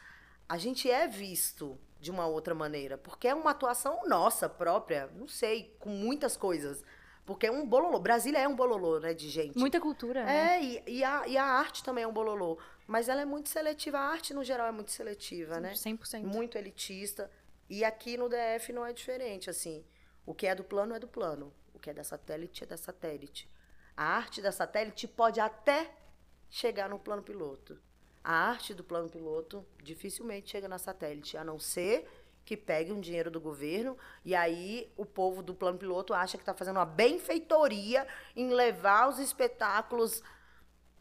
a 0.49 0.57
gente 0.57 0.89
é 0.89 1.07
visto 1.07 1.77
de 1.99 2.11
uma 2.11 2.25
outra 2.25 2.55
maneira, 2.55 2.97
porque 2.97 3.27
é 3.27 3.35
uma 3.35 3.51
atuação 3.51 4.01
nossa 4.07 4.49
própria, 4.49 5.09
não 5.15 5.27
sei, 5.27 5.75
com 5.79 5.89
muitas 5.89 6.35
coisas. 6.35 6.83
Porque 7.25 7.47
é 7.47 7.51
um 7.51 7.65
bololô. 7.65 7.97
Brasília 7.99 8.37
é 8.37 8.47
um 8.47 8.55
bololô, 8.55 8.99
né, 8.99 9.11
de 9.11 9.29
gente. 9.29 9.57
Muita 9.57 9.79
cultura, 9.79 10.23
né? 10.23 10.57
É, 10.57 10.63
e, 10.63 10.83
e, 10.97 11.03
a, 11.03 11.27
e 11.27 11.35
a 11.35 11.43
arte 11.43 11.83
também 11.83 12.03
é 12.03 12.07
um 12.07 12.13
bololô. 12.13 12.59
Mas 12.87 13.09
ela 13.09 13.21
é 13.21 13.25
muito 13.25 13.49
seletiva. 13.49 13.97
A 13.97 14.09
arte, 14.09 14.33
no 14.33 14.43
geral, 14.43 14.67
é 14.67 14.71
muito 14.71 14.91
seletiva, 14.91 15.59
né? 15.59 15.73
100%. 15.73 16.23
Muito 16.23 16.57
elitista. 16.57 17.31
E 17.69 17.83
aqui 17.83 18.15
no 18.17 18.29
DF 18.29 18.71
não 18.71 18.85
é 18.85 18.93
diferente, 18.93 19.49
assim. 19.49 19.83
O 20.25 20.33
que 20.33 20.47
é 20.47 20.53
do 20.53 20.63
plano 20.63 20.93
é 20.93 20.99
do 20.99 21.07
plano. 21.07 21.53
O 21.73 21.79
que 21.79 21.89
é 21.89 21.93
da 21.93 22.03
satélite 22.03 22.63
é 22.63 22.67
da 22.67 22.77
satélite. 22.77 23.49
A 23.97 24.03
arte 24.03 24.41
da 24.41 24.51
satélite 24.51 25.07
pode 25.07 25.39
até 25.39 25.91
chegar 26.49 26.89
no 26.89 26.99
plano 26.99 27.23
piloto. 27.23 27.79
A 28.23 28.33
arte 28.33 28.73
do 28.73 28.83
plano 28.83 29.09
piloto 29.09 29.65
dificilmente 29.83 30.49
chega 30.49 30.67
na 30.67 30.77
satélite, 30.77 31.37
a 31.37 31.43
não 31.43 31.59
ser 31.59 32.07
que 32.43 32.55
pegue 32.55 32.91
um 32.91 32.99
dinheiro 32.99 33.31
do 33.31 33.41
governo 33.41 33.97
e 34.23 34.35
aí 34.35 34.91
o 34.95 35.05
povo 35.05 35.41
do 35.41 35.55
plano 35.55 35.79
piloto 35.79 36.13
acha 36.13 36.37
que 36.37 36.43
está 36.43 36.53
fazendo 36.53 36.77
uma 36.77 36.85
benfeitoria 36.85 38.07
em 38.35 38.53
levar 38.53 39.09
os 39.09 39.17
espetáculos 39.17 40.21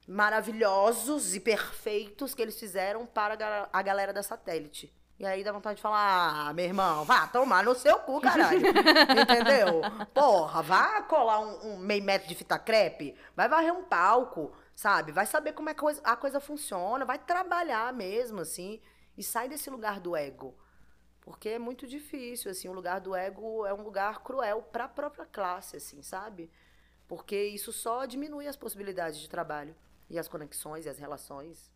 maravilhosos 0.07 1.35
e 1.35 1.40
perfeitos 1.40 2.35
que 2.35 2.43
eles 2.43 2.59
fizeram 2.59 3.07
para 3.07 3.35
a 3.35 3.37
ga- 3.37 3.69
a 3.73 3.83
galera 3.83 4.12
da 4.12 4.23
satélite. 4.23 4.93
E 5.19 5.25
aí 5.25 5.45
dá 5.45 5.53
vontade 5.53 5.77
de 5.77 5.83
falar, 5.83 6.49
ah, 6.49 6.53
meu 6.53 6.64
irmão, 6.64 7.05
vá 7.05 7.27
tomar 7.29 7.62
no 7.64 7.75
seu 7.75 7.99
cu, 8.01 8.21
caralho. 8.21 8.61
Entendeu? 9.23 9.81
Porra, 10.12 10.61
vá 10.62 11.03
colar 11.03 11.38
um, 11.40 11.75
um 11.75 11.79
meio 11.79 12.03
metro 12.03 12.27
de 12.29 12.35
fita 12.35 12.59
crepe, 12.59 13.14
vai 13.37 13.49
varrer 13.49 13.73
um 13.73 13.85
palco, 13.85 14.53
sabe? 14.75 15.12
Vai 15.12 15.25
saber 15.25 15.53
como 15.53 15.69
é 15.71 15.75
que 15.75 15.79
a 15.79 15.83
coisa, 15.83 16.01
a 16.03 16.17
coisa 16.17 16.40
funciona, 16.40 17.05
vai 17.05 17.19
trabalhar 17.19 17.93
mesmo, 17.93 18.40
assim, 18.40 18.81
e 19.17 19.23
sai 19.23 19.49
desse 19.49 19.71
lugar 19.71 20.01
do 20.01 20.17
ego. 20.17 20.59
Porque 21.21 21.51
é 21.51 21.59
muito 21.61 21.87
difícil, 21.87 22.51
assim, 22.51 22.69
o 22.69 22.73
lugar 22.73 23.01
do 23.01 23.14
ego 23.14 23.64
é 23.64 23.73
um 23.73 23.83
lugar 23.83 24.19
cruel 24.21 24.62
para 24.62 24.85
a 24.85 24.88
própria 24.88 25.25
classe, 25.25 25.77
assim, 25.77 26.03
sabe? 26.03 26.51
Porque 27.07 27.37
isso 27.40 27.73
só 27.73 28.05
diminui 28.05 28.49
as 28.49 28.57
possibilidades 28.57 29.21
de 29.21 29.29
trabalho 29.29 29.75
e 30.14 30.18
as 30.18 30.29
conexões 30.29 30.87
e 30.87 30.88
as 30.88 30.98
relações. 30.98 31.72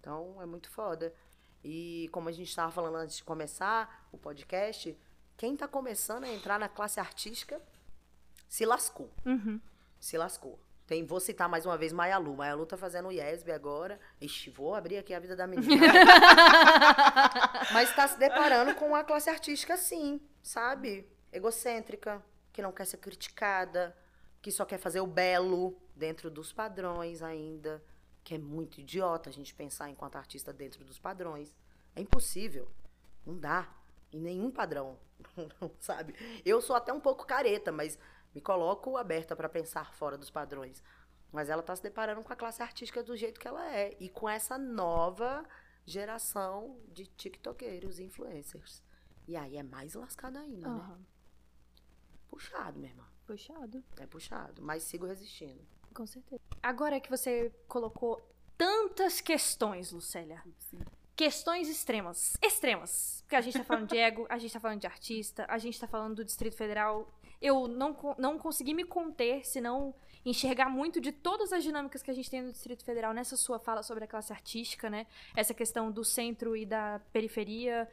Então, 0.00 0.40
é 0.40 0.46
muito 0.46 0.70
foda. 0.70 1.12
E 1.64 2.08
como 2.12 2.28
a 2.28 2.32
gente 2.32 2.48
estava 2.48 2.70
falando 2.70 2.96
antes 2.96 3.16
de 3.16 3.24
começar 3.24 4.08
o 4.12 4.18
podcast, 4.18 4.96
quem 5.36 5.54
está 5.54 5.66
começando 5.66 6.24
a 6.24 6.28
entrar 6.28 6.58
na 6.58 6.68
classe 6.68 7.00
artística 7.00 7.60
se 8.48 8.64
lascou. 8.64 9.12
Uhum. 9.24 9.60
Se 9.98 10.16
lascou. 10.16 10.60
Tem, 10.86 11.04
vou 11.04 11.18
citar 11.18 11.48
mais 11.48 11.66
uma 11.66 11.76
vez 11.76 11.92
Maialu. 11.92 12.36
Maialu 12.36 12.64
tá 12.64 12.76
fazendo 12.76 13.08
o 13.08 13.12
IESB 13.12 13.50
agora. 13.50 13.98
Ixi, 14.20 14.50
vou 14.50 14.72
abrir 14.72 14.98
aqui 14.98 15.12
a 15.12 15.18
vida 15.18 15.34
da 15.34 15.44
menina. 15.44 15.86
Mas 17.72 17.90
está 17.90 18.06
se 18.06 18.16
deparando 18.16 18.76
com 18.76 18.94
a 18.94 19.02
classe 19.02 19.28
artística, 19.28 19.76
sim, 19.76 20.20
sabe? 20.40 21.04
Egocêntrica, 21.32 22.24
que 22.52 22.62
não 22.62 22.70
quer 22.70 22.84
ser 22.84 22.98
criticada, 22.98 23.96
que 24.40 24.52
só 24.52 24.64
quer 24.64 24.78
fazer 24.78 25.00
o 25.00 25.06
belo 25.08 25.76
dentro 25.96 26.30
dos 26.30 26.52
padrões 26.52 27.22
ainda. 27.22 27.82
Que 28.22 28.34
é 28.34 28.38
muito 28.38 28.80
idiota 28.80 29.30
a 29.30 29.32
gente 29.32 29.54
pensar 29.54 29.88
enquanto 29.88 30.16
artista 30.16 30.52
dentro 30.52 30.84
dos 30.84 30.98
padrões. 30.98 31.56
É 31.94 32.00
impossível. 32.00 32.70
Não 33.24 33.38
dá. 33.38 33.68
Em 34.12 34.20
nenhum 34.20 34.50
padrão. 34.50 34.98
sabe? 35.80 36.14
Eu 36.44 36.60
sou 36.60 36.76
até 36.76 36.92
um 36.92 37.00
pouco 37.00 37.26
careta, 37.26 37.72
mas 37.72 37.98
me 38.34 38.40
coloco 38.40 38.96
aberta 38.96 39.34
para 39.34 39.48
pensar 39.48 39.94
fora 39.94 40.18
dos 40.18 40.30
padrões. 40.30 40.82
Mas 41.32 41.48
ela 41.48 41.60
está 41.60 41.74
se 41.74 41.82
deparando 41.82 42.22
com 42.22 42.32
a 42.32 42.36
classe 42.36 42.62
artística 42.62 43.02
do 43.02 43.16
jeito 43.16 43.40
que 43.40 43.48
ela 43.48 43.72
é. 43.72 43.96
E 43.98 44.08
com 44.08 44.28
essa 44.28 44.58
nova 44.58 45.44
geração 45.84 46.78
de 46.88 47.06
tiktokeiros 47.06 47.98
influencers. 47.98 48.82
E 49.26 49.36
aí 49.36 49.56
é 49.56 49.62
mais 49.62 49.94
lascado 49.94 50.38
ainda, 50.38 50.68
né? 50.68 50.80
Aham. 50.80 51.06
Puxado, 52.28 52.78
minha 52.78 52.92
irmã. 52.92 53.06
Puxado, 53.24 53.82
É 53.96 54.06
puxado. 54.06 54.62
Mas 54.62 54.82
sigo 54.82 55.06
resistindo. 55.06 55.66
Com 55.96 56.06
certeza. 56.06 56.42
Agora 56.62 57.00
que 57.00 57.10
você 57.10 57.50
colocou 57.66 58.22
tantas 58.56 59.20
questões, 59.20 59.90
Lucélia. 59.90 60.42
Sim. 60.58 60.78
Questões 61.16 61.68
extremas. 61.70 62.36
Extremas. 62.42 63.22
Porque 63.22 63.36
a 63.36 63.40
gente 63.40 63.56
tá 63.56 63.64
falando 63.64 63.88
de 63.88 63.96
ego, 63.96 64.26
a 64.28 64.36
gente 64.36 64.52
tá 64.52 64.60
falando 64.60 64.80
de 64.80 64.86
artista, 64.86 65.46
a 65.48 65.56
gente 65.56 65.80
tá 65.80 65.86
falando 65.86 66.16
do 66.16 66.24
Distrito 66.24 66.54
Federal. 66.54 67.10
Eu 67.40 67.66
não, 67.66 67.96
não 68.18 68.38
consegui 68.38 68.74
me 68.74 68.84
conter, 68.84 69.44
senão 69.46 69.94
enxergar 70.24 70.68
muito 70.68 71.00
de 71.00 71.12
todas 71.12 71.52
as 71.52 71.62
dinâmicas 71.64 72.02
que 72.02 72.10
a 72.10 72.14
gente 72.14 72.30
tem 72.30 72.42
no 72.42 72.52
Distrito 72.52 72.84
Federal 72.84 73.14
nessa 73.14 73.36
sua 73.36 73.58
fala 73.58 73.82
sobre 73.82 74.04
a 74.04 74.06
classe 74.06 74.32
artística, 74.32 74.90
né? 74.90 75.06
Essa 75.34 75.54
questão 75.54 75.90
do 75.90 76.04
centro 76.04 76.54
e 76.54 76.66
da 76.66 77.00
periferia. 77.12 77.88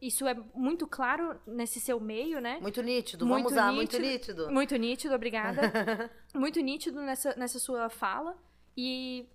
Isso 0.00 0.26
é 0.26 0.34
muito 0.54 0.86
claro 0.86 1.40
nesse 1.46 1.78
seu 1.80 2.00
meio, 2.00 2.40
né? 2.40 2.58
Muito 2.60 2.82
nítido. 2.82 3.24
Muito 3.24 3.44
Vamos 3.44 3.52
usar, 3.52 3.72
nítido. 3.72 3.76
muito 3.76 3.98
nítido. 3.98 4.50
Muito 4.50 4.76
nítido, 4.76 5.14
obrigada. 5.14 6.10
Muito 6.34 6.60
nítido 6.60 7.00
nessa, 7.00 7.34
nessa 7.36 7.58
sua 7.58 7.88
fala. 7.88 8.36
E 8.76 9.26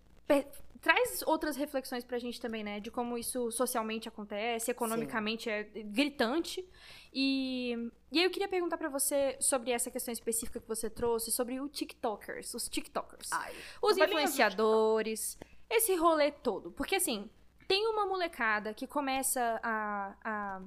traz 0.82 1.22
outras 1.26 1.56
reflexões 1.56 2.04
pra 2.04 2.18
gente 2.18 2.42
também, 2.42 2.64
né? 2.64 2.80
De 2.80 2.90
como 2.92 3.18
isso 3.18 3.52
socialmente 3.52 4.08
acontece, 4.08 4.72
economicamente 4.72 5.50
é 5.50 5.64
gritante. 5.64 6.68
E, 7.14 7.74
e 8.12 8.20
aí 8.20 8.26
eu 8.26 8.32
queria 8.32 8.48
perguntar 8.48 8.78
pra 8.78 8.90
você 8.90 9.38
sobre 9.40 9.72
essa 9.72 9.92
questão 9.92 10.12
específica 10.12 10.60
que 10.60 10.68
você 10.68 10.90
trouxe, 10.90 11.32
sobre 11.32 11.60
o 11.60 11.70
TikTokers, 11.70 12.54
os 12.54 12.68
TikTokers. 12.68 13.32
Ai, 13.32 13.54
Os 13.82 13.98
influenciadores, 13.98 15.38
esse 15.70 15.96
rolê 15.96 16.32
todo. 16.32 16.72
Porque 16.72 16.96
assim, 16.96 17.30
tem 17.72 17.88
uma 17.88 18.06
molecada 18.06 18.74
que 18.74 18.86
começa 18.86 19.58
a, 19.64 20.14
a, 20.26 20.62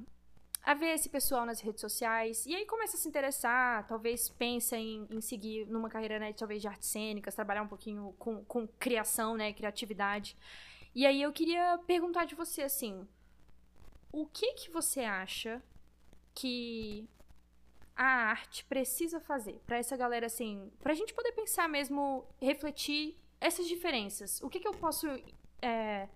a 0.63 0.73
ver 0.73 0.95
esse 0.95 1.11
pessoal 1.11 1.45
nas 1.45 1.61
redes 1.61 1.83
sociais 1.83 2.47
e 2.47 2.55
aí 2.55 2.65
começa 2.65 2.97
a 2.97 2.99
se 2.99 3.07
interessar, 3.07 3.87
talvez 3.87 4.31
pensa 4.31 4.79
em, 4.79 5.07
em 5.11 5.21
seguir 5.21 5.67
numa 5.67 5.91
carreira, 5.91 6.19
né, 6.19 6.33
talvez 6.33 6.63
de 6.63 6.69
artes 6.69 6.89
cênicas, 6.89 7.35
trabalhar 7.35 7.61
um 7.61 7.69
pouquinho 7.69 8.15
com, 8.19 8.43
com 8.47 8.67
criação, 8.67 9.37
né, 9.37 9.53
criatividade. 9.53 10.35
E 10.95 11.05
aí 11.05 11.21
eu 11.21 11.31
queria 11.31 11.79
perguntar 11.87 12.25
de 12.25 12.35
você, 12.35 12.63
assim, 12.63 13.07
o 14.11 14.25
que 14.25 14.55
que 14.55 14.71
você 14.71 15.01
acha 15.01 15.63
que 16.35 17.07
a 17.95 18.31
arte 18.31 18.65
precisa 18.65 19.21
fazer 19.21 19.61
pra 19.67 19.77
essa 19.77 19.95
galera 19.95 20.25
assim, 20.25 20.73
pra 20.81 20.95
gente 20.95 21.13
poder 21.13 21.33
pensar 21.33 21.69
mesmo, 21.69 22.25
refletir 22.41 23.15
essas 23.43 23.69
diferenças. 23.69 24.41
O 24.41 24.49
que 24.49 24.59
que 24.59 24.67
eu 24.67 24.73
posso 24.73 25.07
é, 25.61 26.09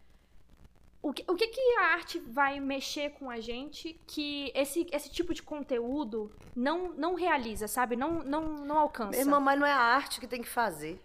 o 1.01 1.13
que, 1.13 1.25
o 1.29 1.35
que 1.35 1.47
que 1.47 1.61
a 1.79 1.93
arte 1.93 2.19
vai 2.19 2.59
mexer 2.59 3.11
com 3.11 3.31
a 3.31 3.41
gente 3.41 3.99
que 4.07 4.51
esse, 4.55 4.87
esse 4.93 5.09
tipo 5.09 5.33
de 5.33 5.43
conteúdo 5.43 6.31
não, 6.55 6.93
não 6.93 7.15
realiza, 7.15 7.69
sabe? 7.69 7.95
Não, 7.95 8.23
não, 8.25 8.43
não 8.65 8.79
alcança. 8.79 9.19
Irmã, 9.19 9.39
mas 9.39 9.59
não 9.59 9.67
é 9.67 9.73
a 9.73 9.79
arte 9.79 10.19
que 10.19 10.27
tem 10.27 10.43
que 10.43 10.49
fazer. 10.49 11.01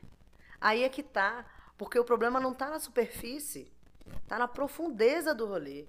Aí 0.59 0.83
é 0.83 0.89
que 0.89 1.03
tá. 1.03 1.45
Porque 1.77 1.99
o 1.99 2.03
problema 2.03 2.39
não 2.39 2.53
tá 2.53 2.69
na 2.69 2.79
superfície. 2.79 3.71
Tá 4.27 4.39
na 4.39 4.47
profundeza 4.47 5.33
do 5.33 5.45
rolê. 5.45 5.85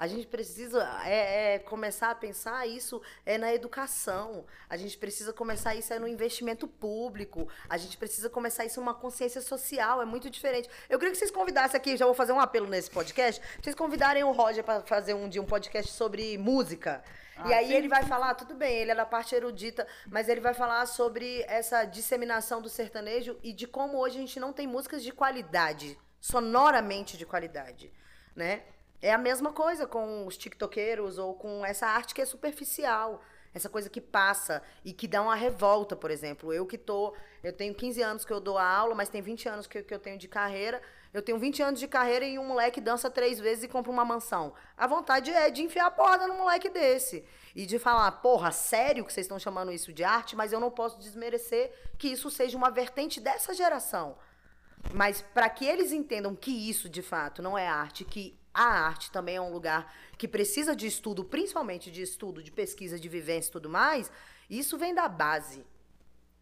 A 0.00 0.06
gente 0.06 0.26
precisa 0.26 0.82
é, 1.04 1.56
é, 1.56 1.58
começar 1.58 2.10
a 2.10 2.14
pensar 2.14 2.66
isso 2.66 3.02
é 3.26 3.36
na 3.36 3.52
educação. 3.52 4.46
A 4.66 4.74
gente 4.74 4.96
precisa 4.96 5.30
começar 5.30 5.74
isso 5.74 5.92
é 5.92 5.98
no 5.98 6.08
investimento 6.08 6.66
público. 6.66 7.46
A 7.68 7.76
gente 7.76 7.98
precisa 7.98 8.30
começar 8.30 8.64
isso 8.64 8.80
numa 8.80 8.94
consciência 8.94 9.42
social. 9.42 10.00
É 10.00 10.06
muito 10.06 10.30
diferente. 10.30 10.70
Eu 10.88 10.98
queria 10.98 11.12
que 11.12 11.18
vocês 11.18 11.30
convidassem 11.30 11.76
aqui, 11.76 11.98
já 11.98 12.06
vou 12.06 12.14
fazer 12.14 12.32
um 12.32 12.40
apelo 12.40 12.66
nesse 12.66 12.90
podcast, 12.90 13.42
vocês 13.62 13.76
convidarem 13.76 14.24
o 14.24 14.32
Roger 14.32 14.64
para 14.64 14.80
fazer 14.84 15.12
um 15.12 15.28
dia 15.28 15.42
um 15.42 15.44
podcast 15.44 15.92
sobre 15.92 16.38
música. 16.38 17.04
e 17.44 17.52
Ah, 17.52 17.58
aí 17.58 17.66
sim. 17.66 17.74
ele 17.74 17.88
vai 17.88 18.02
falar, 18.04 18.34
tudo 18.36 18.54
bem, 18.54 18.78
ele 18.78 18.92
é 18.92 18.94
da 18.94 19.04
parte 19.04 19.34
erudita, 19.34 19.86
mas 20.06 20.30
ele 20.30 20.40
vai 20.40 20.54
falar 20.54 20.86
sobre 20.86 21.44
essa 21.46 21.84
disseminação 21.84 22.62
do 22.62 22.70
sertanejo 22.70 23.38
e 23.42 23.52
de 23.52 23.66
como 23.66 23.98
hoje 23.98 24.16
a 24.16 24.20
gente 24.20 24.40
não 24.40 24.50
tem 24.50 24.66
músicas 24.66 25.02
de 25.02 25.12
qualidade, 25.12 25.98
sonoramente 26.18 27.18
de 27.18 27.26
qualidade, 27.26 27.92
né? 28.34 28.62
É 29.02 29.12
a 29.12 29.18
mesma 29.18 29.52
coisa 29.52 29.86
com 29.86 30.26
os 30.26 30.36
tiktokeiros 30.36 31.16
ou 31.16 31.34
com 31.34 31.64
essa 31.64 31.86
arte 31.86 32.14
que 32.14 32.20
é 32.20 32.26
superficial, 32.26 33.22
essa 33.54 33.68
coisa 33.68 33.88
que 33.88 34.00
passa 34.00 34.62
e 34.84 34.92
que 34.92 35.08
dá 35.08 35.22
uma 35.22 35.34
revolta, 35.34 35.96
por 35.96 36.10
exemplo. 36.10 36.52
Eu 36.52 36.66
que 36.66 36.76
tô, 36.76 37.14
eu 37.42 37.52
tenho 37.52 37.74
15 37.74 38.02
anos 38.02 38.24
que 38.24 38.32
eu 38.32 38.40
dou 38.40 38.58
aula, 38.58 38.94
mas 38.94 39.08
tem 39.08 39.22
20 39.22 39.48
anos 39.48 39.66
que, 39.66 39.82
que 39.82 39.94
eu 39.94 39.98
tenho 39.98 40.18
de 40.18 40.28
carreira. 40.28 40.82
Eu 41.12 41.22
tenho 41.22 41.38
20 41.38 41.62
anos 41.62 41.80
de 41.80 41.88
carreira 41.88 42.24
e 42.26 42.38
um 42.38 42.44
moleque 42.44 42.80
dança 42.80 43.10
três 43.10 43.40
vezes 43.40 43.64
e 43.64 43.68
compra 43.68 43.90
uma 43.90 44.04
mansão. 44.04 44.52
A 44.76 44.86
vontade 44.86 45.30
é 45.30 45.50
de 45.50 45.62
enfiar 45.62 45.86
a 45.86 45.90
porra 45.90 46.26
num 46.28 46.38
moleque 46.38 46.68
desse. 46.68 47.24
E 47.56 47.66
de 47.66 47.78
falar, 47.78 48.12
porra, 48.12 48.52
sério 48.52 49.04
que 49.04 49.12
vocês 49.12 49.24
estão 49.24 49.38
chamando 49.38 49.72
isso 49.72 49.92
de 49.92 50.04
arte, 50.04 50.36
mas 50.36 50.52
eu 50.52 50.60
não 50.60 50.70
posso 50.70 51.00
desmerecer 51.00 51.72
que 51.98 52.08
isso 52.08 52.30
seja 52.30 52.56
uma 52.56 52.70
vertente 52.70 53.18
dessa 53.18 53.52
geração. 53.52 54.16
Mas 54.92 55.20
para 55.20 55.48
que 55.50 55.64
eles 55.64 55.90
entendam 55.90 56.36
que 56.36 56.52
isso, 56.70 56.88
de 56.88 57.02
fato, 57.02 57.42
não 57.42 57.58
é 57.58 57.66
arte, 57.66 58.04
que 58.04 58.39
a 58.52 58.64
arte 58.64 59.10
também 59.10 59.36
é 59.36 59.40
um 59.40 59.52
lugar 59.52 59.92
que 60.18 60.26
precisa 60.28 60.74
de 60.74 60.86
estudo, 60.86 61.24
principalmente 61.24 61.90
de 61.90 62.02
estudo, 62.02 62.42
de 62.42 62.50
pesquisa, 62.50 62.98
de 62.98 63.08
vivência 63.08 63.48
e 63.48 63.52
tudo 63.52 63.68
mais, 63.68 64.10
isso 64.48 64.76
vem 64.76 64.94
da 64.94 65.08
base. 65.08 65.64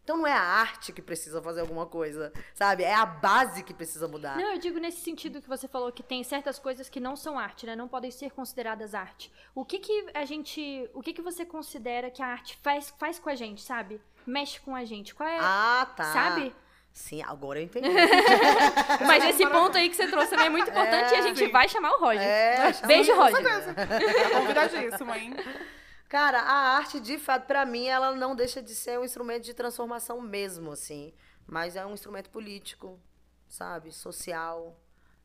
Então 0.03 0.17
não 0.17 0.25
é 0.25 0.33
a 0.33 0.41
arte 0.41 0.91
que 0.91 1.03
precisa 1.03 1.39
fazer 1.39 1.61
alguma 1.61 1.85
coisa, 1.85 2.33
sabe? 2.55 2.83
É 2.83 2.95
a 2.95 3.05
base 3.05 3.61
que 3.63 3.75
precisa 3.75 4.07
mudar. 4.07 4.35
Não, 4.37 4.53
eu 4.53 4.57
digo 4.57 4.79
nesse 4.79 5.01
sentido 5.01 5.39
que 5.39 5.47
você 5.47 5.67
falou 5.67 5.91
que 5.91 6.01
tem 6.01 6.23
certas 6.23 6.57
coisas 6.57 6.89
que 6.89 6.99
não 6.99 7.15
são 7.15 7.37
arte, 7.37 7.67
né? 7.67 7.75
Não 7.75 7.87
podem 7.87 8.09
ser 8.09 8.31
consideradas 8.31 8.95
arte. 8.95 9.31
O 9.53 9.63
que 9.63 9.77
que 9.77 10.07
a 10.15 10.25
gente, 10.25 10.89
o 10.95 11.03
que 11.03 11.13
que 11.13 11.21
você 11.21 11.45
considera 11.45 12.09
que 12.09 12.23
a 12.23 12.27
arte 12.27 12.57
faz, 12.63 12.89
faz 12.97 13.19
com 13.19 13.29
a 13.29 13.35
gente, 13.35 13.61
sabe? 13.61 14.01
Mexe 14.25 14.59
com 14.59 14.75
a 14.75 14.83
gente. 14.83 15.13
Qual 15.13 15.29
é, 15.29 15.37
Ah, 15.39 15.87
tá. 15.95 16.05
sabe? 16.11 16.55
Sim, 16.91 17.21
agora 17.23 17.59
eu 17.59 17.63
entendi. 17.63 17.87
Mas 19.05 19.23
esse 19.25 19.47
ponto 19.47 19.77
aí 19.77 19.89
que 19.89 19.95
você 19.95 20.07
trouxe 20.07 20.31
também 20.31 20.47
é 20.47 20.49
muito 20.49 20.69
importante 20.69 21.13
e 21.13 21.15
a 21.15 21.21
gente 21.21 21.39
sim. 21.39 21.51
vai 21.51 21.69
chamar 21.69 21.91
o 21.91 21.99
Roger. 21.99 22.21
É, 22.21 22.73
Beijo. 22.85 23.15
Roger. 23.15 23.43
Tá 23.43 24.29
convidadíssimo, 24.39 25.15
hein? 25.15 25.33
Cara, 26.09 26.41
a 26.41 26.77
arte, 26.77 26.99
de 26.99 27.17
fato, 27.17 27.45
pra 27.45 27.65
mim, 27.65 27.87
ela 27.87 28.13
não 28.15 28.35
deixa 28.35 28.61
de 28.61 28.75
ser 28.75 28.99
um 28.99 29.05
instrumento 29.05 29.43
de 29.43 29.53
transformação 29.53 30.19
mesmo, 30.19 30.71
assim. 30.71 31.13
Mas 31.47 31.75
é 31.75 31.85
um 31.85 31.93
instrumento 31.93 32.29
político, 32.29 32.99
sabe? 33.47 33.91
Social. 33.91 34.75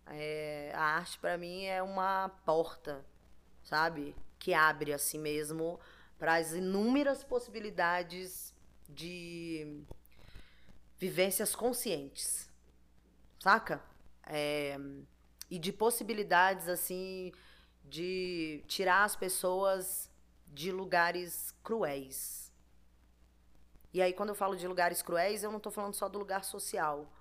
É, 0.07 0.71
a 0.75 0.83
arte, 0.97 1.19
pra 1.19 1.37
mim, 1.39 1.65
é 1.65 1.83
uma 1.83 2.31
porta, 2.45 3.05
sabe? 3.63 4.15
que 4.45 4.53
abre 4.53 4.93
assim 4.93 5.19
mesmo 5.19 5.81
para 6.19 6.35
as 6.35 6.53
inúmeras 6.53 7.25
possibilidades 7.25 8.55
de 8.87 9.83
vivências 10.99 11.55
conscientes, 11.55 12.49
saca? 13.39 13.83
É, 14.27 14.77
e 15.51 15.59
de 15.59 15.73
possibilidades 15.73 16.69
assim 16.69 17.33
de 17.85 18.65
tirar 18.67 19.05
as 19.05 19.15
pessoas 19.15 20.11
de 20.47 20.73
lugares 20.73 21.55
cruéis. 21.63 22.53
E 23.93 24.01
aí, 24.03 24.13
quando 24.13 24.31
eu 24.31 24.35
falo 24.35 24.57
de 24.57 24.67
lugares 24.67 25.03
cruéis, 25.03 25.45
eu 25.45 25.51
não 25.51 25.59
estou 25.59 25.71
falando 25.71 25.95
só 25.95 26.09
do 26.09 26.19
lugar 26.19 26.43
social. 26.45 27.13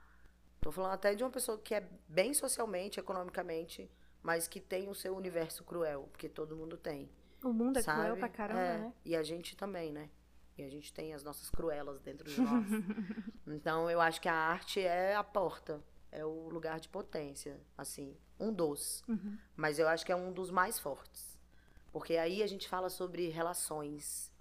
Estou 0.56 0.72
falando 0.72 0.94
até 0.94 1.14
de 1.14 1.24
uma 1.24 1.30
pessoa 1.30 1.58
que 1.58 1.76
é 1.76 1.88
bem 2.08 2.34
socialmente, 2.34 3.00
economicamente, 3.00 3.92
mas 4.24 4.48
que 4.48 4.60
tem 4.60 4.90
o 4.90 4.96
seu 4.96 5.16
universo 5.16 5.64
cruel, 5.64 6.08
porque 6.12 6.30
todo 6.30 6.56
mundo 6.56 6.78
tem. 6.78 7.10
O 7.44 7.52
mundo 7.52 7.78
é 7.78 7.82
sabe? 7.82 8.00
cruel 8.00 8.18
pra 8.18 8.30
caramba, 8.30 8.62
É, 8.62 8.78
né? 8.80 8.94
E 9.04 9.16
a 9.16 9.22
gente 9.22 9.56
também, 9.58 9.92
né? 9.92 10.10
E 10.58 10.64
a 10.64 10.70
gente 10.70 10.94
tem 10.94 11.14
as 11.14 11.24
nossas 11.24 11.50
cruelas 11.50 12.00
dentro 12.02 12.30
de 12.30 12.40
nós. 12.40 12.66
então, 13.48 13.90
eu 13.90 14.00
acho 14.00 14.22
que 14.22 14.30
a 14.30 14.36
arte 14.36 14.80
é 14.80 15.16
a 15.16 15.24
porta, 15.24 15.84
é 16.12 16.24
o 16.24 16.48
lugar 16.50 16.80
de 16.80 16.88
potência, 16.90 17.60
assim, 17.78 18.16
um 18.40 18.54
dos. 18.54 19.04
Uhum. 19.08 19.38
Mas 19.56 19.80
eu 19.80 19.88
acho 19.88 20.06
que 20.06 20.12
é 20.12 20.16
um 20.16 20.32
dos 20.32 20.52
mais 20.52 20.80
fortes. 20.80 21.40
Porque 21.92 22.18
aí 22.18 22.44
a 22.44 22.48
gente 22.48 22.68
fala 22.70 22.90
sobre 22.90 23.30
relações. 23.30 24.32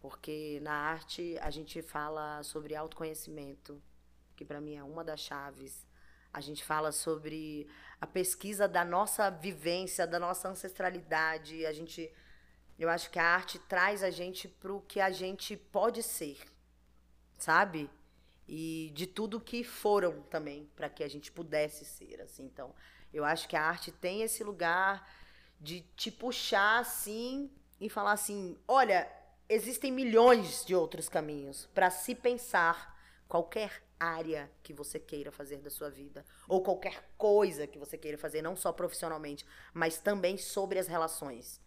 Porque 0.00 0.58
na 0.62 0.74
arte 0.74 1.38
a 1.40 1.50
gente 1.50 1.80
fala 1.80 2.42
sobre 2.42 2.74
autoconhecimento, 2.74 3.80
que 4.34 4.44
para 4.44 4.60
mim 4.60 4.74
é 4.74 4.82
uma 4.82 5.04
das 5.04 5.20
chaves. 5.20 5.86
A 6.32 6.40
gente 6.40 6.64
fala 6.64 6.90
sobre 6.90 7.68
a 8.00 8.06
pesquisa 8.06 8.66
da 8.66 8.84
nossa 8.84 9.30
vivência, 9.30 10.06
da 10.06 10.18
nossa 10.18 10.48
ancestralidade. 10.48 11.64
A 11.64 11.72
gente 11.72 12.12
eu 12.78 12.88
acho 12.88 13.10
que 13.10 13.18
a 13.18 13.24
arte 13.24 13.58
traz 13.58 14.02
a 14.02 14.10
gente 14.10 14.48
pro 14.48 14.80
que 14.82 15.00
a 15.00 15.10
gente 15.10 15.56
pode 15.56 16.02
ser. 16.02 16.38
Sabe? 17.38 17.90
E 18.48 18.90
de 18.94 19.06
tudo 19.06 19.40
que 19.40 19.64
foram 19.64 20.22
também, 20.22 20.68
para 20.76 20.88
que 20.88 21.02
a 21.02 21.08
gente 21.08 21.30
pudesse 21.30 21.84
ser, 21.84 22.20
assim. 22.20 22.44
Então, 22.44 22.74
eu 23.12 23.24
acho 23.24 23.48
que 23.48 23.56
a 23.56 23.62
arte 23.62 23.92
tem 23.92 24.22
esse 24.22 24.42
lugar 24.42 25.08
de 25.60 25.80
te 25.96 26.10
puxar 26.10 26.80
assim 26.80 27.50
e 27.80 27.88
falar 27.88 28.12
assim: 28.12 28.58
olha, 28.66 29.10
existem 29.48 29.92
milhões 29.92 30.64
de 30.64 30.74
outros 30.74 31.08
caminhos 31.08 31.68
para 31.74 31.90
se 31.90 32.14
pensar 32.14 32.98
qualquer 33.28 33.82
área 33.98 34.50
que 34.62 34.72
você 34.72 34.98
queira 34.98 35.30
fazer 35.30 35.58
da 35.58 35.70
sua 35.70 35.88
vida 35.88 36.24
ou 36.48 36.62
qualquer 36.62 37.08
coisa 37.16 37.66
que 37.66 37.78
você 37.78 37.96
queira 37.96 38.18
fazer, 38.18 38.42
não 38.42 38.56
só 38.56 38.72
profissionalmente, 38.72 39.46
mas 39.72 39.98
também 39.98 40.36
sobre 40.36 40.78
as 40.78 40.88
relações. 40.88 41.60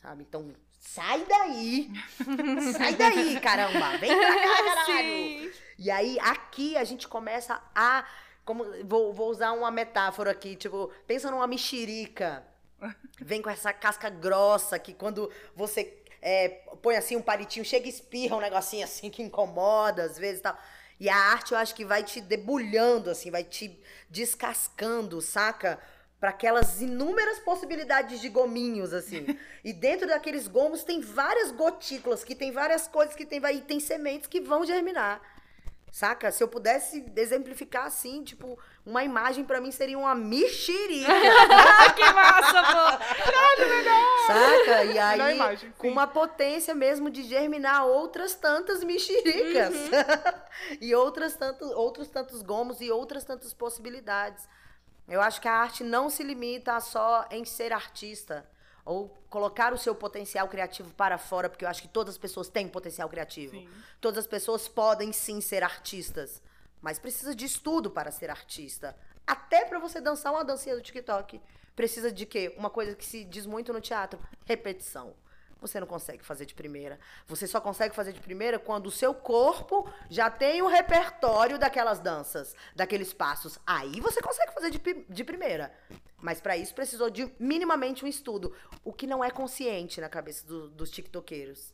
Sabe? 0.00 0.24
Então, 0.28 0.52
sai 0.78 1.24
daí. 1.26 1.90
sai 2.76 2.94
daí, 2.94 3.38
caramba. 3.40 3.98
Vem 3.98 4.16
pra 4.16 4.34
cá, 4.34 4.64
caralho. 4.86 5.52
E 5.78 5.90
aí, 5.90 6.18
aqui 6.20 6.76
a 6.76 6.84
gente 6.84 7.06
começa 7.06 7.60
a. 7.74 8.06
Como, 8.44 8.64
vou, 8.84 9.12
vou 9.12 9.30
usar 9.30 9.52
uma 9.52 9.70
metáfora 9.70 10.30
aqui, 10.30 10.56
tipo, 10.56 10.90
pensa 11.06 11.30
numa 11.30 11.46
mexerica. 11.46 12.44
Vem 13.20 13.42
com 13.42 13.50
essa 13.50 13.72
casca 13.72 14.08
grossa 14.08 14.78
que 14.78 14.94
quando 14.94 15.30
você 15.54 16.02
é, 16.22 16.48
põe 16.82 16.96
assim 16.96 17.16
um 17.16 17.22
palitinho, 17.22 17.64
chega 17.64 17.86
e 17.86 17.90
espirra 17.90 18.36
um 18.36 18.40
negocinho 18.40 18.84
assim 18.84 19.10
que 19.10 19.22
incomoda 19.22 20.02
às 20.04 20.18
vezes 20.18 20.40
e 20.40 20.42
tal. 20.42 20.58
E 20.98 21.08
a 21.08 21.16
arte 21.16 21.52
eu 21.52 21.58
acho 21.58 21.74
que 21.74 21.84
vai 21.84 22.02
te 22.02 22.20
debulhando, 22.20 23.08
assim, 23.08 23.30
vai 23.30 23.42
te 23.42 23.78
descascando, 24.10 25.20
saca? 25.22 25.78
Para 26.20 26.30
aquelas 26.30 26.82
inúmeras 26.82 27.38
possibilidades 27.38 28.20
de 28.20 28.28
gominhos, 28.28 28.92
assim. 28.92 29.26
E 29.62 29.74
dentro 29.74 30.06
daqueles 30.06 30.48
gomos 30.48 30.84
tem 30.84 31.02
várias 31.02 31.50
gotículas, 31.50 32.24
que 32.24 32.34
tem 32.34 32.50
várias 32.50 32.88
coisas 32.88 33.14
que 33.14 33.26
tem, 33.26 33.42
e 33.54 33.60
tem 33.60 33.78
sementes 33.78 34.26
que 34.26 34.40
vão 34.40 34.64
germinar. 34.64 35.20
Saca? 35.92 36.30
Se 36.30 36.42
eu 36.42 36.48
pudesse 36.48 37.04
exemplificar 37.16 37.84
assim, 37.84 38.22
tipo, 38.22 38.58
uma 38.86 39.02
imagem 39.02 39.44
pra 39.44 39.60
mim 39.60 39.72
seria 39.72 39.98
uma 39.98 40.14
mexerica. 40.14 41.12
que 41.96 42.12
massa, 42.12 42.62
pô! 42.62 43.04
saca? 44.26 44.84
E 44.84 44.88
Melhor 44.88 45.20
aí, 45.20 45.34
imagem, 45.34 45.72
com 45.76 45.88
uma 45.88 46.06
potência 46.06 46.74
mesmo 46.74 47.10
de 47.10 47.24
germinar 47.24 47.86
outras 47.86 48.34
tantas 48.34 48.84
mexericas. 48.84 49.74
e 50.80 50.94
outras 50.94 51.34
tantos, 51.34 51.70
outros 51.72 52.08
tantos 52.08 52.42
gomos 52.42 52.80
e 52.80 52.90
outras 52.90 53.24
tantas 53.24 53.52
possibilidades. 53.52 54.48
Eu 55.10 55.20
acho 55.20 55.40
que 55.40 55.48
a 55.48 55.52
arte 55.52 55.82
não 55.82 56.08
se 56.08 56.22
limita 56.22 56.76
a 56.76 56.80
só 56.80 57.26
em 57.32 57.44
ser 57.44 57.72
artista. 57.72 58.48
Ou 58.84 59.08
colocar 59.28 59.72
o 59.72 59.78
seu 59.78 59.94
potencial 59.94 60.48
criativo 60.48 60.94
para 60.94 61.18
fora, 61.18 61.50
porque 61.50 61.64
eu 61.64 61.68
acho 61.68 61.82
que 61.82 61.88
todas 61.88 62.14
as 62.14 62.18
pessoas 62.18 62.48
têm 62.48 62.68
potencial 62.68 63.08
criativo. 63.08 63.56
Sim. 63.56 63.68
Todas 64.00 64.18
as 64.18 64.26
pessoas 64.26 64.68
podem 64.68 65.12
sim 65.12 65.40
ser 65.40 65.64
artistas, 65.64 66.40
mas 66.80 66.98
precisa 66.98 67.34
de 67.34 67.44
estudo 67.44 67.90
para 67.90 68.12
ser 68.12 68.30
artista. 68.30 68.96
Até 69.26 69.64
para 69.64 69.80
você 69.80 70.00
dançar 70.00 70.32
uma 70.32 70.44
dancinha 70.44 70.76
do 70.76 70.80
TikTok, 70.82 71.40
precisa 71.76 72.10
de 72.10 72.24
quê? 72.24 72.54
Uma 72.56 72.70
coisa 72.70 72.94
que 72.94 73.04
se 73.04 73.24
diz 73.24 73.46
muito 73.46 73.72
no 73.72 73.80
teatro, 73.80 74.18
repetição. 74.46 75.14
Você 75.60 75.78
não 75.78 75.86
consegue 75.86 76.24
fazer 76.24 76.46
de 76.46 76.54
primeira. 76.54 76.98
Você 77.26 77.46
só 77.46 77.60
consegue 77.60 77.94
fazer 77.94 78.12
de 78.12 78.20
primeira 78.20 78.58
quando 78.58 78.86
o 78.86 78.90
seu 78.90 79.14
corpo 79.14 79.88
já 80.08 80.30
tem 80.30 80.62
o 80.62 80.66
repertório 80.68 81.58
daquelas 81.58 81.98
danças, 82.00 82.54
daqueles 82.74 83.12
passos. 83.12 83.58
Aí 83.66 84.00
você 84.00 84.20
consegue 84.22 84.52
fazer 84.52 84.70
de, 84.70 84.78
de 85.08 85.24
primeira. 85.24 85.72
Mas 86.22 86.40
para 86.40 86.56
isso 86.56 86.74
precisou 86.74 87.08
de 87.10 87.30
minimamente 87.38 88.04
um 88.04 88.08
estudo, 88.08 88.54
o 88.84 88.92
que 88.92 89.06
não 89.06 89.24
é 89.24 89.30
consciente 89.30 90.00
na 90.00 90.08
cabeça 90.08 90.46
do- 90.46 90.68
dos 90.70 90.90
tiktokeiros 90.90 91.72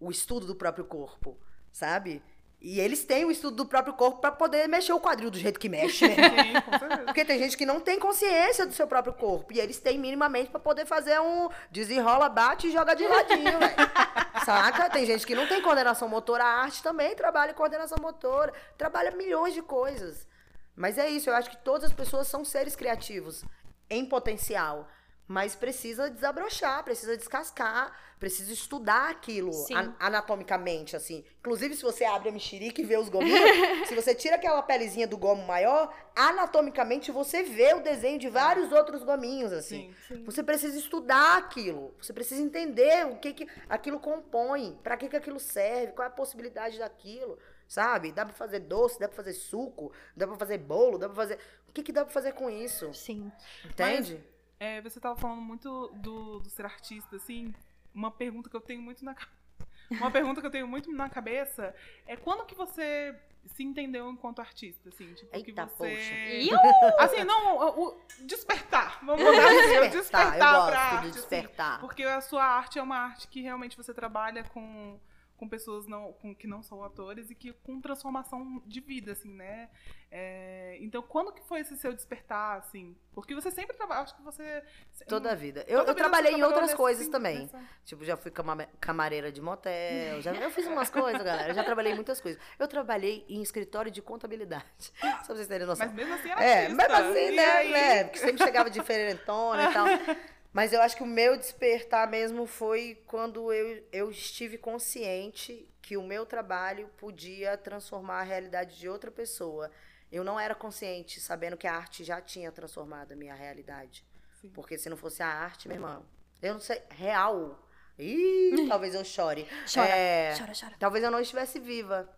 o 0.00 0.10
estudo 0.10 0.46
do 0.48 0.56
próprio 0.56 0.84
corpo, 0.84 1.38
sabe? 1.70 2.20
E 2.64 2.78
eles 2.78 3.02
têm 3.02 3.24
o 3.24 3.30
estudo 3.32 3.56
do 3.56 3.66
próprio 3.66 3.92
corpo 3.92 4.20
pra 4.20 4.30
poder 4.30 4.68
mexer 4.68 4.92
o 4.92 5.00
quadril 5.00 5.32
do 5.32 5.36
jeito 5.36 5.58
que 5.58 5.68
mexe, 5.68 6.06
né? 6.06 6.14
Sim, 6.30 6.60
com 6.60 6.78
certeza. 6.78 7.02
Porque 7.02 7.24
tem 7.24 7.36
gente 7.36 7.56
que 7.56 7.66
não 7.66 7.80
tem 7.80 7.98
consciência 7.98 8.64
do 8.64 8.72
seu 8.72 8.86
próprio 8.86 9.12
corpo. 9.12 9.52
E 9.52 9.58
eles 9.58 9.80
têm 9.80 9.98
minimamente 9.98 10.48
pra 10.48 10.60
poder 10.60 10.86
fazer 10.86 11.20
um 11.20 11.48
desenrola, 11.72 12.28
bate 12.28 12.68
e 12.68 12.72
joga 12.72 12.94
de 12.94 13.04
ladinho. 13.04 13.58
Saca? 14.46 14.88
Tem 14.90 15.04
gente 15.04 15.26
que 15.26 15.34
não 15.34 15.48
tem 15.48 15.60
coordenação 15.60 16.08
motora. 16.08 16.44
A 16.44 16.62
arte 16.62 16.84
também 16.84 17.16
trabalha 17.16 17.50
em 17.50 17.54
coordenação 17.54 17.98
motora. 18.00 18.52
Trabalha 18.78 19.10
milhões 19.10 19.54
de 19.54 19.62
coisas. 19.62 20.28
Mas 20.76 20.98
é 20.98 21.10
isso, 21.10 21.30
eu 21.30 21.34
acho 21.34 21.50
que 21.50 21.56
todas 21.56 21.90
as 21.90 21.92
pessoas 21.92 22.28
são 22.28 22.44
seres 22.44 22.76
criativos 22.76 23.44
em 23.90 24.06
potencial. 24.06 24.88
Mas 25.26 25.54
precisa 25.54 26.10
desabrochar, 26.10 26.82
precisa 26.84 27.16
descascar, 27.16 27.96
precisa 28.18 28.52
estudar 28.52 29.08
aquilo 29.10 29.52
Sim. 29.52 29.74
an- 29.74 29.94
anatomicamente, 29.98 30.94
assim. 30.96 31.24
Inclusive, 31.38 31.74
se 31.76 31.82
você 31.82 32.04
abre 32.04 32.28
a 32.28 32.32
mexerica 32.32 32.80
e 32.80 32.84
vê 32.84 32.96
os 32.98 33.08
gominhos, 33.08 33.40
se 33.88 33.94
você 33.94 34.14
tira 34.14 34.36
aquela 34.36 34.62
pelezinha 34.62 35.06
do 35.06 35.16
gomo 35.16 35.46
maior, 35.46 35.94
anatomicamente 36.14 37.10
você 37.12 37.44
vê 37.44 37.72
o 37.72 37.80
desenho 37.82 38.18
de 38.18 38.28
vários 38.28 38.72
outros 38.72 39.02
gominhos, 39.04 39.52
assim. 39.52 39.94
Sim. 40.08 40.24
Você 40.24 40.42
precisa 40.42 40.76
estudar 40.76 41.38
aquilo. 41.38 41.94
Você 42.00 42.12
precisa 42.12 42.42
entender 42.42 43.06
o 43.06 43.16
que, 43.18 43.32
que 43.32 43.48
aquilo 43.68 44.00
compõe, 44.00 44.78
para 44.82 44.96
que, 44.96 45.08
que 45.08 45.16
aquilo 45.16 45.38
serve, 45.40 45.92
qual 45.92 46.04
é 46.04 46.08
a 46.08 46.14
possibilidade 46.14 46.78
daquilo, 46.78 47.38
sabe? 47.66 48.12
Dá 48.12 48.24
pra 48.26 48.34
fazer 48.34 48.58
doce, 48.60 48.98
dá 48.98 49.06
pra 49.08 49.16
fazer 49.16 49.32
suco, 49.34 49.92
dá 50.16 50.26
pra 50.26 50.36
fazer 50.36 50.58
bolo, 50.58 50.98
dá 50.98 51.06
pra 51.08 51.16
fazer. 51.16 51.38
O 51.68 51.72
que, 51.72 51.82
que 51.82 51.92
dá 51.92 52.04
pra 52.04 52.12
fazer 52.12 52.32
com 52.32 52.50
isso? 52.50 52.92
Sim. 52.92 53.32
Entende? 53.64 54.22
É, 54.62 54.80
você 54.80 55.00
tava 55.00 55.16
falando 55.16 55.40
muito 55.40 55.88
do, 55.96 56.38
do 56.38 56.48
ser 56.48 56.64
artista, 56.64 57.16
assim. 57.16 57.52
Uma 57.92 58.12
pergunta 58.12 58.48
que 58.48 58.54
eu 58.54 58.60
tenho 58.60 58.80
muito 58.80 59.04
na 59.04 59.16
Uma 59.90 60.08
pergunta 60.08 60.40
que 60.40 60.46
eu 60.46 60.52
tenho 60.52 60.68
muito 60.68 60.92
na 60.92 61.10
cabeça 61.10 61.74
é 62.06 62.16
quando 62.16 62.46
que 62.46 62.54
você 62.54 63.12
se 63.44 63.64
entendeu 63.64 64.08
enquanto 64.08 64.38
artista, 64.38 64.88
assim, 64.88 65.12
tipo, 65.14 65.32
que 65.32 65.50
Eita, 65.50 65.66
você... 65.66 66.48
poxa. 66.48 67.04
Assim, 67.04 67.24
não, 67.24 67.56
o, 67.56 67.88
o 67.88 68.00
despertar. 68.20 69.04
Vamos 69.04 69.20
botar 69.26 69.48
assim, 69.48 69.78
o 69.78 69.90
despertar 69.90 70.34
eu 70.36 70.38
pra 70.38 70.52
gosto 70.52 70.76
arte, 70.76 71.02
de 71.02 71.08
assim. 71.08 71.18
despertar. 71.18 71.80
Porque 71.80 72.04
a 72.04 72.20
sua 72.20 72.44
arte 72.44 72.78
é 72.78 72.82
uma 72.82 72.98
arte 72.98 73.26
que 73.26 73.40
realmente 73.40 73.76
você 73.76 73.92
trabalha 73.92 74.44
com, 74.44 74.96
com 75.42 75.48
pessoas 75.48 75.88
não, 75.88 76.12
com, 76.12 76.32
que 76.32 76.46
não 76.46 76.62
são 76.62 76.84
atores 76.84 77.28
e 77.28 77.34
que 77.34 77.52
com 77.64 77.80
transformação 77.80 78.62
de 78.64 78.80
vida, 78.80 79.10
assim, 79.10 79.34
né? 79.34 79.68
É, 80.08 80.76
então, 80.80 81.02
quando 81.02 81.32
que 81.32 81.42
foi 81.42 81.58
esse 81.62 81.76
seu 81.78 81.92
despertar, 81.92 82.58
assim? 82.58 82.96
Porque 83.12 83.34
você 83.34 83.50
sempre 83.50 83.76
trabalha, 83.76 84.02
acho 84.02 84.14
que 84.14 84.22
você... 84.22 84.62
Toda 85.08 85.32
a 85.32 85.34
vida. 85.34 85.64
Eu, 85.66 85.80
eu 85.80 85.94
trabalhei 85.96 86.32
em 86.34 86.42
outras 86.44 86.72
coisas 86.74 87.08
também. 87.08 87.40
nessa- 87.40 87.60
Tipo, 87.84 88.04
já 88.04 88.16
fui 88.16 88.30
cama- 88.30 88.68
camareira 88.80 89.32
de 89.32 89.40
motel, 89.40 90.20
já, 90.20 90.32
eu 90.32 90.50
fiz 90.52 90.64
umas 90.68 90.88
coisas, 90.90 91.20
galera. 91.20 91.48
Eu 91.48 91.54
já 91.54 91.64
trabalhei 91.64 91.90
em 91.90 91.96
muitas 91.96 92.20
coisas. 92.20 92.40
Eu 92.56 92.68
trabalhei 92.68 93.24
em 93.28 93.42
escritório 93.42 93.90
de 93.90 94.00
contabilidade. 94.00 94.64
Só 94.94 95.08
pra 95.26 95.34
vocês 95.34 95.48
terem 95.48 95.66
noção. 95.66 95.84
Mas 95.86 95.94
mesmo 95.96 96.14
assim 96.14 96.30
era 96.30 96.44
É, 96.44 96.60
artista. 96.66 96.76
mas 96.88 96.92
assim, 97.06 97.26
E 97.26 97.30
né, 97.32 97.44
aí? 97.46 97.72
né? 97.72 98.04
Porque 98.04 98.18
sempre 98.20 98.44
chegava 98.44 98.70
de 98.70 98.78
diferentona 98.78 99.64
e 99.68 99.72
tal. 99.72 99.86
Mas 100.52 100.72
eu 100.72 100.82
acho 100.82 100.96
que 100.96 101.02
o 101.02 101.06
meu 101.06 101.36
despertar 101.36 102.08
mesmo 102.08 102.46
foi 102.46 103.02
quando 103.06 103.52
eu, 103.52 103.82
eu 103.90 104.10
estive 104.10 104.58
consciente 104.58 105.66
que 105.80 105.96
o 105.96 106.02
meu 106.02 106.26
trabalho 106.26 106.88
podia 106.98 107.56
transformar 107.56 108.20
a 108.20 108.22
realidade 108.22 108.78
de 108.78 108.88
outra 108.88 109.10
pessoa. 109.10 109.70
Eu 110.10 110.22
não 110.22 110.38
era 110.38 110.54
consciente, 110.54 111.20
sabendo 111.20 111.56
que 111.56 111.66
a 111.66 111.74
arte 111.74 112.04
já 112.04 112.20
tinha 112.20 112.52
transformado 112.52 113.12
a 113.12 113.16
minha 113.16 113.34
realidade. 113.34 114.04
Sim. 114.40 114.50
Porque 114.50 114.76
se 114.76 114.90
não 114.90 114.96
fosse 114.96 115.22
a 115.22 115.26
arte, 115.28 115.68
meu 115.68 115.76
irmão, 115.76 116.04
eu 116.42 116.52
não 116.52 116.60
sei, 116.60 116.82
real, 116.90 117.58
Ih, 117.98 118.66
talvez 118.68 118.94
eu 118.94 119.04
chore. 119.04 119.46
Chora, 119.72 119.88
É, 119.88 120.34
chora, 120.36 120.52
chora. 120.58 120.74
Talvez 120.78 121.04
eu 121.04 121.10
não 121.10 121.20
estivesse 121.20 121.58
viva 121.58 122.08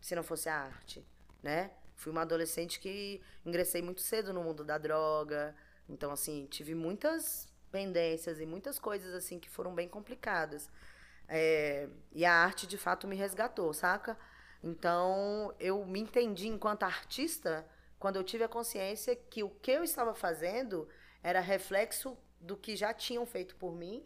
se 0.00 0.14
não 0.14 0.22
fosse 0.22 0.48
a 0.48 0.56
arte, 0.56 1.06
né? 1.42 1.70
Fui 1.94 2.12
uma 2.12 2.22
adolescente 2.22 2.78
que 2.78 3.20
ingressei 3.44 3.82
muito 3.82 4.00
cedo 4.00 4.32
no 4.32 4.42
mundo 4.42 4.64
da 4.64 4.78
droga. 4.78 5.54
Então, 5.88 6.10
assim, 6.10 6.46
tive 6.50 6.74
muitas 6.74 7.48
pendências 7.76 8.40
e 8.40 8.46
muitas 8.46 8.78
coisas, 8.78 9.12
assim, 9.12 9.38
que 9.38 9.50
foram 9.50 9.74
bem 9.74 9.86
complicadas. 9.86 10.70
É, 11.28 11.86
e 12.10 12.24
a 12.24 12.32
arte, 12.32 12.66
de 12.66 12.78
fato, 12.78 13.06
me 13.06 13.14
resgatou, 13.14 13.74
saca? 13.74 14.16
Então, 14.64 15.54
eu 15.60 15.84
me 15.84 16.00
entendi 16.00 16.48
enquanto 16.48 16.84
artista 16.84 17.66
quando 17.98 18.16
eu 18.16 18.24
tive 18.24 18.44
a 18.44 18.48
consciência 18.48 19.14
que 19.14 19.42
o 19.42 19.50
que 19.50 19.70
eu 19.70 19.84
estava 19.84 20.14
fazendo 20.14 20.88
era 21.22 21.40
reflexo 21.40 22.16
do 22.40 22.56
que 22.56 22.74
já 22.74 22.94
tinham 22.94 23.26
feito 23.26 23.54
por 23.56 23.76
mim 23.76 24.02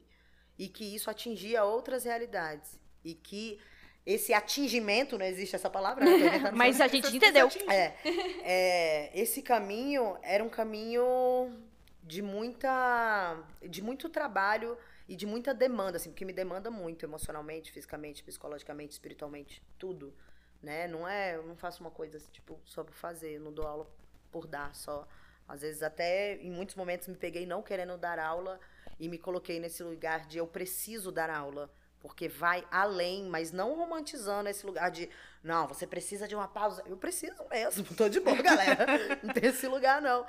e 0.58 0.68
que 0.68 0.84
isso 0.92 1.08
atingia 1.08 1.62
outras 1.62 2.02
realidades. 2.04 2.76
E 3.04 3.14
que 3.14 3.60
esse 4.04 4.32
atingimento, 4.32 5.16
não 5.16 5.24
existe 5.24 5.54
essa 5.54 5.70
palavra, 5.70 6.04
né? 6.04 6.50
Mas 6.56 6.80
a 6.80 6.88
gente 6.88 7.14
entendeu. 7.16 7.48
é, 7.68 7.94
é, 8.42 9.10
esse 9.14 9.42
caminho 9.42 10.18
era 10.22 10.42
um 10.42 10.48
caminho 10.48 11.69
de 12.10 12.22
muita 12.22 13.38
de 13.62 13.80
muito 13.80 14.08
trabalho 14.08 14.76
e 15.08 15.14
de 15.14 15.26
muita 15.26 15.54
demanda, 15.54 15.96
assim, 15.96 16.10
porque 16.10 16.24
me 16.24 16.32
demanda 16.32 16.68
muito 16.68 17.06
emocionalmente, 17.06 17.70
fisicamente, 17.70 18.22
psicologicamente, 18.24 18.92
espiritualmente, 18.92 19.62
tudo, 19.78 20.12
né? 20.60 20.88
Não 20.88 21.06
é, 21.06 21.36
eu 21.36 21.44
não 21.44 21.56
faço 21.56 21.80
uma 21.80 21.90
coisa 21.90 22.16
assim, 22.16 22.30
tipo 22.32 22.60
só 22.64 22.82
por 22.82 22.94
fazer, 22.94 23.36
eu 23.36 23.40
não 23.40 23.52
dou 23.52 23.64
aula 23.64 23.86
por 24.32 24.48
dar 24.48 24.74
só. 24.74 25.06
Às 25.46 25.60
vezes 25.62 25.84
até 25.84 26.34
em 26.38 26.50
muitos 26.50 26.74
momentos 26.74 27.06
me 27.06 27.14
peguei 27.16 27.46
não 27.46 27.62
querendo 27.62 27.96
dar 27.96 28.18
aula 28.18 28.58
e 28.98 29.08
me 29.08 29.16
coloquei 29.16 29.60
nesse 29.60 29.84
lugar 29.84 30.26
de 30.26 30.38
eu 30.38 30.48
preciso 30.48 31.12
dar 31.12 31.30
aula. 31.30 31.70
Porque 32.00 32.28
vai 32.28 32.66
além, 32.70 33.24
mas 33.24 33.52
não 33.52 33.76
romantizando 33.76 34.48
esse 34.48 34.64
lugar 34.64 34.90
de 34.90 35.08
não, 35.44 35.68
você 35.68 35.86
precisa 35.86 36.26
de 36.26 36.34
uma 36.34 36.48
pausa. 36.48 36.82
Eu 36.86 36.96
preciso 36.96 37.44
mesmo, 37.48 37.84
tô 37.94 38.08
de 38.08 38.18
boa, 38.18 38.42
galera. 38.42 39.20
não 39.22 39.32
tem 39.32 39.50
esse 39.50 39.68
lugar, 39.68 40.00
não. 40.02 40.26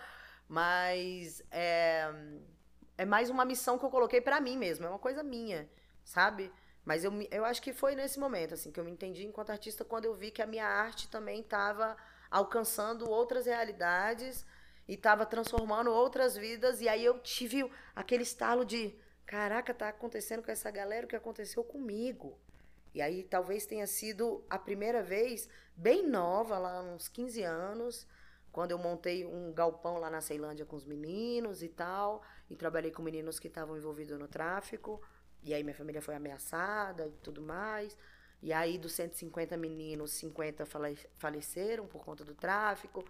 Mas 0.52 1.42
é, 1.50 2.12
é 2.98 3.06
mais 3.06 3.30
uma 3.30 3.46
missão 3.46 3.80
que 3.80 3.86
eu 3.86 3.90
coloquei 3.90 4.20
pra 4.20 4.42
mim 4.42 4.58
mesmo, 4.58 4.86
é 4.86 4.90
uma 4.90 5.00
coisa 5.00 5.24
minha, 5.24 5.70
sabe? 6.04 6.52
Mas 6.84 7.06
eu, 7.06 7.14
eu 7.32 7.46
acho 7.46 7.62
que 7.62 7.72
foi 7.72 7.96
nesse 7.96 8.20
momento, 8.20 8.56
assim, 8.56 8.70
que 8.70 8.78
eu 8.78 8.84
me 8.84 8.92
entendi 8.92 9.26
enquanto 9.26 9.52
artista, 9.52 9.86
quando 9.86 10.04
eu 10.04 10.14
vi 10.14 10.30
que 10.30 10.42
a 10.42 10.46
minha 10.46 10.68
arte 10.68 11.08
também 11.08 11.40
estava 11.40 11.96
alcançando 12.30 13.10
outras 13.10 13.46
realidades 13.46 14.46
e 14.90 14.96
estava 14.96 15.26
transformando 15.26 15.90
outras 15.90 16.36
vidas. 16.36 16.82
E 16.82 16.90
aí 16.90 17.06
eu 17.06 17.18
tive 17.20 17.72
aquele 17.96 18.24
estalo 18.24 18.66
de: 18.66 18.94
caraca, 19.26 19.74
tá 19.74 19.88
acontecendo 19.88 20.44
com 20.44 20.52
essa 20.52 20.70
galera 20.70 21.06
o 21.06 21.10
que 21.10 21.16
aconteceu 21.16 21.64
comigo. 21.64 22.38
E 22.94 23.02
aí 23.02 23.24
talvez 23.24 23.66
tenha 23.66 23.88
sido 23.88 24.44
a 24.50 24.60
primeira 24.60 25.02
vez, 25.02 25.48
bem 25.78 26.06
nova, 26.06 26.58
lá 26.58 26.82
uns 26.82 27.08
15 27.08 27.42
anos, 27.42 28.06
quando 28.52 28.72
eu 28.72 28.78
montei 28.78 29.26
um 29.26 29.54
galpão 29.54 29.98
lá 29.98 30.10
na 30.10 30.22
Ceilândia 30.22 30.66
com 30.66 30.76
os 30.76 30.86
meninos 30.86 31.64
e 31.64 31.70
tal, 31.70 32.22
e 32.50 32.56
trabalhei 32.56 32.92
com 32.92 33.02
meninos 33.02 33.40
que 33.40 33.48
estavam 33.48 33.78
envolvidos 33.78 34.18
no 34.20 34.28
tráfico. 34.28 35.02
E 35.44 35.54
aí 35.54 35.64
minha 35.64 35.76
família 35.76 36.02
foi 36.02 36.16
ameaçada 36.16 37.08
e 37.08 37.12
tudo 37.24 37.42
mais. 37.42 37.98
E 38.42 38.52
aí 38.52 38.78
dos 38.78 38.94
150 38.94 39.56
meninos, 39.58 40.12
50 40.12 40.66
fale- 40.66 40.98
faleceram 41.18 41.88
por 41.88 42.04
conta 42.04 42.24
do 42.26 42.34
tráfico. 42.36 43.04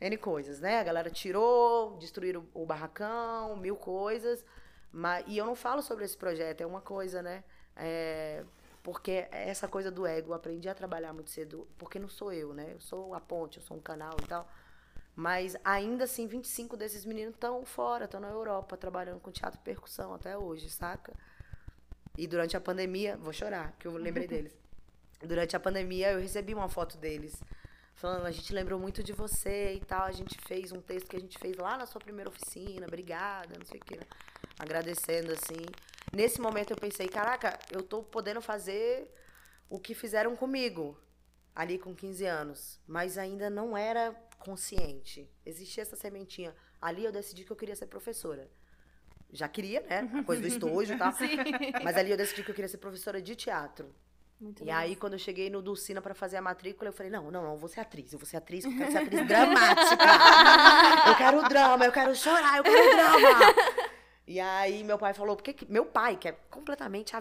N 0.00 0.16
coisas, 0.16 0.60
né? 0.60 0.78
A 0.80 0.84
galera 0.84 1.10
tirou, 1.10 1.96
destruíram 1.98 2.46
o 2.54 2.64
barracão, 2.64 3.56
mil 3.56 3.76
coisas. 3.76 4.44
Mas, 4.92 5.24
e 5.26 5.36
eu 5.36 5.44
não 5.44 5.54
falo 5.54 5.82
sobre 5.82 6.04
esse 6.04 6.16
projeto, 6.16 6.60
é 6.62 6.66
uma 6.66 6.80
coisa, 6.80 7.20
né? 7.22 7.44
É, 7.76 8.44
porque 8.82 9.26
essa 9.30 9.68
coisa 9.68 9.90
do 9.90 10.06
ego, 10.06 10.30
eu 10.30 10.34
aprendi 10.34 10.68
a 10.68 10.74
trabalhar 10.74 11.12
muito 11.12 11.30
cedo, 11.30 11.68
porque 11.76 11.98
não 11.98 12.08
sou 12.08 12.32
eu, 12.32 12.54
né? 12.54 12.72
Eu 12.74 12.80
sou 12.80 13.12
a 13.14 13.20
ponte, 13.20 13.58
eu 13.58 13.62
sou 13.62 13.76
um 13.76 13.80
canal 13.80 14.16
e 14.22 14.26
tal. 14.26 14.48
Mas 15.18 15.56
ainda 15.64 16.04
assim, 16.04 16.28
25 16.28 16.76
desses 16.76 17.04
meninos 17.04 17.34
estão 17.34 17.64
fora, 17.64 18.04
estão 18.04 18.20
na 18.20 18.28
Europa, 18.28 18.76
trabalhando 18.76 19.18
com 19.18 19.32
teatro 19.32 19.58
e 19.60 19.64
percussão 19.64 20.14
até 20.14 20.38
hoje, 20.38 20.70
saca? 20.70 21.12
E 22.16 22.24
durante 22.24 22.56
a 22.56 22.60
pandemia, 22.60 23.16
vou 23.16 23.32
chorar, 23.32 23.74
que 23.80 23.88
eu 23.88 23.96
lembrei 23.96 24.28
deles. 24.30 24.56
Durante 25.20 25.56
a 25.56 25.60
pandemia, 25.60 26.12
eu 26.12 26.20
recebi 26.20 26.54
uma 26.54 26.68
foto 26.68 26.96
deles, 26.96 27.42
falando: 27.96 28.26
a 28.26 28.30
gente 28.30 28.52
lembrou 28.52 28.78
muito 28.78 29.02
de 29.02 29.12
você 29.12 29.74
e 29.74 29.80
tal. 29.80 30.04
A 30.04 30.12
gente 30.12 30.38
fez 30.46 30.70
um 30.70 30.80
texto 30.80 31.08
que 31.08 31.16
a 31.16 31.20
gente 31.20 31.36
fez 31.36 31.56
lá 31.56 31.76
na 31.76 31.84
sua 31.84 32.00
primeira 32.00 32.30
oficina, 32.30 32.86
obrigada, 32.86 33.58
não 33.58 33.66
sei 33.66 33.80
o 33.80 33.84
quê. 33.84 33.96
né? 33.96 34.06
Agradecendo, 34.56 35.32
assim. 35.32 35.66
Nesse 36.12 36.40
momento 36.40 36.70
eu 36.70 36.76
pensei: 36.76 37.08
caraca, 37.08 37.58
eu 37.72 37.82
tô 37.82 38.04
podendo 38.04 38.40
fazer 38.40 39.12
o 39.68 39.80
que 39.80 39.96
fizeram 39.96 40.36
comigo, 40.36 40.96
ali 41.56 41.76
com 41.76 41.92
15 41.92 42.24
anos. 42.24 42.80
Mas 42.86 43.18
ainda 43.18 43.50
não 43.50 43.76
era 43.76 44.14
consciente. 44.38 45.30
Existia 45.44 45.82
essa 45.82 45.96
sementinha. 45.96 46.54
Ali 46.80 47.04
eu 47.04 47.12
decidi 47.12 47.44
que 47.44 47.50
eu 47.50 47.56
queria 47.56 47.76
ser 47.76 47.86
professora. 47.86 48.50
Já 49.30 49.46
queria, 49.48 49.80
né? 49.82 50.10
A 50.14 50.24
coisa 50.24 50.40
do 50.40 50.48
estojo 50.48 50.94
e 50.94 50.96
tal. 50.98 51.12
Mas 51.84 51.96
ali 51.96 52.10
eu 52.10 52.16
decidi 52.16 52.42
que 52.42 52.50
eu 52.50 52.54
queria 52.54 52.68
ser 52.68 52.78
professora 52.78 53.20
de 53.20 53.34
teatro. 53.34 53.94
Muito 54.40 54.62
E 54.62 54.66
legal. 54.66 54.80
aí, 54.80 54.94
quando 54.96 55.14
eu 55.14 55.18
cheguei 55.18 55.50
no 55.50 55.60
Dulcina 55.60 56.00
pra 56.00 56.14
fazer 56.14 56.36
a 56.36 56.42
matrícula, 56.42 56.88
eu 56.90 56.92
falei, 56.92 57.10
não, 57.10 57.24
não, 57.30 57.42
não, 57.42 57.52
eu 57.52 57.58
vou 57.58 57.68
ser 57.68 57.80
atriz, 57.80 58.12
eu 58.12 58.18
vou 58.20 58.26
ser 58.26 58.36
atriz, 58.36 58.64
eu 58.64 58.70
quero 58.76 58.92
ser 58.92 58.98
atriz 58.98 59.26
dramática. 59.26 60.04
Eu 61.08 61.16
quero 61.16 61.48
drama, 61.48 61.84
eu 61.84 61.92
quero 61.92 62.14
chorar, 62.14 62.58
eu 62.58 62.62
quero 62.62 62.96
drama. 62.96 63.54
E 64.26 64.38
aí, 64.38 64.84
meu 64.84 64.96
pai 64.96 65.12
falou, 65.12 65.34
porque 65.34 65.52
que... 65.52 65.66
meu 65.70 65.86
pai, 65.86 66.16
que 66.16 66.28
é 66.28 66.32
completamente, 66.50 67.12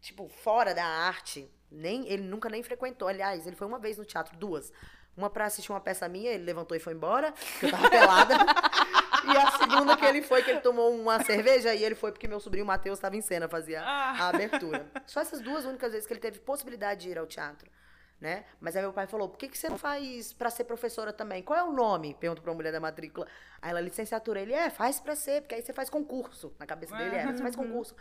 tipo, 0.00 0.28
fora 0.28 0.72
da 0.72 0.84
arte, 0.84 1.50
nem, 1.70 2.06
ele 2.08 2.22
nunca 2.22 2.48
nem 2.48 2.62
frequentou, 2.62 3.08
aliás, 3.08 3.44
ele 3.46 3.56
foi 3.56 3.66
uma 3.66 3.78
vez 3.80 3.98
no 3.98 4.04
teatro, 4.04 4.36
duas. 4.38 4.72
Uma 5.16 5.28
pra 5.28 5.44
assistir 5.44 5.70
uma 5.70 5.80
peça 5.80 6.08
minha, 6.08 6.30
ele 6.30 6.44
levantou 6.44 6.76
e 6.76 6.80
foi 6.80 6.94
embora, 6.94 7.32
porque 7.32 7.66
eu 7.66 7.70
tava 7.70 7.90
pelada. 7.90 8.34
e 9.30 9.36
a 9.36 9.50
segunda 9.58 9.96
que 9.96 10.04
ele 10.06 10.22
foi, 10.22 10.42
que 10.42 10.50
ele 10.50 10.60
tomou 10.60 10.90
uma 10.94 11.22
cerveja, 11.22 11.74
e 11.74 11.84
ele 11.84 11.94
foi 11.94 12.12
porque 12.12 12.26
meu 12.26 12.40
sobrinho 12.40 12.64
Matheus 12.64 12.98
estava 12.98 13.14
em 13.16 13.20
cena, 13.20 13.46
fazia 13.48 13.82
Ah. 13.82 14.12
a 14.24 14.28
abertura. 14.28 14.90
Só 15.06 15.20
essas 15.20 15.40
duas 15.40 15.64
únicas 15.66 15.92
vezes 15.92 16.06
que 16.06 16.12
ele 16.14 16.20
teve 16.20 16.38
possibilidade 16.40 17.02
de 17.02 17.10
ir 17.10 17.18
ao 17.18 17.26
teatro, 17.26 17.70
né? 18.18 18.44
Mas 18.58 18.74
aí 18.74 18.80
meu 18.82 18.92
pai 18.92 19.06
falou, 19.06 19.28
por 19.28 19.36
que, 19.36 19.48
que 19.48 19.58
você 19.58 19.68
não 19.68 19.76
faz 19.76 20.32
pra 20.32 20.48
ser 20.48 20.64
professora 20.64 21.12
também? 21.12 21.42
Qual 21.42 21.58
é 21.58 21.62
o 21.62 21.72
nome? 21.72 22.14
Pergunto 22.14 22.40
pra 22.40 22.54
mulher 22.54 22.72
da 22.72 22.80
matrícula. 22.80 23.26
Aí 23.60 23.70
ela, 23.70 23.80
licenciatura. 23.82 24.40
Ele, 24.40 24.54
é, 24.54 24.70
faz 24.70 24.98
pra 24.98 25.14
ser, 25.14 25.42
porque 25.42 25.54
aí 25.56 25.62
você 25.62 25.74
faz 25.74 25.90
concurso. 25.90 26.54
Na 26.58 26.64
cabeça 26.66 26.96
dele 26.96 27.16
era, 27.16 27.32
você 27.36 27.42
faz 27.42 27.54
concurso. 27.54 27.94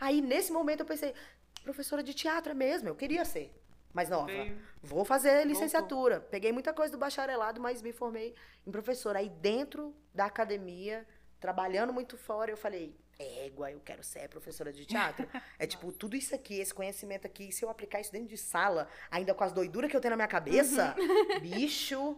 Aí, 0.00 0.20
nesse 0.20 0.52
momento, 0.52 0.80
eu 0.80 0.86
pensei, 0.86 1.14
professora 1.64 2.02
de 2.02 2.12
teatro 2.12 2.52
é 2.52 2.54
mesmo, 2.54 2.88
eu 2.88 2.94
queria 2.94 3.24
ser. 3.24 3.52
Mais 3.92 4.08
nova. 4.08 4.26
Veio. 4.26 4.58
Vou 4.82 5.04
fazer 5.04 5.46
licenciatura. 5.46 6.20
Peguei 6.20 6.52
muita 6.52 6.72
coisa 6.72 6.92
do 6.92 6.98
bacharelado, 6.98 7.60
mas 7.60 7.82
me 7.82 7.92
formei 7.92 8.34
em 8.66 8.70
professora. 8.70 9.18
Aí 9.18 9.28
dentro 9.28 9.94
da 10.14 10.26
academia, 10.26 11.06
trabalhando 11.40 11.92
muito 11.92 12.16
fora, 12.16 12.50
eu 12.50 12.56
falei, 12.56 12.94
égua, 13.18 13.70
eu 13.72 13.80
quero 13.80 14.02
ser 14.04 14.28
professora 14.28 14.72
de 14.72 14.84
teatro. 14.84 15.26
É 15.58 15.66
tipo, 15.66 15.90
tudo 15.90 16.14
isso 16.16 16.34
aqui, 16.34 16.60
esse 16.60 16.72
conhecimento 16.72 17.26
aqui, 17.26 17.50
se 17.50 17.64
eu 17.64 17.68
aplicar 17.68 18.00
isso 18.00 18.12
dentro 18.12 18.28
de 18.28 18.36
sala, 18.36 18.88
ainda 19.10 19.34
com 19.34 19.42
as 19.42 19.52
doiduras 19.52 19.90
que 19.90 19.96
eu 19.96 20.00
tenho 20.00 20.10
na 20.10 20.16
minha 20.16 20.28
cabeça, 20.28 20.94
bicho, 21.42 22.16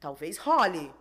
talvez 0.00 0.38
role. 0.38 0.92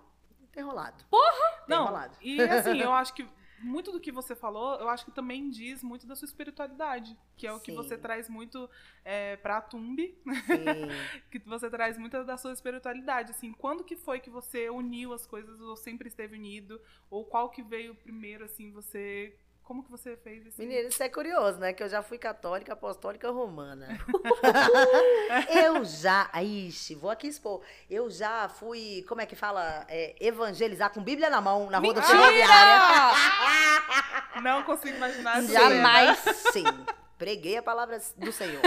Tem 0.51 0.63
rolado. 0.63 1.03
Porra! 1.09 1.57
Tem 1.65 1.75
Não, 1.75 1.85
rolado. 1.85 2.15
e 2.21 2.39
assim, 2.41 2.79
eu 2.79 2.91
acho 2.91 3.13
que 3.13 3.27
muito 3.61 3.91
do 3.91 3.99
que 3.99 4.11
você 4.11 4.35
falou, 4.35 4.75
eu 4.75 4.89
acho 4.89 5.05
que 5.05 5.11
também 5.11 5.49
diz 5.49 5.83
muito 5.83 6.07
da 6.07 6.15
sua 6.15 6.25
espiritualidade, 6.25 7.17
que 7.37 7.47
é 7.47 7.53
o 7.53 7.59
que 7.59 7.71
Sim. 7.71 7.77
você 7.77 7.97
traz 7.97 8.29
muito 8.29 8.69
é, 9.03 9.37
pra 9.37 9.61
Tumbi, 9.61 10.17
que 11.31 11.39
você 11.39 11.69
traz 11.69 11.97
muito 11.97 12.23
da 12.23 12.37
sua 12.37 12.53
espiritualidade, 12.53 13.31
assim, 13.31 13.51
quando 13.53 13.83
que 13.83 13.95
foi 13.95 14.19
que 14.19 14.29
você 14.29 14.69
uniu 14.69 15.13
as 15.13 15.25
coisas, 15.25 15.59
ou 15.61 15.75
sempre 15.75 16.07
esteve 16.07 16.35
unido, 16.35 16.81
ou 17.09 17.25
qual 17.25 17.49
que 17.49 17.61
veio 17.61 17.95
primeiro, 17.95 18.43
assim, 18.45 18.71
você, 18.71 19.37
como 19.69 19.83
que 19.83 19.91
você 19.91 20.17
fez 20.17 20.47
esse... 20.47 20.59
Menina, 20.59 20.89
isso 20.89 21.03
é 21.03 21.07
curioso, 21.07 21.59
né? 21.59 21.73
Que 21.73 21.83
eu 21.83 21.87
já 21.87 22.01
fui 22.01 22.17
católica, 22.17 22.73
apostólica, 22.73 23.29
romana. 23.29 23.87
eu 25.47 25.85
já. 25.85 26.27
Ixi, 26.41 26.95
vou 26.95 27.11
aqui 27.11 27.27
expor. 27.27 27.61
Eu 27.87 28.09
já 28.09 28.49
fui, 28.49 29.05
como 29.07 29.21
é 29.21 29.27
que 29.27 29.35
fala? 29.35 29.85
É, 29.87 30.15
evangelizar 30.19 30.91
com 30.91 31.03
Bíblia 31.03 31.29
na 31.29 31.39
mão 31.39 31.69
na 31.69 31.77
rua 31.77 31.93
da 31.93 32.01
ferroviária. 32.01 32.81
Não 34.41 34.63
consigo 34.63 34.97
imaginar 34.97 35.37
essa 35.37 35.53
Jamais. 35.53 36.17
Sim. 36.51 36.63
Preguei 37.19 37.55
a 37.55 37.61
palavra 37.61 38.01
do 38.17 38.31
Senhor. 38.31 38.63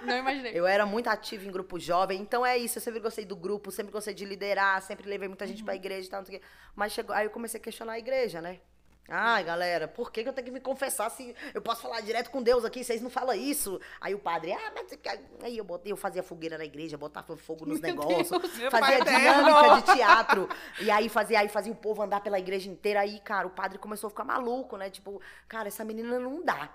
Não 0.00 0.16
imaginei. 0.16 0.52
Eu 0.54 0.66
era 0.66 0.86
muito 0.86 1.08
ativa 1.08 1.44
em 1.44 1.52
grupo 1.52 1.78
jovem, 1.78 2.22
então 2.22 2.46
é 2.46 2.56
isso. 2.56 2.78
Eu 2.78 2.82
sempre 2.82 3.00
gostei 3.00 3.26
do 3.26 3.36
grupo, 3.36 3.70
sempre 3.70 3.92
gostei 3.92 4.14
de 4.14 4.24
liderar, 4.24 4.80
sempre 4.80 5.06
levei 5.06 5.28
muita 5.28 5.46
gente 5.46 5.62
pra 5.62 5.76
igreja 5.76 6.08
e 6.08 6.10
tal, 6.10 6.20
não 6.20 6.26
sei 6.26 6.38
o 6.38 6.40
quê. 6.40 6.46
Mas 6.74 6.92
chegou, 6.92 7.14
aí 7.14 7.26
eu 7.26 7.30
comecei 7.30 7.60
a 7.60 7.62
questionar 7.62 7.92
a 7.92 7.98
igreja, 7.98 8.40
né? 8.40 8.60
Ai, 9.08 9.44
galera, 9.44 9.86
por 9.86 10.10
que, 10.10 10.22
que 10.22 10.28
eu 10.28 10.32
tenho 10.32 10.46
que 10.46 10.50
me 10.50 10.60
confessar 10.60 11.10
se 11.10 11.34
eu 11.54 11.62
posso 11.62 11.82
falar 11.82 12.00
direto 12.00 12.30
com 12.30 12.42
Deus 12.42 12.64
aqui? 12.64 12.82
Vocês 12.82 13.00
não 13.00 13.10
falam 13.10 13.34
isso. 13.34 13.80
Aí 14.00 14.14
o 14.14 14.18
padre, 14.18 14.52
ah, 14.52 14.72
mas. 14.74 14.98
Aí 15.42 15.56
eu, 15.56 15.64
botei, 15.64 15.92
eu 15.92 15.96
fazia 15.96 16.22
fogueira 16.22 16.58
na 16.58 16.64
igreja, 16.64 16.96
botava 16.96 17.36
fogo 17.36 17.64
nos 17.64 17.78
Meu 17.80 17.90
negócios, 17.90 18.28
fazia 18.70 19.00
dinâmica 19.00 19.74
de 19.76 19.94
teatro. 19.94 20.48
E 20.80 20.90
aí 20.90 21.08
fazia, 21.08 21.40
aí 21.40 21.48
fazia 21.48 21.72
o 21.72 21.76
povo 21.76 22.02
andar 22.02 22.20
pela 22.20 22.38
igreja 22.38 22.68
inteira. 22.68 23.00
Aí, 23.00 23.18
cara, 23.20 23.46
o 23.46 23.50
padre 23.50 23.78
começou 23.78 24.08
a 24.08 24.10
ficar 24.10 24.24
maluco, 24.24 24.76
né? 24.76 24.90
Tipo, 24.90 25.20
cara, 25.48 25.68
essa 25.68 25.84
menina 25.84 26.18
não 26.18 26.44
dá. 26.44 26.68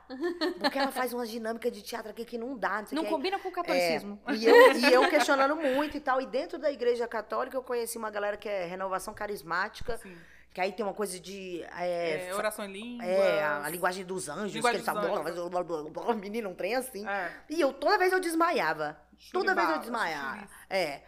Porque 0.59 0.77
ela 0.77 0.91
faz 0.91 1.13
umas 1.13 1.29
dinâmicas 1.29 1.71
de 1.71 1.81
teatro 1.81 2.09
aqui 2.09 2.25
que 2.25 2.37
não 2.37 2.57
dá. 2.57 2.81
Não, 2.81 2.87
Não 2.93 3.03
que. 3.03 3.09
combina 3.09 3.37
com 3.39 3.49
o 3.49 3.51
catolicismo. 3.51 4.19
É, 4.27 4.33
e, 4.33 4.45
eu, 4.45 4.71
e 4.73 4.93
eu 4.93 5.09
questionando 5.09 5.55
muito 5.55 5.97
e 5.97 5.99
tal. 5.99 6.21
E 6.21 6.25
dentro 6.25 6.57
da 6.57 6.71
igreja 6.71 7.07
católica 7.07 7.55
eu 7.55 7.63
conheci 7.63 7.97
uma 7.97 8.09
galera 8.09 8.37
que 8.37 8.49
é 8.49 8.65
renovação 8.65 9.13
carismática. 9.13 9.97
Sim. 9.97 10.15
Que 10.53 10.59
aí 10.59 10.73
tem 10.73 10.85
uma 10.85 10.93
coisa 10.93 11.19
de. 11.19 11.63
É, 11.77 12.27
É, 12.27 12.35
oração 12.35 12.65
em 12.65 12.73
línguas. 12.73 13.07
é, 13.07 13.41
a, 13.43 13.65
a 13.65 13.69
linguagem 13.69 14.03
dos 14.03 14.27
anjos, 14.27 14.53
Linguagem 14.53 14.81
que 14.81 14.89
eles 14.89 15.01
falam. 15.01 15.23
Menino, 16.15 16.49
um 16.49 16.55
trem 16.55 16.75
assim. 16.75 17.07
É. 17.07 17.31
E 17.49 17.61
eu, 17.61 17.71
toda 17.73 17.97
vez 17.97 18.11
eu 18.11 18.19
desmaiava. 18.19 18.99
Toda 19.31 19.55
vez 19.55 19.69
eu 19.69 19.79
desmaiava. 19.79 20.47
É. 20.69 21.01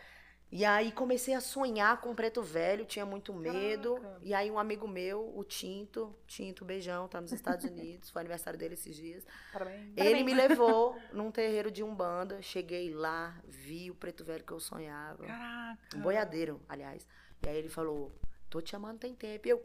E 0.56 0.64
aí 0.64 0.92
comecei 0.92 1.34
a 1.34 1.42
sonhar 1.42 2.00
com 2.00 2.12
o 2.12 2.16
preto 2.16 2.44
velho, 2.44 2.86
tinha 2.86 3.08
muito 3.08 3.34
medo. 3.34 3.96
Caraca. 3.96 4.20
E 4.22 4.36
aí 4.36 4.52
um 4.52 4.60
amigo 4.60 4.88
meu, 4.88 5.36
o 5.36 5.44
Tinto, 5.44 6.16
Tinto, 6.28 6.64
beijão, 6.64 7.08
tá 7.08 7.20
nos 7.20 7.32
Estados 7.32 7.66
Unidos, 7.66 8.12
foi 8.12 8.22
aniversário 8.22 8.60
dele 8.60 8.76
esses 8.76 8.96
dias. 8.96 9.26
Parabéns. 9.52 9.92
Ele 9.98 10.24
me 10.24 10.32
levou 10.32 10.96
num 11.12 11.32
terreiro 11.32 11.72
de 11.72 11.82
Umbanda, 11.82 12.40
cheguei 12.40 12.94
lá, 12.94 13.36
vi 13.48 13.90
o 13.90 13.96
preto 13.96 14.24
velho 14.24 14.44
que 14.44 14.54
eu 14.54 14.60
sonhava. 14.60 15.26
Caraca. 15.26 15.98
Um 15.98 16.02
boiadeiro, 16.02 16.62
aliás. 16.70 17.08
E 17.42 17.50
aí 17.50 17.58
ele 17.58 17.70
falou, 17.70 18.12
tô 18.54 18.62
te 18.62 18.76
amando 18.76 19.00
tem 19.00 19.16
tempo. 19.16 19.48
E 19.48 19.50
eu, 19.50 19.64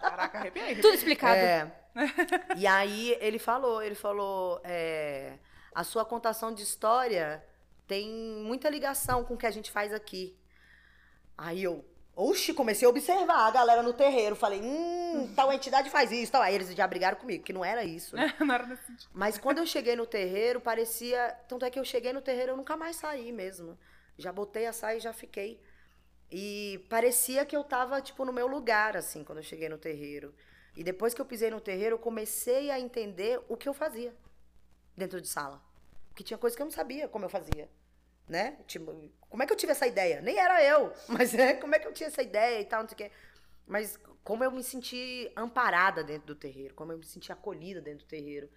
Caraca, 0.00 0.38
arrepiei. 0.38 0.74
Tudo 0.80 0.94
explicado. 0.94 1.36
É. 1.36 1.72
e 2.58 2.66
aí 2.66 3.16
ele 3.20 3.38
falou, 3.38 3.80
ele 3.80 3.94
falou, 3.94 4.60
é, 4.64 5.38
a 5.72 5.84
sua 5.84 6.04
contação 6.04 6.52
de 6.52 6.64
história 6.64 7.44
tem 7.86 8.10
muita 8.10 8.68
ligação 8.68 9.22
com 9.22 9.34
o 9.34 9.36
que 9.36 9.46
a 9.46 9.50
gente 9.52 9.70
faz 9.70 9.92
aqui. 9.92 10.36
Aí 11.38 11.62
eu, 11.62 11.84
oxe, 12.16 12.52
comecei 12.52 12.84
a 12.84 12.90
observar 12.90 13.46
a 13.46 13.50
galera 13.52 13.80
no 13.80 13.92
terreiro. 13.92 14.34
Falei, 14.34 14.60
hum, 14.60 15.32
tal 15.36 15.52
entidade 15.52 15.90
faz 15.90 16.10
isso. 16.10 16.32
Tal. 16.32 16.42
Aí 16.42 16.56
eles 16.56 16.74
já 16.74 16.84
brigaram 16.84 17.16
comigo, 17.16 17.44
que 17.44 17.52
não 17.52 17.64
era 17.64 17.84
isso. 17.84 18.16
né? 18.16 18.34
Não 18.40 18.52
era 18.52 18.66
nesse 18.66 18.86
sentido. 18.86 19.10
Mas 19.14 19.38
quando 19.38 19.58
eu 19.58 19.66
cheguei 19.66 19.94
no 19.94 20.04
terreiro, 20.04 20.60
parecia. 20.60 21.38
Tanto 21.46 21.64
é 21.64 21.70
que 21.70 21.78
eu 21.78 21.84
cheguei 21.84 22.12
no 22.12 22.20
terreiro, 22.20 22.52
eu 22.52 22.56
nunca 22.56 22.76
mais 22.76 22.96
saí 22.96 23.30
mesmo. 23.30 23.78
Já 24.18 24.32
botei 24.32 24.66
a 24.66 24.72
saia 24.72 24.96
e 24.96 25.00
já 25.00 25.12
fiquei. 25.12 25.60
E 26.36 26.84
parecia 26.90 27.46
que 27.46 27.54
eu 27.54 27.62
tava, 27.62 28.02
tipo, 28.02 28.24
no 28.24 28.32
meu 28.32 28.48
lugar, 28.48 28.96
assim, 28.96 29.22
quando 29.22 29.38
eu 29.38 29.44
cheguei 29.44 29.68
no 29.68 29.78
terreiro. 29.78 30.34
E 30.76 30.82
depois 30.82 31.14
que 31.14 31.20
eu 31.20 31.24
pisei 31.24 31.48
no 31.48 31.60
terreiro, 31.60 31.94
eu 31.94 31.98
comecei 32.00 32.72
a 32.72 32.80
entender 32.80 33.40
o 33.48 33.56
que 33.56 33.68
eu 33.68 33.72
fazia 33.72 34.12
dentro 34.96 35.20
de 35.20 35.28
sala. 35.28 35.62
Porque 36.08 36.24
tinha 36.24 36.36
coisa 36.36 36.56
que 36.56 36.60
eu 36.60 36.66
não 36.66 36.72
sabia 36.72 37.06
como 37.06 37.24
eu 37.24 37.28
fazia. 37.28 37.70
Né? 38.28 38.58
Tipo, 38.66 38.92
como 39.30 39.44
é 39.44 39.46
que 39.46 39.52
eu 39.52 39.56
tive 39.56 39.70
essa 39.70 39.86
ideia? 39.86 40.20
Nem 40.22 40.36
era 40.36 40.60
eu, 40.60 40.92
mas 41.06 41.32
é, 41.34 41.54
como 41.54 41.72
é 41.76 41.78
que 41.78 41.86
eu 41.86 41.92
tinha 41.92 42.08
essa 42.08 42.20
ideia 42.20 42.60
e 42.60 42.64
tal, 42.64 42.82
não 42.82 42.88
sei 42.88 42.94
o 42.94 42.98
quê. 42.98 43.12
Mas 43.64 43.96
como 44.24 44.42
eu 44.42 44.50
me 44.50 44.64
senti 44.64 45.30
amparada 45.36 46.02
dentro 46.02 46.26
do 46.26 46.34
terreiro, 46.34 46.74
como 46.74 46.90
eu 46.90 46.98
me 46.98 47.04
senti 47.04 47.30
acolhida 47.30 47.80
dentro 47.80 48.04
do 48.04 48.08
terreiro. 48.08 48.50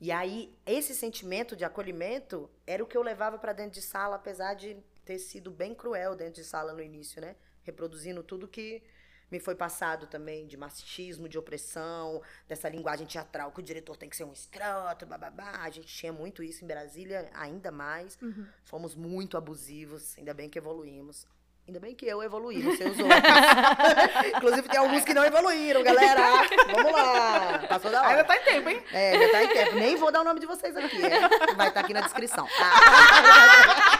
E 0.00 0.10
aí, 0.10 0.52
esse 0.66 0.92
sentimento 0.92 1.54
de 1.54 1.64
acolhimento 1.64 2.50
era 2.66 2.82
o 2.82 2.88
que 2.88 2.96
eu 2.96 3.02
levava 3.02 3.38
pra 3.38 3.52
dentro 3.52 3.74
de 3.74 3.82
sala, 3.82 4.16
apesar 4.16 4.54
de 4.54 4.82
ter 5.04 5.18
sido 5.18 5.50
bem 5.50 5.74
cruel 5.74 6.14
dentro 6.14 6.34
de 6.34 6.44
sala 6.44 6.72
no 6.72 6.82
início, 6.82 7.20
né? 7.20 7.36
Reproduzindo 7.62 8.22
tudo 8.22 8.48
que 8.48 8.82
me 9.30 9.40
foi 9.40 9.54
passado 9.54 10.06
também, 10.06 10.46
de 10.46 10.56
machismo, 10.56 11.28
de 11.28 11.38
opressão, 11.38 12.22
dessa 12.46 12.68
linguagem 12.68 13.06
teatral 13.06 13.50
que 13.50 13.60
o 13.60 13.62
diretor 13.62 13.96
tem 13.96 14.08
que 14.08 14.16
ser 14.16 14.24
um 14.24 14.32
escroto, 14.32 15.06
bababá. 15.06 15.60
A 15.60 15.70
gente 15.70 15.88
tinha 15.88 16.12
muito 16.12 16.42
isso 16.42 16.64
em 16.64 16.68
Brasília, 16.68 17.30
ainda 17.34 17.70
mais. 17.70 18.18
Uhum. 18.20 18.46
Fomos 18.64 18.94
muito 18.94 19.36
abusivos, 19.36 20.16
ainda 20.18 20.32
bem 20.32 20.48
que 20.48 20.58
evoluímos. 20.58 21.26
Ainda 21.66 21.80
bem 21.80 21.94
que 21.94 22.04
eu 22.04 22.22
evoluí, 22.22 22.62
não 22.62 22.76
sei 22.76 22.90
os 22.90 22.98
outros. 22.98 23.18
Inclusive, 24.36 24.68
tem 24.68 24.78
alguns 24.78 25.02
que 25.02 25.14
não 25.14 25.24
evoluíram, 25.24 25.82
galera. 25.82 26.20
Vamos 26.70 26.92
lá. 26.92 27.58
Passou 27.66 27.90
da 27.90 28.02
hora. 28.02 28.10
Ainda 28.10 28.24
tá 28.24 28.36
em 28.36 28.44
tempo, 28.44 28.68
hein? 28.68 28.82
É, 28.92 29.12
ainda 29.12 29.32
tá 29.32 29.44
em 29.44 29.48
tempo. 29.48 29.76
Nem 29.76 29.96
vou 29.96 30.12
dar 30.12 30.20
o 30.20 30.24
nome 30.24 30.40
de 30.40 30.46
vocês 30.46 30.76
aqui. 30.76 31.00
Vai 31.56 31.68
estar 31.68 31.80
aqui 31.80 31.94
na 31.94 32.02
descrição. 32.02 32.46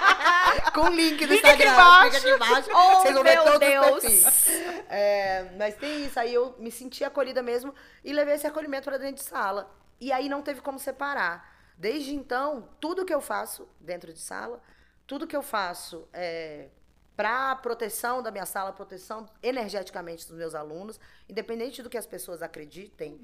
Com 0.72 0.82
o 0.82 0.88
link 0.88 1.24
do 1.26 1.32
Link 1.32 1.44
aqui 1.44 1.64
Instagram. 1.64 1.72
embaixo. 1.72 2.04
Link 2.04 2.16
aqui 2.16 2.30
embaixo. 2.30 2.70
Oh, 2.72 3.00
vocês 3.00 3.14
vão 3.14 3.22
ver 3.22 3.34
meu 3.34 3.44
todos 3.44 3.60
Deus. 3.60 3.86
os 3.86 4.00
perfis. 4.00 4.48
É, 4.88 5.52
mas 5.56 5.74
tem 5.76 6.04
isso. 6.06 6.18
Aí 6.18 6.32
eu 6.34 6.54
me 6.58 6.70
senti 6.70 7.04
acolhida 7.04 7.42
mesmo 7.42 7.74
e 8.02 8.12
levei 8.12 8.34
esse 8.34 8.46
acolhimento 8.46 8.84
pra 8.84 8.98
dentro 8.98 9.16
de 9.16 9.22
sala. 9.22 9.70
E 10.00 10.12
aí 10.12 10.28
não 10.28 10.42
teve 10.42 10.60
como 10.60 10.78
separar. 10.78 11.52
Desde 11.76 12.14
então, 12.14 12.68
tudo 12.80 13.04
que 13.04 13.14
eu 13.14 13.20
faço 13.20 13.68
dentro 13.80 14.12
de 14.12 14.20
sala, 14.20 14.62
tudo 15.06 15.26
que 15.26 15.36
eu 15.36 15.42
faço 15.42 16.08
é, 16.12 16.68
para 17.16 17.54
proteção 17.56 18.22
da 18.22 18.30
minha 18.30 18.46
sala, 18.46 18.72
proteção 18.72 19.26
energeticamente 19.42 20.26
dos 20.26 20.36
meus 20.36 20.54
alunos, 20.54 20.98
independente 21.28 21.82
do 21.82 21.90
que 21.90 21.98
as 21.98 22.06
pessoas 22.06 22.42
acreditem, 22.42 23.20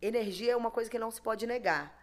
energia 0.00 0.52
é 0.52 0.56
uma 0.56 0.70
coisa 0.70 0.90
que 0.90 0.98
não 0.98 1.10
se 1.10 1.20
pode 1.20 1.46
negar. 1.46 1.99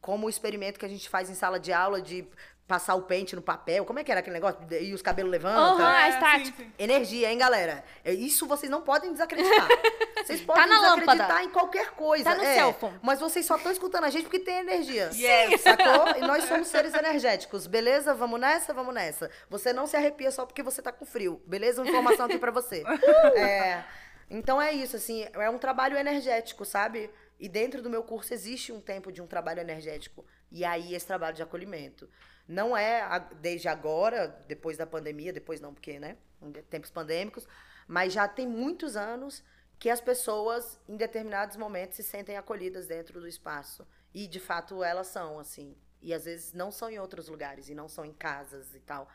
Como 0.00 0.26
o 0.26 0.30
experimento 0.30 0.78
que 0.78 0.86
a 0.86 0.88
gente 0.88 1.08
faz 1.08 1.28
em 1.30 1.34
sala 1.34 1.58
de 1.58 1.72
aula 1.72 2.00
de 2.00 2.26
passar 2.68 2.96
o 2.96 3.02
pente 3.02 3.36
no 3.36 3.42
papel, 3.42 3.84
como 3.84 4.00
é 4.00 4.04
que 4.04 4.10
era 4.10 4.18
aquele 4.18 4.34
negócio? 4.34 4.58
E 4.80 4.92
os 4.92 5.00
cabelos 5.00 5.30
levantam. 5.30 5.86
Ah, 5.86 6.06
É, 6.06 6.08
estático. 6.10 6.56
sim, 6.58 6.64
sim. 6.64 6.72
Energia, 6.78 7.30
hein, 7.30 7.38
galera? 7.38 7.84
É, 8.04 8.12
Isso 8.12 8.44
vocês 8.46 8.68
não 8.70 8.82
podem 8.82 9.12
desacreditar. 9.12 9.68
Vocês 10.26 10.40
podem 10.40 10.66
na 10.66 10.74
desacreditar 10.80 11.16
lâmpada. 11.18 11.42
em 11.44 11.50
qualquer 11.50 11.90
coisa. 11.92 12.24
Tá 12.24 12.34
no 12.34 12.42
é, 12.42 12.54
cell 12.54 12.72
phone. 12.72 12.98
Mas 13.00 13.20
vocês 13.20 13.46
só 13.46 13.54
estão 13.54 13.70
escutando 13.70 14.02
a 14.02 14.10
gente 14.10 14.24
porque 14.24 14.40
tem 14.40 14.56
energia. 14.58 15.08
Yes. 15.14 15.60
Sacou? 15.60 16.16
E 16.16 16.20
nós 16.26 16.42
somos 16.48 16.66
seres 16.66 16.92
energéticos, 16.94 17.68
beleza? 17.68 18.12
Vamos 18.12 18.40
nessa? 18.40 18.74
Vamos 18.74 18.92
nessa. 18.92 19.30
Você 19.48 19.72
não 19.72 19.86
se 19.86 19.96
arrepia 19.96 20.32
só 20.32 20.44
porque 20.44 20.64
você 20.64 20.82
tá 20.82 20.90
com 20.90 21.04
frio, 21.06 21.40
beleza? 21.46 21.80
Uma 21.80 21.88
informação 21.88 22.26
aqui 22.26 22.38
pra 22.38 22.50
você. 22.50 22.82
É, 23.36 23.84
então 24.28 24.60
é 24.60 24.72
isso, 24.72 24.96
assim, 24.96 25.24
é 25.32 25.48
um 25.48 25.58
trabalho 25.58 25.96
energético, 25.96 26.64
sabe? 26.64 27.08
E 27.38 27.48
dentro 27.48 27.82
do 27.82 27.90
meu 27.90 28.02
curso 28.02 28.32
existe 28.32 28.72
um 28.72 28.80
tempo 28.80 29.12
de 29.12 29.20
um 29.20 29.26
trabalho 29.26 29.60
energético. 29.60 30.24
E 30.50 30.64
aí 30.64 30.94
esse 30.94 31.06
trabalho 31.06 31.36
de 31.36 31.42
acolhimento. 31.42 32.08
Não 32.48 32.76
é 32.76 33.28
desde 33.40 33.68
agora, 33.68 34.28
depois 34.46 34.76
da 34.76 34.86
pandemia, 34.86 35.32
depois 35.32 35.60
não, 35.60 35.74
porque, 35.74 35.98
né? 35.98 36.16
em 36.42 36.52
Tempos 36.52 36.90
pandêmicos, 36.90 37.46
mas 37.86 38.12
já 38.12 38.28
tem 38.28 38.46
muitos 38.46 38.96
anos 38.96 39.42
que 39.78 39.90
as 39.90 40.00
pessoas, 40.00 40.80
em 40.88 40.96
determinados 40.96 41.56
momentos, 41.56 41.96
se 41.96 42.02
sentem 42.02 42.36
acolhidas 42.36 42.86
dentro 42.86 43.20
do 43.20 43.28
espaço. 43.28 43.86
E, 44.14 44.26
de 44.26 44.40
fato, 44.40 44.82
elas 44.82 45.08
são, 45.08 45.38
assim. 45.38 45.76
E, 46.00 46.14
às 46.14 46.24
vezes, 46.24 46.52
não 46.52 46.70
são 46.70 46.88
em 46.88 46.98
outros 46.98 47.28
lugares, 47.28 47.68
e 47.68 47.74
não 47.74 47.88
são 47.88 48.04
em 48.04 48.12
casas 48.12 48.74
e 48.74 48.80
tal. 48.80 49.08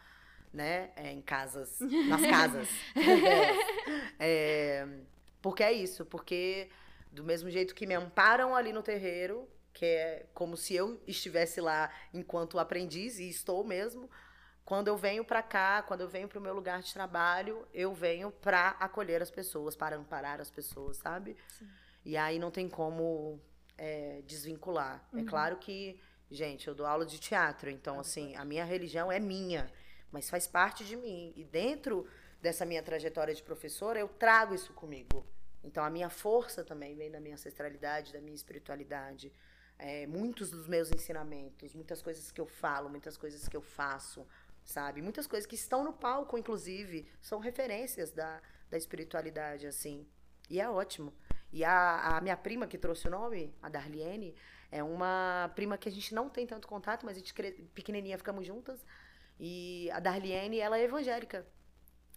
Né? 0.54 0.92
É, 0.96 1.12
em 1.12 1.22
casas. 1.22 1.80
Nas 1.80 2.22
casas. 2.22 2.68
É, 4.24 4.88
porque 5.42 5.64
é 5.64 5.74
isso. 5.74 6.06
Porque, 6.06 6.70
do 7.12 7.24
mesmo 7.24 7.50
jeito 7.50 7.76
que 7.76 7.86
me 7.86 7.94
amparam 7.94 8.56
ali 8.56 8.72
no 8.72 8.82
terreiro, 8.82 9.48
que 9.74 9.86
é 9.86 10.26
como 10.34 10.56
se 10.56 10.74
eu 10.76 11.02
estivesse 11.06 11.60
lá 11.62 11.92
enquanto 12.14 12.60
aprendiz, 12.60 13.20
e 13.20 13.30
estou 13.30 13.64
mesmo, 13.64 14.10
quando 14.64 14.88
eu 14.88 14.96
venho 14.96 15.26
para 15.26 15.44
cá, 15.44 15.82
quando 15.82 16.02
eu 16.02 16.08
venho 16.08 16.28
para 16.28 16.40
o 16.40 16.42
meu 16.42 16.54
lugar 16.54 16.82
de 16.82 16.94
trabalho, 16.94 17.68
eu 17.74 17.94
venho 17.94 18.32
para 18.32 18.70
acolher 18.80 19.22
as 19.22 19.32
pessoas, 19.32 19.76
para 19.76 19.98
amparar 19.98 20.40
as 20.40 20.50
pessoas, 20.50 20.98
sabe? 20.98 21.36
E 22.06 22.16
aí 22.16 22.40
não 22.40 22.50
tem 22.52 22.70
como 22.70 23.42
é, 23.78 24.22
desvincular. 24.26 25.06
É 25.14 25.24
claro 25.24 25.58
que, 25.58 26.00
gente, 26.30 26.68
eu 26.68 26.76
dou 26.76 26.86
aula 26.86 27.06
de 27.06 27.20
teatro, 27.20 27.70
então, 27.70 28.00
assim, 28.00 28.36
a 28.36 28.46
minha 28.46 28.64
religião 28.64 29.12
é 29.12 29.20
minha, 29.20 29.70
mas 30.12 30.30
faz 30.30 30.48
parte 30.48 30.86
de 30.86 30.96
mim. 30.96 31.34
E 31.36 31.44
dentro 31.44 32.08
dessa 32.42 32.66
minha 32.66 32.82
trajetória 32.82 33.34
de 33.34 33.44
professora, 33.44 34.00
eu 34.00 34.08
trago 34.08 34.56
isso 34.56 34.74
comigo. 34.74 35.26
Então, 35.64 35.84
a 35.84 35.90
minha 35.90 36.10
força 36.10 36.64
também 36.64 36.96
vem 36.96 37.12
da 37.12 37.20
minha 37.20 37.36
ancestralidade, 37.36 38.14
da 38.14 38.20
minha 38.20 38.36
espiritualidade. 38.36 39.32
É, 39.78 40.06
muitos 40.08 40.52
dos 40.52 40.68
meus 40.68 40.92
ensinamentos, 40.92 41.74
muitas 41.74 42.02
coisas 42.02 42.32
que 42.32 42.40
eu 42.40 42.46
falo, 42.46 42.90
muitas 42.90 43.18
coisas 43.18 43.48
que 43.48 43.58
eu 43.58 43.62
faço, 43.62 44.28
sabe? 44.64 45.02
Muitas 45.02 45.28
coisas 45.28 45.48
que 45.48 45.56
estão 45.56 45.84
no 45.84 45.94
palco, 45.94 46.38
inclusive, 46.38 47.08
são 47.20 47.40
referências 47.40 48.12
da, 48.12 48.42
da 48.70 48.78
espiritualidade, 48.78 49.66
assim. 49.66 50.08
E 50.50 50.60
é 50.60 50.70
ótimo. 50.70 51.14
E 51.52 51.64
a, 51.64 52.18
a 52.18 52.22
minha 52.22 52.38
prima 52.38 52.68
que 52.68 52.78
trouxe 52.78 53.08
o 53.08 53.12
nome, 53.12 53.54
a 53.62 53.70
Darliene, 53.70 54.36
é 54.72 54.82
uma 54.82 55.52
prima 55.56 55.78
que 55.78 55.90
a 55.90 55.92
gente 55.92 56.14
não 56.16 56.30
tem 56.30 56.48
tanto 56.48 56.68
contato, 56.68 57.06
mas 57.06 57.18
a 57.18 57.20
gente 57.20 57.34
pequenininha 57.74 58.18
ficamos 58.18 58.46
juntas. 58.48 58.86
E 59.40 59.90
a 59.92 60.00
Darliene, 60.00 60.60
ela 60.60 60.78
é 60.78 60.84
evangélica. 60.84 61.46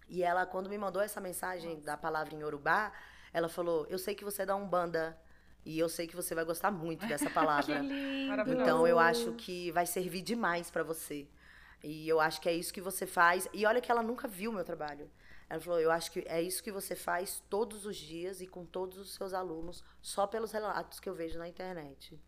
E 0.08 0.22
ela, 0.22 0.46
quando 0.46 0.70
me 0.70 0.78
mandou 0.78 1.02
essa 1.02 1.20
mensagem 1.20 1.80
da 1.80 1.96
palavra 1.96 2.34
em 2.34 2.44
Urubá, 2.44 2.92
ela 3.34 3.48
falou: 3.48 3.84
Eu 3.90 3.98
sei 3.98 4.14
que 4.14 4.24
você 4.24 4.42
é 4.42 4.46
da 4.46 4.56
Umbanda. 4.56 5.18
E 5.66 5.78
eu 5.78 5.88
sei 5.88 6.06
que 6.06 6.14
você 6.14 6.34
vai 6.34 6.44
gostar 6.44 6.70
muito 6.70 7.06
dessa 7.06 7.28
palavra. 7.30 7.82
Então 8.46 8.86
eu 8.86 8.98
acho 8.98 9.32
que 9.32 9.70
vai 9.72 9.86
servir 9.86 10.20
demais 10.20 10.70
pra 10.70 10.82
você. 10.82 11.26
E 11.82 12.08
eu 12.08 12.20
acho 12.20 12.40
que 12.40 12.48
é 12.48 12.52
isso 12.52 12.72
que 12.72 12.80
você 12.80 13.06
faz. 13.06 13.48
E 13.52 13.64
olha 13.64 13.80
que 13.80 13.90
ela 13.90 14.02
nunca 14.02 14.28
viu 14.28 14.52
meu 14.52 14.64
trabalho. 14.64 15.10
Ela 15.48 15.60
falou: 15.60 15.80
Eu 15.80 15.90
acho 15.90 16.12
que 16.12 16.24
é 16.26 16.40
isso 16.40 16.62
que 16.62 16.70
você 16.70 16.94
faz 16.94 17.42
todos 17.48 17.86
os 17.86 17.96
dias 17.96 18.40
e 18.40 18.46
com 18.46 18.64
todos 18.64 18.98
os 18.98 19.14
seus 19.14 19.32
alunos, 19.32 19.82
só 20.00 20.26
pelos 20.26 20.52
relatos 20.52 21.00
que 21.00 21.08
eu 21.08 21.14
vejo 21.14 21.38
na 21.38 21.48
internet. 21.48 22.18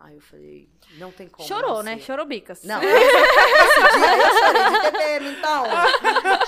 Aí 0.00 0.14
eu 0.14 0.20
falei: 0.22 0.66
Não 0.92 1.12
tem 1.12 1.28
como. 1.28 1.46
Chorou, 1.46 1.82
né? 1.82 1.96
ser." 1.98 2.04
Chorou 2.04 2.24
bicas. 2.24 2.62
Não, 2.64 2.80
esse, 2.82 2.90
esse 2.96 3.98
dia 3.98 4.16
eu 4.16 4.38
chorei 4.38 4.64
de 4.70 4.80
TPM, 4.80 5.28
então. 5.36 5.64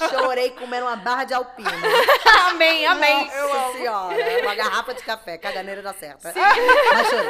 Chorei 0.08 0.50
comendo 0.52 0.86
uma 0.86 0.96
barra 0.96 1.24
de 1.24 1.34
alpina. 1.34 1.70
amém, 2.48 2.86
amém. 2.86 3.26
Nossa 3.26 3.72
senhora, 3.76 4.40
uma 4.42 4.54
garrafa 4.54 4.94
de 4.94 5.02
café, 5.02 5.36
caganeira 5.36 5.82
dá 5.82 5.92
certo. 5.92 6.22
Mas 6.24 6.34
chorei. 7.08 7.28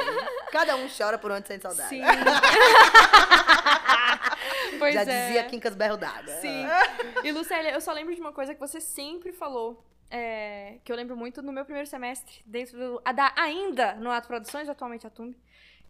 Cada 0.52 0.76
um 0.76 0.86
chora 0.88 1.18
por 1.18 1.32
onde 1.32 1.48
sente 1.48 1.62
saudade. 1.62 1.88
Sim. 1.88 2.02
pois 4.78 4.94
Já 4.94 5.02
é. 5.02 5.26
dizia 5.26 5.44
Quincas 5.44 5.74
Berro 5.74 5.96
d'Água. 5.96 6.34
Sim. 6.40 6.66
E 7.24 7.32
Lucélia, 7.32 7.72
eu 7.72 7.80
só 7.80 7.92
lembro 7.92 8.14
de 8.14 8.20
uma 8.20 8.32
coisa 8.32 8.54
que 8.54 8.60
você 8.60 8.80
sempre 8.80 9.32
falou. 9.32 9.84
é, 10.10 10.78
que 10.84 10.92
eu 10.92 10.96
lembro 10.96 11.16
muito 11.16 11.42
no 11.42 11.52
meu 11.52 11.64
primeiro 11.64 11.88
semestre, 11.88 12.42
dentro 12.44 12.76
do. 12.78 13.02
a 13.04 13.12
da, 13.12 13.32
ainda 13.36 13.94
no 13.94 14.10
Ato 14.10 14.28
Produções, 14.28 14.68
atualmente 14.68 15.06
a 15.06 15.10
Tumbi, 15.10 15.38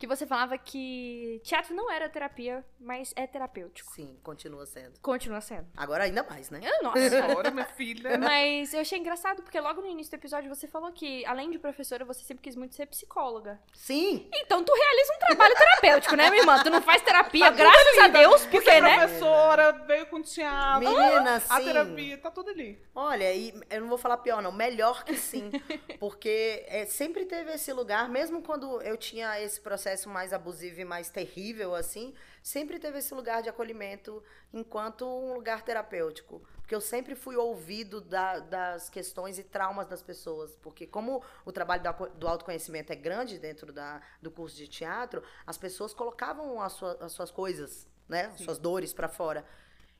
que 0.03 0.07
você 0.09 0.27
falava 0.27 0.59
que 0.59 1.41
teatro 1.45 1.73
não 1.77 1.89
era 1.89 2.09
terapia, 2.09 2.65
mas 2.81 3.13
é 3.15 3.25
terapêutico. 3.25 3.93
Sim, 3.95 4.19
continua 4.25 4.67
sendo. 4.67 4.99
Continua 5.01 5.41
sendo. 5.41 5.69
Agora 5.77 6.03
ainda 6.03 6.25
mais, 6.25 6.51
né? 6.51 6.59
Eu, 6.61 6.83
nossa. 6.83 7.25
Agora, 7.25 7.53
minha 7.53 7.67
filha. 7.67 8.19
Mas 8.19 8.75
eu 8.75 8.81
achei 8.81 8.99
engraçado, 8.99 9.45
porque 9.45 9.61
logo 9.61 9.81
no 9.81 9.87
início 9.87 10.11
do 10.11 10.17
episódio 10.17 10.53
você 10.53 10.67
falou 10.67 10.91
que, 10.91 11.25
além 11.25 11.53
de 11.53 11.59
professora, 11.61 12.05
você 12.05 12.25
sempre 12.25 12.43
quis 12.43 12.57
muito 12.57 12.75
ser 12.75 12.87
psicóloga. 12.87 13.61
Sim. 13.73 14.29
Então 14.35 14.65
tu 14.65 14.75
realiza 14.75 15.13
um 15.15 15.19
trabalho 15.21 15.55
terapêutico, 15.55 16.17
né, 16.17 16.31
minha 16.31 16.43
irmã? 16.43 16.61
Tu 16.65 16.71
não 16.71 16.83
faz 16.83 17.01
terapia, 17.03 17.51
graças 17.51 17.99
a 17.99 18.09
Deus, 18.09 18.43
Porque 18.43 18.57
porque, 18.61 18.81
né? 18.81 18.99
professora, 18.99 19.71
veio 19.87 20.07
com 20.07 20.21
teatro. 20.21 20.81
Menina, 20.81 21.37
A 21.37 21.59
sim. 21.61 21.65
terapia, 21.65 22.19
tá 22.19 22.29
tudo 22.29 22.51
ali. 22.51 22.77
Olha, 22.93 23.33
e 23.33 23.55
eu 23.71 23.83
não 23.83 23.89
vou 23.89 23.99
falar 23.99 24.17
pior, 24.17 24.43
não. 24.43 24.51
Melhor 24.51 25.05
que 25.05 25.15
sim. 25.15 25.49
Porque 26.01 26.65
é, 26.67 26.87
sempre 26.87 27.25
teve 27.25 27.53
esse 27.53 27.73
lugar, 27.73 28.09
mesmo 28.09 28.43
quando 28.43 28.83
eu 28.83 28.97
tinha 28.97 29.41
esse 29.41 29.61
processo 29.61 29.92
mais 30.09 30.33
abusivo 30.33 30.81
e 30.81 30.85
mais 30.85 31.11
terrível, 31.11 31.75
assim, 31.75 32.15
sempre 32.43 32.79
teve 32.79 32.99
esse 32.99 33.15
lugar 33.15 33.43
de 33.43 33.49
acolhimento 33.49 34.23
enquanto 34.53 35.07
um 35.07 35.35
lugar 35.35 35.63
terapêutico. 35.63 36.43
Porque 36.61 36.75
eu 36.75 36.81
sempre 36.81 37.15
fui 37.15 37.37
ouvido 37.37 38.01
da- 38.01 38.39
das 38.39 38.89
questões 38.89 39.39
e 39.39 39.43
traumas 39.43 39.87
das 39.87 40.03
pessoas. 40.03 40.55
Porque 40.57 40.87
como 40.87 41.23
o 41.45 41.53
trabalho 41.53 41.83
do 42.17 42.27
autoconhecimento 42.29 42.93
é 42.93 42.97
grande 42.97 43.39
dentro 43.39 43.73
da, 43.73 44.01
do 44.21 44.31
curso 44.31 44.57
de 44.57 44.67
teatro, 44.69 45.23
as 45.47 45.59
pessoas 45.59 45.93
colocavam 45.93 46.61
as, 46.61 46.73
sua- 46.73 46.97
as 47.01 47.13
suas 47.13 47.31
coisas, 47.31 47.87
né? 48.09 48.27
As 48.27 48.41
suas 48.41 48.59
dores 48.59 48.93
pra 48.93 49.09
fora. 49.09 49.45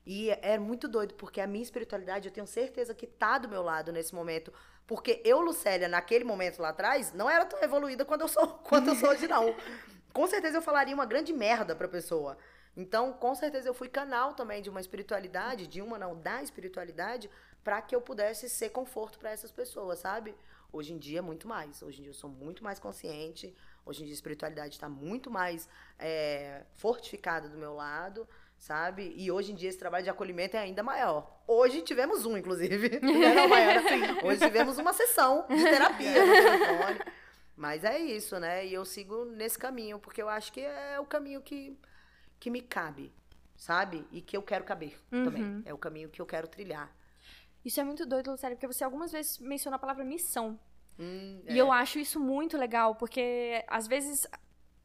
E 0.05 0.29
é 0.29 0.57
muito 0.59 0.87
doido, 0.87 1.13
porque 1.13 1.39
a 1.39 1.47
minha 1.47 1.63
espiritualidade, 1.63 2.27
eu 2.27 2.33
tenho 2.33 2.47
certeza 2.47 2.93
que 2.93 3.07
tá 3.07 3.37
do 3.37 3.47
meu 3.47 3.63
lado 3.63 3.91
nesse 3.91 4.13
momento. 4.13 4.51
Porque 4.85 5.21
eu, 5.23 5.39
Lucélia, 5.39 5.87
naquele 5.87 6.25
momento 6.25 6.61
lá 6.61 6.69
atrás, 6.69 7.13
não 7.13 7.29
era 7.29 7.45
tão 7.45 7.61
evoluída 7.63 8.03
quanto 8.03 8.21
eu 8.21 8.27
sou, 8.27 8.47
quanto 8.67 8.89
eu 8.89 8.95
sou 8.95 9.09
hoje, 9.09 9.27
não. 9.27 9.55
Com 10.11 10.27
certeza 10.27 10.57
eu 10.57 10.61
falaria 10.61 10.93
uma 10.93 11.05
grande 11.05 11.31
merda 11.31 11.75
pra 11.75 11.87
pessoa. 11.87 12.37
Então, 12.75 13.13
com 13.13 13.33
certeza 13.33 13.69
eu 13.69 13.73
fui 13.73 13.87
canal 13.87 14.33
também 14.33 14.61
de 14.61 14.69
uma 14.69 14.81
espiritualidade, 14.81 15.67
de 15.67 15.81
uma 15.81 15.97
não, 15.97 16.19
da 16.19 16.41
espiritualidade, 16.41 17.29
pra 17.63 17.81
que 17.81 17.95
eu 17.95 18.01
pudesse 18.01 18.49
ser 18.49 18.69
conforto 18.69 19.19
pra 19.19 19.31
essas 19.31 19.51
pessoas, 19.51 19.99
sabe? 19.99 20.35
Hoje 20.71 20.91
em 20.91 20.97
dia, 20.97 21.21
muito 21.21 21.47
mais. 21.47 21.81
Hoje 21.81 21.99
em 21.99 22.01
dia 22.01 22.09
eu 22.09 22.15
sou 22.15 22.29
muito 22.29 22.63
mais 22.63 22.79
consciente. 22.79 23.55
Hoje 23.85 24.01
em 24.01 24.05
dia 24.05 24.13
a 24.13 24.15
espiritualidade 24.15 24.73
está 24.73 24.89
muito 24.89 25.29
mais 25.29 25.69
é, 25.99 26.63
fortificada 26.73 27.47
do 27.47 27.57
meu 27.57 27.75
lado, 27.75 28.27
sabe? 28.57 29.13
E 29.15 29.31
hoje 29.31 29.51
em 29.51 29.55
dia 29.55 29.69
esse 29.69 29.77
trabalho 29.77 30.03
de 30.03 30.09
acolhimento 30.09 30.55
é 30.55 30.59
ainda 30.59 30.81
maior. 30.83 31.41
Hoje 31.47 31.81
tivemos 31.81 32.25
um, 32.25 32.37
inclusive. 32.37 32.99
Não, 33.01 33.47
maior 33.47 33.77
assim. 33.77 34.25
Hoje 34.25 34.39
tivemos 34.39 34.77
uma 34.77 34.93
sessão 34.93 35.45
de 35.49 35.63
terapia 35.63 36.25
no 36.25 36.31
telefone. 36.33 36.99
Mas 37.55 37.83
é 37.83 37.99
isso, 37.99 38.39
né? 38.39 38.65
E 38.65 38.73
eu 38.73 38.83
sigo 38.85 39.25
nesse 39.25 39.57
caminho, 39.59 39.99
porque 39.99 40.21
eu 40.21 40.29
acho 40.29 40.51
que 40.51 40.61
é 40.61 40.99
o 40.99 41.05
caminho 41.05 41.41
que, 41.41 41.77
que 42.39 42.49
me 42.49 42.61
cabe, 42.61 43.13
sabe? 43.55 44.07
E 44.11 44.21
que 44.21 44.35
eu 44.35 44.41
quero 44.41 44.63
caber 44.63 44.97
também. 45.09 45.43
Uhum. 45.43 45.61
É 45.65 45.73
o 45.73 45.77
caminho 45.77 46.09
que 46.09 46.21
eu 46.21 46.25
quero 46.25 46.47
trilhar. 46.47 46.91
Isso 47.63 47.79
é 47.79 47.83
muito 47.83 48.05
doido, 48.05 48.31
Lucélia, 48.31 48.55
porque 48.57 48.67
você 48.67 48.83
algumas 48.83 49.11
vezes 49.11 49.37
menciona 49.39 49.75
a 49.77 49.79
palavra 49.79 50.03
missão. 50.03 50.59
Hum, 50.99 51.41
E 51.47 51.57
eu 51.57 51.71
acho 51.71 51.97
isso 51.99 52.19
muito 52.19 52.57
legal, 52.57 52.95
porque 52.95 53.63
às 53.67 53.87
vezes, 53.87 54.27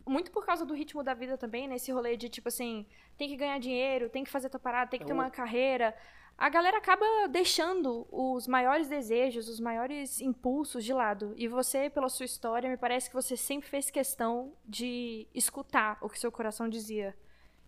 muito 0.09 0.31
por 0.31 0.45
causa 0.45 0.65
do 0.65 0.75
ritmo 0.75 1.03
da 1.03 1.15
vida 1.15 1.37
também, 1.37 1.69
né? 1.69 1.77
Esse 1.77 1.93
rolê 1.93 2.17
de 2.17 2.29
tipo 2.29 2.49
assim, 2.49 2.87
tem 3.17 3.29
que 3.29 3.37
ganhar 3.37 3.59
dinheiro, 3.59 4.09
tem 4.09 4.25
que 4.25 4.31
fazer 4.31 4.49
tua 4.49 4.61
parada, 4.61 4.91
tem 4.91 5.01
que 5.01 5.07
ter 5.07 5.13
uma 5.13 5.31
carreira. 5.31 5.95
A 6.37 6.49
galera 6.49 6.79
acaba 6.79 7.05
deixando 7.29 8.07
os 8.13 8.47
maiores 8.47 8.89
desejos, 8.89 9.49
os 9.49 9.59
maiores 9.59 10.21
impulsos 10.21 10.85
de 10.85 10.93
lado. 10.93 11.35
E 11.37 11.49
você, 11.49 11.91
pela 11.91 12.09
sua 12.09 12.27
história, 12.27 12.71
me 12.71 12.77
parece 12.77 13.09
que 13.09 13.15
você 13.15 13.37
sempre 13.37 13.69
fez 13.69 13.91
questão 13.91 14.53
de 14.65 15.27
escutar 15.35 15.99
o 16.01 16.09
que 16.09 16.19
seu 16.19 16.31
coração 16.31 16.69
dizia. 16.69 17.17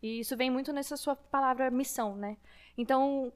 E 0.01 0.21
isso 0.21 0.37
vem 0.37 0.51
muito 0.51 0.73
nessa 0.73 0.97
sua 0.97 1.17
palavra 1.17 1.69
missão, 1.71 2.15
né? 2.15 2.37
Então, 2.79 3.33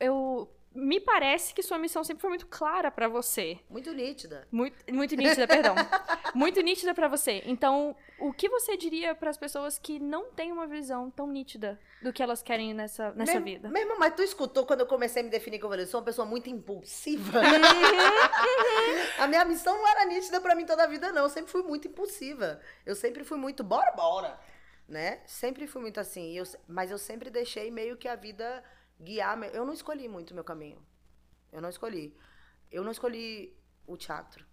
eu 0.00 0.50
me 0.74 1.00
parece 1.00 1.54
que 1.54 1.62
sua 1.62 1.78
missão 1.78 2.02
sempre 2.02 2.20
foi 2.20 2.30
muito 2.30 2.46
clara 2.46 2.90
pra 2.90 3.06
você. 3.06 3.58
Muito 3.70 3.92
nítida. 3.92 4.46
Muito, 4.50 4.76
muito 4.92 5.14
nítida, 5.14 5.46
perdão. 5.46 5.74
Muito 6.34 6.60
nítida 6.62 6.92
pra 6.92 7.06
você. 7.06 7.44
Então, 7.46 7.94
o 8.18 8.32
que 8.32 8.48
você 8.48 8.76
diria 8.76 9.14
pras 9.14 9.36
pessoas 9.38 9.78
que 9.78 10.00
não 10.00 10.32
têm 10.32 10.50
uma 10.50 10.66
visão 10.66 11.08
tão 11.08 11.28
nítida 11.28 11.78
do 12.02 12.12
que 12.12 12.20
elas 12.20 12.42
querem 12.42 12.74
nessa, 12.74 13.12
nessa 13.12 13.34
Mesmo- 13.34 13.44
vida? 13.44 13.68
Mesmo, 13.70 13.96
mas 14.00 14.14
tu 14.16 14.22
escutou 14.22 14.66
quando 14.66 14.80
eu 14.80 14.86
comecei 14.86 15.22
a 15.22 15.24
me 15.24 15.30
definir 15.30 15.60
como 15.60 15.74
eu 15.74 15.86
sou 15.86 16.00
uma 16.00 16.04
pessoa 16.06 16.26
muito 16.26 16.50
impulsiva. 16.50 17.40
a 19.18 19.28
minha 19.28 19.44
missão 19.44 19.76
não 19.78 19.86
era 19.86 20.06
nítida 20.06 20.40
pra 20.40 20.56
mim 20.56 20.66
toda 20.66 20.82
a 20.82 20.86
vida, 20.88 21.12
não. 21.12 21.22
Eu 21.22 21.30
sempre 21.30 21.52
fui 21.52 21.62
muito 21.62 21.86
impulsiva. 21.86 22.60
Eu 22.84 22.96
sempre 22.96 23.22
fui 23.22 23.38
muito 23.38 23.62
bora, 23.62 23.92
bora. 23.92 24.36
Né? 24.88 25.20
Sempre 25.24 25.68
fui 25.68 25.80
muito 25.80 26.00
assim. 26.00 26.36
Eu 26.36 26.44
mas 26.66 26.90
eu 26.90 26.98
sempre 26.98 27.30
deixei 27.30 27.70
meio 27.70 27.96
que 27.96 28.08
a 28.08 28.16
vida 28.16 28.62
guiar. 29.00 29.40
Eu 29.54 29.64
não 29.64 29.72
escolhi 29.72 30.08
muito 30.08 30.34
meu 30.34 30.44
caminho. 30.44 30.84
Eu 31.52 31.60
não 31.60 31.68
escolhi. 31.68 32.16
Eu 32.70 32.82
não 32.84 32.90
escolhi 32.90 33.56
o 33.86 33.96
teatro. 33.96 34.44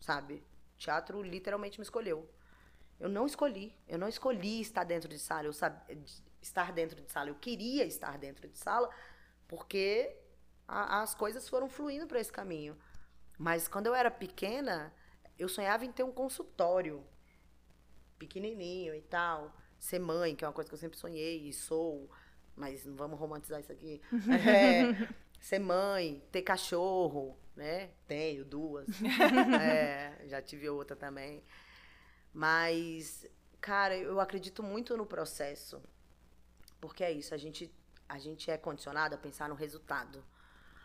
Sabe? 0.00 0.42
O 0.74 0.78
teatro 0.78 1.22
literalmente 1.22 1.78
me 1.78 1.84
escolheu. 1.84 2.28
Eu 2.98 3.08
não 3.08 3.26
escolhi. 3.26 3.76
Eu 3.86 3.98
não 3.98 4.08
escolhi 4.08 4.60
estar 4.60 4.84
dentro 4.84 5.08
de 5.08 5.18
sala. 5.18 5.46
Eu 5.46 5.52
sab... 5.52 5.74
estar 6.40 6.72
dentro 6.72 7.00
de 7.00 7.10
sala. 7.10 7.30
Eu 7.30 7.34
queria 7.36 7.84
estar 7.84 8.18
dentro 8.18 8.48
de 8.48 8.58
sala 8.58 8.90
porque 9.48 10.16
a- 10.66 11.02
as 11.02 11.14
coisas 11.14 11.48
foram 11.48 11.68
fluindo 11.68 12.06
para 12.06 12.20
esse 12.20 12.32
caminho. 12.32 12.76
Mas 13.38 13.68
quando 13.68 13.86
eu 13.86 13.94
era 13.94 14.10
pequena, 14.10 14.92
eu 15.38 15.48
sonhava 15.48 15.84
em 15.84 15.92
ter 15.92 16.02
um 16.04 16.12
consultório 16.12 17.04
pequenininho 18.18 18.94
e 18.94 19.02
tal. 19.02 19.54
Ser 19.78 19.98
mãe, 19.98 20.34
que 20.36 20.44
é 20.44 20.48
uma 20.48 20.54
coisa 20.54 20.68
que 20.68 20.74
eu 20.74 20.78
sempre 20.78 20.98
sonhei 20.98 21.48
e 21.48 21.52
sou. 21.52 22.10
Mas 22.56 22.84
não 22.84 22.94
vamos 22.94 23.18
romantizar 23.18 23.60
isso 23.60 23.72
aqui. 23.72 24.00
É, 24.30 25.08
ser 25.40 25.58
mãe, 25.58 26.22
ter 26.30 26.42
cachorro, 26.42 27.36
né? 27.56 27.90
Tenho 28.06 28.44
duas. 28.44 28.86
É, 29.60 30.26
já 30.28 30.40
tive 30.40 30.68
outra 30.68 30.96
também. 30.96 31.42
Mas, 32.32 33.26
cara, 33.60 33.96
eu 33.96 34.20
acredito 34.20 34.62
muito 34.62 34.96
no 34.96 35.06
processo. 35.06 35.82
Porque 36.80 37.04
é 37.04 37.12
isso, 37.12 37.34
a 37.34 37.38
gente, 37.38 37.72
a 38.08 38.18
gente 38.18 38.50
é 38.50 38.56
condicionado 38.56 39.14
a 39.14 39.18
pensar 39.18 39.48
no 39.48 39.54
resultado. 39.54 40.24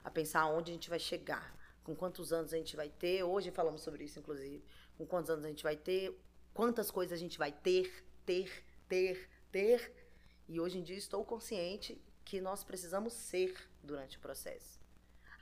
A 0.03 0.11
pensar 0.11 0.45
onde 0.45 0.71
a 0.71 0.73
gente 0.73 0.89
vai 0.89 0.99
chegar. 0.99 1.55
Com 1.83 1.95
quantos 1.95 2.33
anos 2.33 2.53
a 2.53 2.57
gente 2.57 2.75
vai 2.75 2.89
ter. 2.89 3.23
Hoje 3.23 3.49
falamos 3.49 3.81
sobre 3.81 4.03
isso, 4.03 4.19
inclusive. 4.19 4.63
Com 4.97 5.05
quantos 5.05 5.29
anos 5.29 5.45
a 5.45 5.47
gente 5.47 5.63
vai 5.63 5.75
ter. 5.75 6.19
Quantas 6.53 6.91
coisas 6.91 7.17
a 7.17 7.19
gente 7.19 7.37
vai 7.37 7.51
ter, 7.51 8.05
ter, 8.25 8.63
ter, 8.89 9.29
ter. 9.51 10.06
E 10.47 10.59
hoje 10.59 10.77
em 10.77 10.83
dia 10.83 10.97
estou 10.97 11.25
consciente 11.25 12.01
que 12.23 12.39
nós 12.39 12.63
precisamos 12.63 13.13
ser 13.13 13.55
durante 13.83 14.17
o 14.17 14.21
processo. 14.21 14.79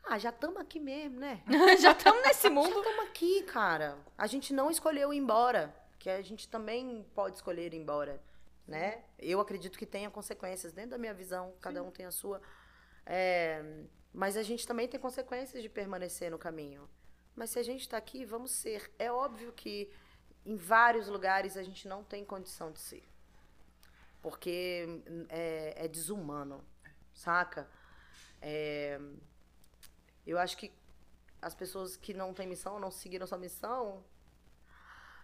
Ah, 0.04 0.20
já 0.20 0.30
estamos 0.30 0.58
aqui 0.58 0.80
mesmo, 0.80 1.20
né? 1.20 1.44
Já 1.82 1.92
estamos 1.92 2.22
nesse 2.24 2.48
mundo. 2.48 2.78
Estamos 2.78 3.10
aqui, 3.10 3.42
cara. 3.44 3.98
A 4.16 4.28
gente 4.28 4.54
não 4.54 4.70
escolheu 4.70 5.12
ir 5.12 5.18
embora, 5.18 5.76
que 5.98 6.10
a 6.10 6.22
gente 6.22 6.48
também 6.48 7.04
pode 7.16 7.38
escolher 7.38 7.74
ir 7.74 7.78
embora, 7.78 8.22
né? 8.68 9.04
Eu 9.18 9.40
acredito 9.40 9.80
que 9.80 9.86
tenha 9.86 10.12
consequências 10.12 10.72
dentro 10.72 10.92
da 10.92 10.98
minha 11.00 11.14
visão, 11.14 11.56
cada 11.60 11.82
um 11.82 11.90
tem 11.90 12.06
a 12.06 12.12
sua. 12.12 12.40
É, 13.04 13.64
mas 14.14 14.38
a 14.38 14.44
gente 14.44 14.68
também 14.68 14.88
tem 14.88 15.00
consequências 15.00 15.64
de 15.64 15.70
permanecer 15.70 16.30
no 16.30 16.38
caminho. 16.38 16.88
Mas 17.36 17.50
se 17.50 17.58
a 17.58 17.64
gente 17.64 17.82
está 17.82 17.98
aqui, 17.98 18.24
vamos 18.24 18.52
ser. 18.52 18.92
É 19.00 19.12
óbvio 19.12 19.52
que 19.54 19.92
em 20.46 20.56
vários 20.56 21.08
lugares 21.08 21.58
a 21.58 21.64
gente 21.64 21.88
não 21.88 22.04
tem 22.04 22.24
condição 22.24 22.72
de 22.72 22.80
ser. 22.80 23.04
Porque 24.26 25.04
é, 25.30 25.86
é 25.86 25.88
desumano, 25.88 26.66
saca? 27.14 27.70
É, 28.42 29.00
eu 30.26 30.40
acho 30.40 30.58
que 30.58 30.74
as 31.40 31.54
pessoas 31.54 31.96
que 31.96 32.12
não 32.12 32.34
têm 32.34 32.48
missão, 32.48 32.80
não 32.80 32.90
seguiram 32.90 33.28
sua 33.28 33.38
missão, 33.38 34.04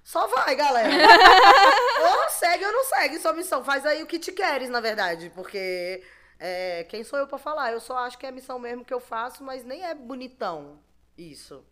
só 0.04 0.28
vai, 0.28 0.56
galera. 0.56 0.88
ou 2.24 2.30
segue 2.30 2.64
ou 2.64 2.72
não 2.72 2.84
segue 2.84 3.18
sua 3.18 3.34
missão. 3.34 3.64
Faz 3.64 3.88
aí 3.88 4.04
o 4.04 4.06
que 4.06 4.20
te 4.20 4.32
queres, 4.32 4.70
na 4.70 4.80
verdade. 4.80 5.32
Porque 5.34 6.04
é, 6.38 6.84
quem 6.84 7.04
sou 7.04 7.18
eu 7.18 7.26
pra 7.26 7.40
falar? 7.40 7.72
Eu 7.72 7.80
só 7.80 7.98
acho 7.98 8.20
que 8.20 8.28
é 8.28 8.30
a 8.30 8.32
missão 8.32 8.60
mesmo 8.60 8.86
que 8.86 8.94
eu 8.94 9.00
faço, 9.00 9.44
mas 9.44 9.64
nem 9.64 9.84
é 9.84 9.96
bonitão 9.96 10.80
isso. 11.18 11.66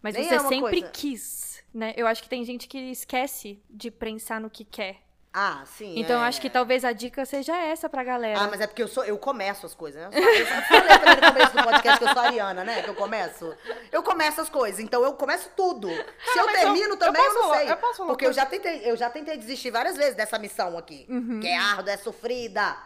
Mas 0.00 0.14
Nem 0.14 0.22
você 0.28 0.34
é 0.36 0.38
sempre 0.38 0.60
coisa- 0.60 0.90
quis, 0.92 1.64
né? 1.74 1.94
Eu 1.96 2.06
acho 2.06 2.22
que 2.22 2.28
tem 2.28 2.44
gente 2.44 2.68
que 2.68 2.78
esquece 2.92 3.60
de 3.68 3.90
pensar 3.90 4.40
no 4.40 4.48
que 4.48 4.64
quer. 4.64 5.02
Ah, 5.36 5.64
sim. 5.66 5.94
Então, 5.98 6.16
eu 6.18 6.22
é. 6.24 6.28
acho 6.28 6.40
que 6.40 6.48
talvez 6.48 6.84
a 6.84 6.92
dica 6.92 7.26
seja 7.26 7.56
essa 7.56 7.88
pra 7.88 8.04
galera. 8.04 8.38
Ah, 8.40 8.46
mas 8.48 8.60
é 8.60 8.68
porque 8.68 8.80
eu 8.82 8.86
sou, 8.86 9.04
eu 9.04 9.18
começo 9.18 9.66
as 9.66 9.74
coisas, 9.74 10.00
né? 10.00 10.08
Eu, 10.16 10.46
sou, 10.46 10.56
eu 10.56 10.62
falei 10.62 10.98
também 10.98 11.16
no 11.16 11.32
começo 11.32 11.56
do 11.56 11.62
podcast 11.64 11.98
que 11.98 12.04
eu 12.04 12.12
sou 12.12 12.22
a 12.22 12.26
Ariana, 12.26 12.62
né? 12.64 12.82
Que 12.82 12.90
eu 12.90 12.94
começo. 12.94 13.54
Eu 13.90 14.02
começo 14.04 14.40
as 14.40 14.48
coisas, 14.48 14.78
então 14.78 15.02
eu 15.02 15.12
começo 15.14 15.50
tudo. 15.56 15.88
Se 15.88 16.38
eu 16.38 16.46
eu- 16.46 16.52
termino 16.52 16.90
eu 16.94 16.96
também, 16.96 17.20
eu, 17.20 17.26
posso 17.32 17.34
não 17.42 17.48
falar- 17.48 17.58
sei. 17.62 17.70
eu 17.72 17.76
posso 17.76 17.96
falar 17.96 18.08
porque 18.10 18.26
eu 18.26 18.32
já 18.32 18.46
tentei, 18.46 18.82
eu 18.88 18.96
já 18.96 19.10
tentei 19.10 19.36
desistir 19.36 19.70
várias 19.72 19.96
vezes 19.96 20.14
dessa 20.14 20.38
missão 20.38 20.78
aqui. 20.78 21.04
Uhum. 21.08 21.40
Que 21.40 21.48
é 21.48 21.56
árdua, 21.58 21.92
é 21.92 21.96
sofrida. 21.96 22.76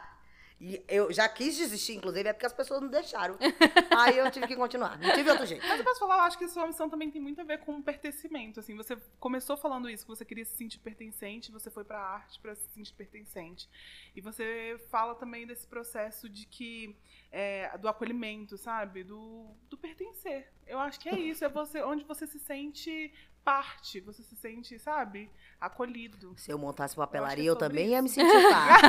E 0.60 0.82
eu 0.88 1.12
já 1.12 1.28
quis 1.28 1.56
desistir, 1.56 1.94
inclusive, 1.94 2.28
é 2.28 2.32
porque 2.32 2.46
as 2.46 2.52
pessoas 2.52 2.80
não 2.80 2.88
deixaram. 2.88 3.38
Aí 3.96 4.18
eu 4.18 4.28
tive 4.30 4.46
que 4.46 4.56
continuar. 4.56 4.98
Não 4.98 5.14
tive 5.14 5.30
outro 5.30 5.46
jeito. 5.46 5.64
Mas 5.66 5.78
eu 5.78 5.84
posso 5.84 6.00
falar, 6.00 6.16
eu 6.16 6.22
acho 6.22 6.36
que 6.36 6.48
sua 6.48 6.66
missão 6.66 6.90
também 6.90 7.10
tem 7.10 7.20
muito 7.20 7.40
a 7.40 7.44
ver 7.44 7.58
com 7.58 7.80
pertencimento, 7.80 8.58
assim. 8.58 8.76
Você 8.76 8.96
começou 9.20 9.56
falando 9.56 9.88
isso, 9.88 10.04
que 10.04 10.10
você 10.10 10.24
queria 10.24 10.44
se 10.44 10.56
sentir 10.56 10.78
pertencente, 10.78 11.52
você 11.52 11.70
foi 11.70 11.84
pra 11.84 12.00
arte 12.00 12.40
pra 12.40 12.54
se 12.54 12.68
sentir 12.70 12.92
pertencente. 12.94 13.68
E 14.16 14.20
você 14.20 14.80
fala 14.90 15.14
também 15.14 15.46
desse 15.46 15.66
processo 15.66 16.28
de 16.28 16.44
que... 16.46 16.96
é, 17.30 17.76
do 17.78 17.88
acolhimento, 17.88 18.56
sabe? 18.58 19.04
Do, 19.04 19.46
do 19.70 19.76
pertencer. 19.78 20.52
Eu 20.66 20.78
acho 20.78 20.98
que 21.00 21.08
é 21.08 21.18
isso, 21.18 21.44
é 21.44 21.48
você 21.48 21.82
onde 21.82 22.04
você 22.04 22.26
se 22.26 22.38
sente 22.38 23.12
parte, 23.44 24.00
você 24.00 24.22
se 24.22 24.36
sente, 24.36 24.78
sabe? 24.78 25.30
Acolhido. 25.60 26.34
Se 26.36 26.50
eu 26.50 26.58
montasse 26.58 26.96
Eu 26.96 27.02
acho 27.02 27.10
papelaria, 27.10 27.44
é 27.44 27.48
eu, 27.48 27.54
sobre 27.54 27.68
também 27.68 27.84
isso. 27.86 27.92
ia 27.94 28.02
me 28.02 28.08
sentir 28.08 28.42
parte. 28.52 28.86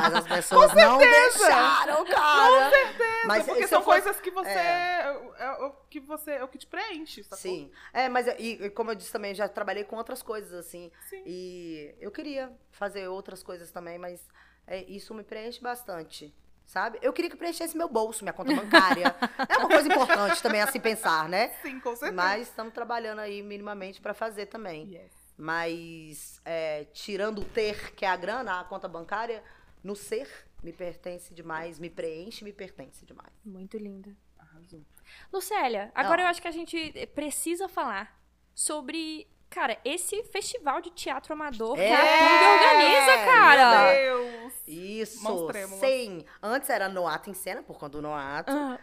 Mas 0.00 0.14
as 0.14 0.26
pessoas 0.26 0.74
não 0.74 0.98
deixaram, 0.98 2.04
cara. 2.04 2.48
Com 2.48 2.70
certeza. 2.70 3.26
Mas 3.26 3.46
porque 3.46 3.66
são 3.68 3.78
eu 3.80 3.84
fosse- 3.84 4.02
coisas 4.02 4.20
que 4.20 4.30
você. 4.30 4.48
É. 4.50 5.32
é 5.38 5.50
o 5.64 5.70
que 5.88 6.00
você. 6.00 6.30
É 6.32 6.44
o 6.44 6.48
que 6.48 6.58
te 6.58 6.66
preenche, 6.66 7.22
sacou? 7.22 7.38
Sim. 7.38 7.70
É, 7.92 8.08
mas 8.08 8.26
e, 8.38 8.68
como 8.70 8.90
eu 8.90 8.94
disse 8.94 9.12
também, 9.12 9.30
eu 9.30 9.36
já 9.36 9.48
trabalhei 9.48 9.84
com 9.84 9.96
outras 9.96 10.22
coisas, 10.22 10.52
assim. 10.52 10.90
Sim. 11.08 11.22
E 11.26 11.94
eu 12.00 12.10
queria 12.10 12.52
fazer 12.70 13.08
outras 13.08 13.42
coisas 13.42 13.70
também, 13.70 13.98
mas 13.98 14.28
é, 14.66 14.82
isso 14.84 15.14
me 15.14 15.22
preenche 15.22 15.60
bastante. 15.60 16.34
Sabe? 16.66 16.98
Eu 17.02 17.12
queria 17.12 17.30
que 17.30 17.36
preenchesse 17.36 17.76
meu 17.76 17.88
bolso, 17.88 18.24
minha 18.24 18.32
conta 18.32 18.54
bancária. 18.54 19.14
é 19.48 19.58
uma 19.58 19.68
coisa 19.68 19.86
importante 19.86 20.42
também 20.42 20.60
a 20.60 20.66
se 20.66 20.80
pensar, 20.80 21.28
né? 21.28 21.48
Sim, 21.62 21.78
com 21.78 21.90
certeza. 21.90 22.12
Mas 22.12 22.48
estamos 22.48 22.72
trabalhando 22.72 23.20
aí 23.20 23.42
minimamente 23.42 24.00
para 24.00 24.14
fazer 24.14 24.46
também. 24.46 24.94
Yes. 24.94 25.12
Mas 25.36 26.40
é, 26.44 26.84
tirando 26.92 27.40
o 27.40 27.44
ter, 27.44 27.92
que 27.94 28.04
é 28.04 28.08
a 28.08 28.16
grana, 28.16 28.60
a 28.60 28.64
conta 28.64 28.88
bancária, 28.88 29.42
no 29.82 29.94
ser 29.94 30.28
me 30.64 30.72
pertence 30.72 31.34
demais, 31.34 31.78
me 31.78 31.90
preenche, 31.90 32.42
me 32.42 32.52
pertence 32.52 33.04
demais. 33.04 33.32
Muito 33.44 33.76
linda. 33.76 34.16
Arrasou. 34.38 34.82
Lucélia, 35.30 35.92
agora 35.94 36.22
Não. 36.22 36.24
eu 36.24 36.30
acho 36.30 36.40
que 36.40 36.48
a 36.48 36.52
gente 36.52 37.06
precisa 37.14 37.68
falar 37.68 38.18
sobre, 38.54 39.28
cara, 39.50 39.78
esse 39.84 40.22
festival 40.24 40.80
de 40.80 40.90
teatro 40.90 41.32
amador 41.32 41.74
que 41.74 41.80
É, 41.82 41.94
a 41.94 42.18
Tung 42.18 42.44
organiza, 42.54 43.24
cara. 43.24 43.92
Meu 43.92 44.18
Deus! 44.24 44.52
Isso, 44.66 45.48
sim. 45.80 46.24
Antes 46.42 46.70
era 46.70 46.88
Noato 46.88 47.30
em 47.30 47.34
Cena, 47.34 47.62
por 47.62 47.78
conta 47.78 47.98
do 47.98 48.02
Noato. 48.02 48.50
Ah, 48.52 48.78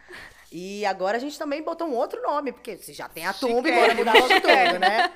E 0.51 0.85
agora 0.85 1.17
a 1.17 1.19
gente 1.19 1.37
também 1.37 1.63
botou 1.63 1.87
um 1.87 1.95
outro 1.95 2.21
nome, 2.21 2.51
porque 2.51 2.77
se 2.77 2.93
já 2.93 3.07
tem 3.09 3.25
a 3.25 3.33
tumba, 3.33 3.71
bora 3.71 3.95
mudar 3.95 4.13
logo 4.13 4.27
chiquérrimo. 4.27 4.73
tudo, 4.75 4.79
né? 4.87 5.11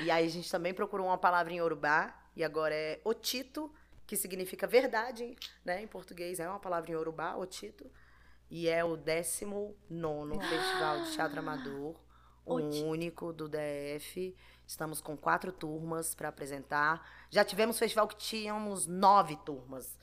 E 0.00 0.10
aí 0.10 0.26
a 0.26 0.30
gente 0.30 0.50
também 0.50 0.72
procurou 0.74 1.06
uma 1.06 1.18
palavra 1.18 1.52
em 1.52 1.56
Yorubá, 1.58 2.14
e 2.36 2.42
agora 2.44 2.74
é 2.74 3.00
Otito, 3.04 3.72
que 4.06 4.16
significa 4.16 4.66
verdade, 4.66 5.36
né? 5.64 5.82
Em 5.82 5.86
português 5.86 6.40
é 6.40 6.48
uma 6.48 6.58
palavra 6.58 6.90
em 6.90 6.94
Yorubá, 6.94 7.36
Otito. 7.36 7.90
E 8.50 8.68
é 8.68 8.82
o 8.84 8.96
19 8.96 9.74
Festival 10.40 11.02
de 11.02 11.12
Teatro 11.12 11.38
Amador, 11.40 11.94
o 12.46 12.54
único 12.86 13.32
do 13.32 13.46
DF. 13.48 14.34
Estamos 14.68 15.00
com 15.00 15.16
quatro 15.16 15.50
turmas 15.50 16.14
para 16.14 16.28
apresentar. 16.28 17.08
Já 17.30 17.42
tivemos 17.42 17.78
festival 17.78 18.06
que 18.06 18.16
tínhamos 18.16 18.86
nove 18.86 19.34
turmas. 19.36 19.98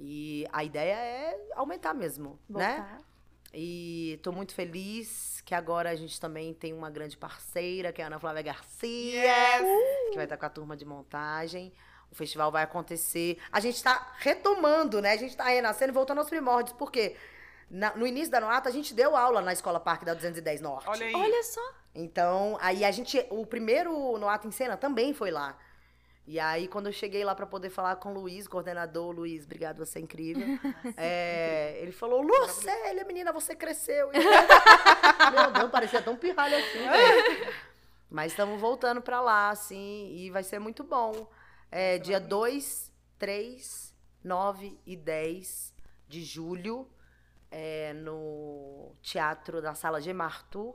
E 0.00 0.46
a 0.50 0.64
ideia 0.64 0.94
é 0.94 1.48
aumentar 1.54 1.92
mesmo, 1.92 2.38
né? 2.48 2.76
voltar. 2.76 3.00
E 3.52 4.18
tô 4.22 4.32
muito 4.32 4.54
feliz 4.54 5.42
que 5.44 5.54
agora 5.54 5.90
a 5.90 5.94
gente 5.94 6.18
também 6.18 6.54
tem 6.54 6.72
uma 6.72 6.88
grande 6.88 7.18
parceira, 7.18 7.92
que 7.92 8.00
é 8.00 8.04
a 8.04 8.06
Ana 8.06 8.18
Flávia 8.18 8.42
Garcia, 8.42 9.22
Yes! 9.22 10.08
que 10.10 10.16
vai 10.16 10.24
estar 10.24 10.38
com 10.38 10.46
a 10.46 10.50
turma 10.50 10.74
de 10.74 10.86
montagem. 10.86 11.70
O 12.10 12.14
festival 12.14 12.50
vai 12.50 12.62
acontecer. 12.62 13.36
A 13.52 13.60
gente 13.60 13.82
tá 13.82 14.14
retomando, 14.20 15.02
né? 15.02 15.12
A 15.12 15.16
gente 15.18 15.36
tá 15.36 15.44
renascendo 15.44 15.92
e 15.92 15.94
voltando 15.94 16.18
aos 16.18 16.30
primórdios. 16.30 16.74
Por 16.74 16.90
quê? 16.90 17.14
Na- 17.70 17.94
no 17.94 18.06
início 18.06 18.30
da 18.30 18.40
Noata, 18.40 18.68
a 18.68 18.72
gente 18.72 18.94
deu 18.94 19.14
aula 19.16 19.40
na 19.42 19.52
Escola 19.52 19.78
Parque 19.78 20.04
da 20.04 20.14
210 20.14 20.60
Norte. 20.60 20.88
Olha 20.88 21.06
aí. 21.06 21.14
Olha 21.14 21.42
só. 21.42 21.60
Então, 21.94 22.56
aí 22.60 22.84
a 22.84 22.90
gente. 22.90 23.24
O 23.30 23.44
primeiro 23.46 24.16
Noata 24.18 24.46
em 24.46 24.50
Cena 24.50 24.76
também 24.76 25.12
foi 25.12 25.30
lá. 25.30 25.58
E 26.26 26.38
aí, 26.38 26.68
quando 26.68 26.86
eu 26.86 26.92
cheguei 26.92 27.24
lá 27.24 27.34
pra 27.34 27.46
poder 27.46 27.70
falar 27.70 27.96
com 27.96 28.10
o 28.10 28.14
Luiz, 28.20 28.46
coordenador, 28.46 29.12
Luiz, 29.12 29.44
obrigado, 29.44 29.78
você 29.78 29.98
é 29.98 30.02
incrível. 30.02 30.46
é, 30.96 31.78
ele 31.80 31.90
falou: 31.92 32.20
Lucélia, 32.22 33.04
menina, 33.04 33.32
você 33.32 33.54
cresceu. 33.54 34.10
E 34.12 34.16
eu, 34.16 35.30
Meu 35.32 35.50
Deus, 35.52 35.70
parecia 35.70 36.00
tão 36.02 36.16
pirralho 36.16 36.56
assim, 36.56 36.78
velho. 36.78 37.52
Mas 38.10 38.32
estamos 38.32 38.60
voltando 38.60 39.02
pra 39.02 39.20
lá, 39.20 39.50
assim, 39.50 40.14
e 40.14 40.30
vai 40.30 40.42
ser 40.42 40.58
muito 40.58 40.82
bom. 40.84 41.28
É, 41.70 41.98
dia 41.98 42.18
2, 42.20 42.90
3, 43.18 43.94
9 44.24 44.78
e 44.86 44.96
10 44.96 45.74
de 46.08 46.22
julho, 46.24 46.88
é, 47.50 47.92
no 47.94 48.92
Teatro 49.02 49.60
da 49.62 49.74
Sala 49.74 50.00
G. 50.00 50.12
Arthur, 50.12 50.74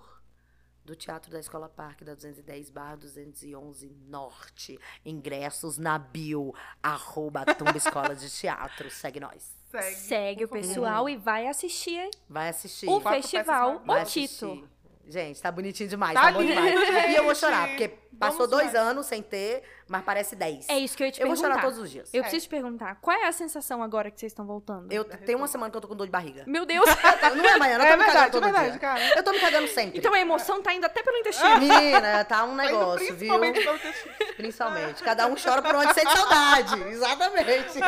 do 0.86 0.96
Teatro 0.96 1.32
da 1.32 1.40
Escola 1.40 1.70
Parque 1.70 2.04
da 2.04 2.14
210 2.14 2.70
barra 2.70 2.96
211 2.98 3.90
Norte. 4.08 4.80
Ingressos 5.06 5.78
na 5.78 5.98
bio, 5.98 6.54
arroba 6.82 7.46
Tumba 7.56 7.78
Escola 7.78 8.16
de 8.16 8.30
Teatro. 8.30 8.90
Segue 8.92 9.20
nós. 9.20 9.56
Segue. 9.72 9.96
Segue 9.96 10.44
o 10.46 10.48
pessoal 10.48 11.10
e 11.10 11.16
vai 11.16 11.48
assistir 11.48 12.10
Vai 12.30 12.50
assistir. 12.50 12.88
o 12.88 13.00
Quatro 13.02 13.22
festival 13.22 13.78
O 13.78 14.06
Tito. 14.06 14.46
assistir. 14.46 14.70
Gente, 15.06 15.42
tá 15.42 15.52
bonitinho 15.52 15.90
demais, 15.90 16.14
Tá 16.14 16.22
tá, 16.28 16.32
bom 16.32 16.46
demais. 16.46 16.74
E 17.10 17.16
eu 17.16 17.24
vou 17.26 17.36
chorar, 17.36 17.68
porque 17.68 17.90
passou 18.18 18.48
Vamos 18.48 18.52
dois 18.52 18.74
anos 18.76 19.06
sem 19.06 19.22
ter, 19.22 19.62
mas 19.94 20.04
parece 20.04 20.36
dez. 20.36 20.68
É 20.68 20.78
isso 20.80 20.98
que 20.98 21.04
eu 21.04 21.06
ia 21.06 21.12
te 21.12 21.22
eu 21.22 21.28
vou 21.28 21.36
perguntar. 21.36 21.56
chorar 21.56 21.62
todos 21.68 21.78
os 21.78 21.92
dias. 21.92 22.10
Eu 22.12 22.22
É. 22.22 22.24
preciso 22.24 22.46
te 22.46 22.50
perguntar, 22.50 22.96
qual 23.00 23.16
é 23.16 23.28
a 23.28 23.32
sensação 23.32 23.84
agora 23.84 24.10
que 24.10 24.20
vocês 24.20 24.32
estão 24.32 24.44
voltando? 24.46 24.92
Eu 24.92 25.04
tenho 25.06 25.38
uma 25.38 25.48
semana 25.48 25.70
que 25.70 25.78
eu 25.78 25.82
tô 25.82 25.88
com 25.88 25.96
dor 25.96 26.08
de 26.08 26.12
barriga. 26.12 26.44
Meu 26.48 26.66
Deus! 26.66 26.84
Não 27.38 27.46
é 27.46 27.52
amanhã, 27.54 27.76
eu 27.76 27.80
tô 27.80 27.86
É 27.94 27.96
me 27.96 28.04
cagando 28.04 28.06
verdade, 28.06 28.28
é 28.28 28.32
todo 28.32 28.44
verdade, 28.44 28.72
dia. 28.72 28.80
cara. 28.80 29.18
Eu 29.18 29.24
tô 29.24 29.32
me 29.32 29.40
cagando 29.40 29.68
sempre. 29.68 30.00
então 30.00 30.12
a 30.14 30.20
emoção 30.20 30.62
tá 30.64 30.74
indo 30.74 30.86
até 30.86 31.04
pelo 31.04 31.18
intestino. 31.18 31.60
Menina, 31.60 32.26
tá 32.26 32.44
um 32.44 32.56
Tá 32.58 32.64
negócio, 32.64 33.06
viu? 33.16 33.16
principalmente 33.38 33.64
pelo 33.64 33.76
intestino. 33.76 34.14
Principalmente. 34.36 35.04
Cada 35.04 35.28
um 35.28 35.36
chora 35.36 35.62
por 35.62 35.76
onde 35.76 35.94
sente 35.94 36.12
saudade. 36.12 36.82
Exatamente. 36.90 37.80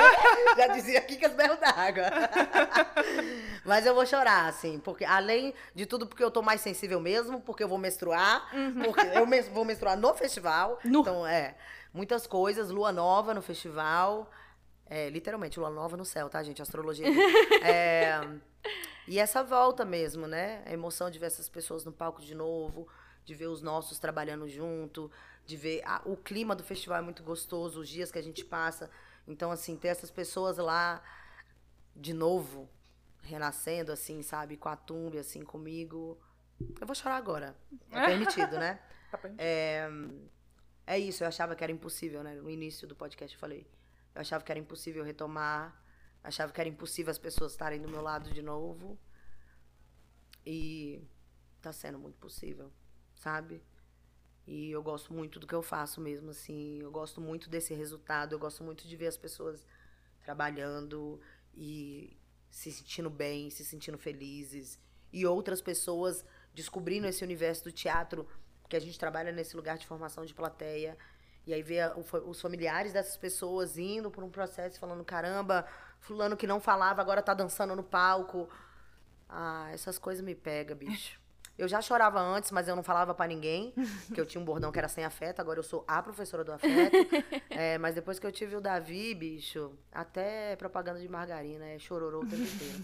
Já 0.58 0.68
dizia 0.68 1.00
aqui 1.00 1.16
que 1.18 1.26
as 1.26 1.34
berros 1.34 1.58
d'água. 1.60 2.04
Mas 3.66 3.86
eu 3.86 3.96
vou 3.96 4.06
chorar, 4.06 4.48
assim, 4.48 4.80
porque 4.80 5.04
além 5.04 5.54
de 5.74 5.86
tudo, 5.86 6.06
porque 6.06 6.24
eu 6.24 6.30
tô 6.32 6.42
mais 6.42 6.62
sensível 6.62 7.00
mesmo, 7.00 7.42
porque 7.42 7.64
eu 7.64 7.68
vou 7.68 7.78
menstruar, 7.78 8.48
porque 8.84 9.02
eu 9.14 9.28
vou 9.54 9.66
menstruar 9.66 9.98
no 9.98 10.14
festival. 10.14 10.80
No- 10.84 11.02
Então, 11.02 11.26
é, 11.26 11.56
muitas 11.96 12.28
coisas, 12.28 12.70
lua 12.70 12.92
nova 12.92 13.34
no 13.34 13.42
festival. 13.42 14.30
É, 14.86 15.10
literalmente, 15.10 15.60
lua 15.60 15.70
nova 15.72 15.98
no 15.98 16.06
céu, 16.06 16.30
tá, 16.30 16.44
gente? 16.44 16.62
Astrologia. 16.62 17.06
É, 17.64 18.20
e 19.08 19.18
essa 19.20 19.44
volta 19.44 19.84
mesmo, 19.86 20.28
né? 20.28 20.62
A 20.66 20.74
emoção 20.74 21.10
de 21.10 21.18
ver 21.18 21.28
essas 21.28 21.50
pessoas 21.50 21.84
no 21.86 21.92
palco 21.92 22.22
de 22.22 22.36
novo, 22.36 22.88
de 23.24 23.34
ver 23.34 23.48
os 23.48 23.62
nossos 23.62 23.98
trabalhando 23.98 24.48
junto, 24.48 25.10
de 25.46 25.56
ver. 25.58 25.82
a- 25.86 26.02
o 26.06 26.16
clima 26.18 26.56
do 26.56 26.64
festival 26.64 27.00
é 27.00 27.02
muito 27.02 27.24
gostoso, 27.24 27.80
os 27.82 27.90
dias 27.90 28.12
que 28.12 28.20
a 28.20 28.24
gente 28.24 28.44
passa. 28.46 28.90
Então, 29.28 29.50
assim, 29.52 29.76
ter 29.76 29.88
essas 29.90 30.12
pessoas 30.12 30.58
lá 30.58 31.02
de 31.96 32.14
novo, 32.14 32.70
renascendo, 33.24 33.92
assim, 33.92 34.22
sabe? 34.22 34.58
Com 34.58 34.70
a 34.70 34.76
tumba, 34.76 35.20
assim, 35.20 35.44
comigo. 35.44 36.20
Eu 36.80 36.86
vou 36.86 36.96
chorar 36.96 37.16
agora. 37.18 37.56
É 37.92 38.02
permitido, 38.06 38.58
né? 38.60 38.80
Tá 39.12 39.18
bem. 39.18 39.34
É, 39.38 39.88
é 40.88 41.00
isso, 41.00 41.24
eu 41.24 41.28
achava 41.28 41.56
que 41.56 41.64
era 41.64 41.72
impossível, 41.72 42.24
né? 42.24 42.36
No 42.36 42.50
início 42.50 42.88
do 42.88 42.96
podcast 42.96 43.36
eu 43.36 43.40
falei. 43.40 43.68
Eu 44.14 44.22
achava 44.22 44.44
que 44.44 44.52
era 44.52 44.60
impossível 44.60 45.04
retomar. 45.04 45.84
Achava 46.24 46.52
que 46.52 46.60
era 46.60 46.70
impossível 46.70 47.12
as 47.12 47.18
pessoas 47.18 47.52
estarem 47.52 47.82
do 47.82 47.90
meu 47.90 48.02
lado 48.02 48.32
de 48.32 48.42
novo. 48.42 49.00
E 50.46 51.04
tá 51.62 51.74
sendo 51.74 51.98
muito 51.98 52.18
possível, 52.18 52.72
sabe? 53.16 53.64
E 54.46 54.70
eu 54.70 54.84
gosto 54.84 55.12
muito 55.12 55.40
do 55.40 55.48
que 55.48 55.56
eu 55.56 55.64
faço 55.64 56.00
mesmo, 56.00 56.30
assim. 56.30 56.80
Eu 56.80 56.92
gosto 56.92 57.20
muito 57.20 57.50
desse 57.50 57.74
resultado. 57.74 58.34
Eu 58.34 58.40
gosto 58.40 58.64
muito 58.64 58.88
de 58.88 58.96
ver 58.96 59.08
as 59.08 59.18
pessoas 59.18 59.66
trabalhando 60.22 61.20
e 61.54 62.16
se 62.50 62.72
sentindo 62.72 63.10
bem, 63.10 63.50
se 63.50 63.66
sentindo 63.66 63.98
felizes. 63.98 64.80
E 65.12 65.26
outras 65.26 65.62
pessoas 65.62 66.24
descobrindo 66.54 67.08
esse 67.08 67.24
universo 67.24 67.64
do 67.66 67.72
teatro, 67.72 68.28
porque 68.66 68.76
a 68.76 68.82
gente 68.82 68.98
trabalha 68.98 69.32
nesse 69.32 69.56
lugar 69.56 69.78
de 69.78 69.86
formação 69.86 70.26
de 70.26 70.34
plateia. 70.34 70.98
E 71.46 71.54
aí 71.54 71.62
ver 71.62 71.94
os 72.26 72.42
familiares 72.42 72.92
dessas 72.92 73.16
pessoas 73.16 73.78
indo 73.78 74.10
por 74.10 74.24
um 74.24 74.30
processo 74.32 74.80
falando, 74.80 75.06
caramba, 75.06 75.68
fulano 76.00 76.36
que 76.36 76.48
não 76.48 76.60
falava 76.60 77.00
agora 77.00 77.22
tá 77.22 77.36
dançando 77.36 77.76
no 77.76 77.84
palco. 77.84 78.50
Ah, 79.30 79.70
essas 79.72 80.00
coisas 80.00 80.26
me 80.26 80.34
pegam, 80.34 80.76
bicho. 80.76 81.20
Eu 81.58 81.68
já 81.68 81.82
chorava 81.82 82.20
antes, 82.20 82.52
mas 82.52 82.68
eu 82.68 82.76
não 82.76 82.84
falava 82.84 83.14
pra 83.14 83.26
ninguém, 83.28 83.74
porque 84.08 84.20
eu 84.20 84.26
tinha 84.26 84.42
um 84.42 84.46
bordão 84.46 84.72
que 84.72 84.78
era 84.80 84.88
sem 84.90 85.06
afeto, 85.06 85.40
agora 85.40 85.60
eu 85.60 85.64
sou 85.64 85.84
a 85.88 86.02
professora 86.02 86.44
do 86.44 86.52
afeto. 86.52 86.96
É, 87.58 87.78
mas 87.78 87.96
depois 87.96 88.20
que 88.20 88.28
eu 88.28 88.32
tive 88.34 88.56
o 88.58 88.60
Davi, 88.60 89.16
bicho, 89.16 89.72
até 89.90 90.58
propaganda 90.58 91.00
de 91.00 91.08
margarina 91.08 91.66
é 91.66 91.80
chororô 91.80 92.20
o 92.20 92.26
tempo 92.28 92.42
inteiro. 92.44 92.76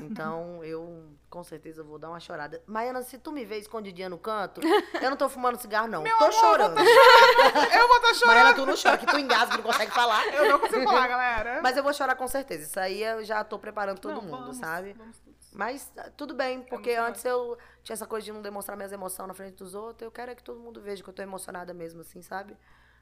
Então, 0.04 0.62
eu 0.62 1.06
com 1.30 1.42
certeza 1.42 1.82
vou 1.82 1.98
dar 1.98 2.10
uma 2.10 2.20
chorada. 2.20 2.62
Maiana, 2.66 3.02
se 3.02 3.16
tu 3.16 3.32
me 3.32 3.46
vê 3.46 3.56
escondidinha 3.56 4.08
no 4.08 4.18
canto, 4.18 4.60
eu 5.00 5.08
não 5.08 5.16
tô 5.16 5.28
fumando 5.30 5.56
cigarro, 5.58 5.88
não. 5.88 6.04
tô 6.04 6.32
chorando. 6.32 6.78
Eu 6.78 7.88
vou 7.88 7.96
estar 7.96 8.14
chorando. 8.14 8.26
Maiana, 8.26 8.54
tu 8.54 8.66
não 8.66 8.74
chora, 8.76 8.98
que 8.98 9.06
tu 9.06 9.18
engasga 9.18 9.54
e 9.54 9.56
não 9.58 9.64
consegue 9.64 9.92
falar. 9.92 10.26
Eu 10.26 10.48
não 10.50 10.58
consigo 10.58 10.84
falar, 10.84 11.08
galera. 11.08 11.60
Mas 11.62 11.76
eu 11.76 11.82
vou 11.82 11.94
chorar 11.94 12.14
com 12.14 12.28
certeza. 12.28 12.64
Isso 12.64 12.78
aí 12.78 13.02
eu 13.02 13.24
já 13.24 13.42
tô 13.42 13.58
preparando 13.58 13.98
todo 13.98 14.16
Não, 14.16 14.22
mundo, 14.22 14.40
vamos, 14.40 14.56
sabe? 14.58 14.92
vamos. 14.92 15.16
Mas 15.52 15.90
ah, 15.96 16.10
tudo 16.16 16.34
bem, 16.34 16.62
porque 16.62 16.92
antes 16.92 17.24
eu 17.24 17.58
tinha 17.82 17.94
essa 17.94 18.06
coisa 18.06 18.24
de 18.24 18.32
não 18.32 18.42
demonstrar 18.42 18.76
minhas 18.76 18.92
emoções 18.92 19.28
na 19.28 19.34
frente 19.34 19.56
dos 19.56 19.74
outros. 19.74 20.02
Eu 20.02 20.10
quero 20.10 20.30
é 20.30 20.34
que 20.34 20.42
todo 20.42 20.60
mundo 20.60 20.80
veja 20.80 21.02
que 21.02 21.08
eu 21.08 21.14
tô 21.14 21.22
emocionada 21.22 21.72
mesmo, 21.72 22.00
assim, 22.00 22.22
sabe? 22.22 22.56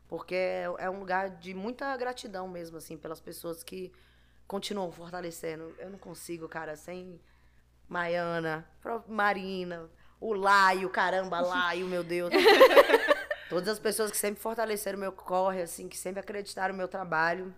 Porque 0.09 0.35
é, 0.35 0.65
é 0.79 0.91
um 0.91 1.01
lugar 1.01 1.31
de 1.31 1.55
muita 1.55 1.97
gratidão 1.97 2.49
mesmo, 2.49 2.77
assim, 2.77 2.97
pelas 2.97 3.21
pessoas 3.21 3.63
que 3.63 3.93
continuam 4.47 4.91
fortalecendo. 4.93 5.75
Eu 5.79 5.91
não 5.91 5.99
consigo, 5.99 6.49
cara, 6.49 6.77
sem 6.77 7.21
Maiana, 7.89 8.69
Marina, 9.09 9.91
o 10.21 10.33
Laio, 10.33 10.89
caramba, 10.91 11.41
Laio, 11.41 11.87
meu 11.87 12.05
Deus. 12.05 12.31
Todas 13.49 13.69
as 13.69 13.79
pessoas 13.79 14.11
que 14.11 14.17
sempre 14.17 14.41
fortaleceram 14.41 14.97
o 14.97 15.01
meu 15.01 15.13
corre, 15.13 15.63
assim, 15.63 15.89
que 15.89 15.97
sempre 15.97 16.21
acreditaram 16.21 16.73
no 16.73 16.79
meu 16.79 16.89
trabalho. 16.89 17.55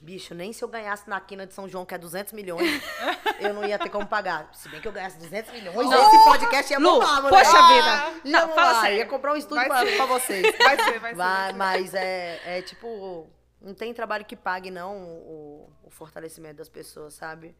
Bicho, 0.00 0.32
nem 0.32 0.52
se 0.52 0.62
eu 0.62 0.68
ganhasse 0.68 1.08
na 1.10 1.20
quina 1.20 1.44
de 1.44 1.52
São 1.52 1.68
João, 1.68 1.84
que 1.84 1.92
é 1.92 1.98
200 1.98 2.32
milhões, 2.32 2.82
eu 3.40 3.52
não 3.52 3.64
ia 3.64 3.76
ter 3.78 3.90
como 3.90 4.06
pagar. 4.06 4.48
Se 4.54 4.68
bem 4.68 4.80
que 4.80 4.86
eu 4.86 4.92
ganhasse 4.92 5.18
200 5.18 5.52
milhões, 5.52 5.90
esse 5.90 6.24
podcast 6.24 6.72
ia 6.72 6.78
Lu, 6.78 6.92
bombar, 6.92 7.22
mulher. 7.22 7.44
poxa 7.44 7.62
vida. 7.66 8.20
Ia 8.24 8.32
Não, 8.32 8.48
fala 8.54 8.66
bombar, 8.68 8.82
sério. 8.82 8.98
Ia 8.98 9.06
comprar 9.06 9.32
um 9.32 9.36
estúdio 9.36 9.66
pra, 9.66 9.84
ser. 9.84 9.96
pra 9.96 10.06
vocês. 10.06 10.42
Vai 10.58 10.76
ser, 10.76 11.00
vai 11.00 11.10
ser. 11.10 11.16
Vai, 11.16 11.52
mas 11.52 11.94
é, 11.94 12.58
é 12.58 12.62
tipo, 12.62 13.28
não 13.60 13.74
tem 13.74 13.92
trabalho 13.92 14.24
que 14.24 14.36
pague, 14.36 14.70
não, 14.70 14.96
o, 14.96 15.72
o 15.82 15.90
fortalecimento 15.90 16.56
das 16.58 16.68
pessoas, 16.68 17.14
sabe? 17.14 17.56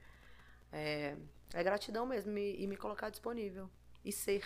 É, 0.72 1.16
é 1.52 1.62
gratidão 1.64 2.06
mesmo 2.06 2.36
e, 2.38 2.62
e 2.62 2.66
me 2.68 2.76
colocar 2.76 3.10
disponível. 3.10 3.68
E 4.04 4.12
ser. 4.12 4.44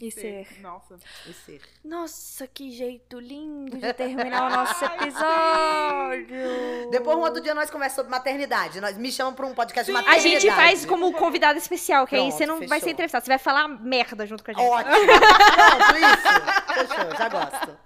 E 0.00 0.10
ser. 0.10 0.48
Nossa. 0.60 0.96
E 1.26 1.32
ser. 1.32 1.60
Nossa, 1.84 2.46
que 2.46 2.70
jeito 2.72 3.18
lindo 3.20 3.76
de 3.76 3.90
terminar 3.94 4.50
o 4.50 4.54
nosso 4.56 4.84
episódio. 4.84 6.90
Depois, 6.90 7.16
um 7.16 7.20
outro 7.20 7.40
dia, 7.40 7.54
nós 7.54 7.70
conversamos 7.70 7.94
sobre 7.96 8.10
maternidade. 8.10 8.80
Nós 8.80 8.96
me 8.98 9.12
chamam 9.12 9.32
pra 9.34 9.46
um 9.46 9.54
podcast 9.54 9.90
de 9.90 9.96
A 9.96 10.00
maternidade. 10.00 10.40
gente 10.40 10.50
faz 10.54 10.84
como 10.86 11.12
convidado 11.12 11.58
especial, 11.58 12.06
que 12.06 12.14
aí 12.16 12.22
Pronto, 12.22 12.36
você 12.36 12.46
não 12.46 12.58
vai 12.60 12.68
fechou. 12.68 12.84
ser 12.84 12.90
entrevistado, 12.90 13.24
você 13.24 13.30
vai 13.30 13.38
falar 13.38 13.68
merda 13.68 14.26
junto 14.26 14.42
com 14.42 14.50
a 14.50 14.54
gente. 14.54 14.66
Ótimo. 14.66 14.96
Pronto, 15.06 15.98
isso. 15.98 16.74
Fechou, 16.74 17.16
já 17.16 17.28
gosto. 17.28 17.78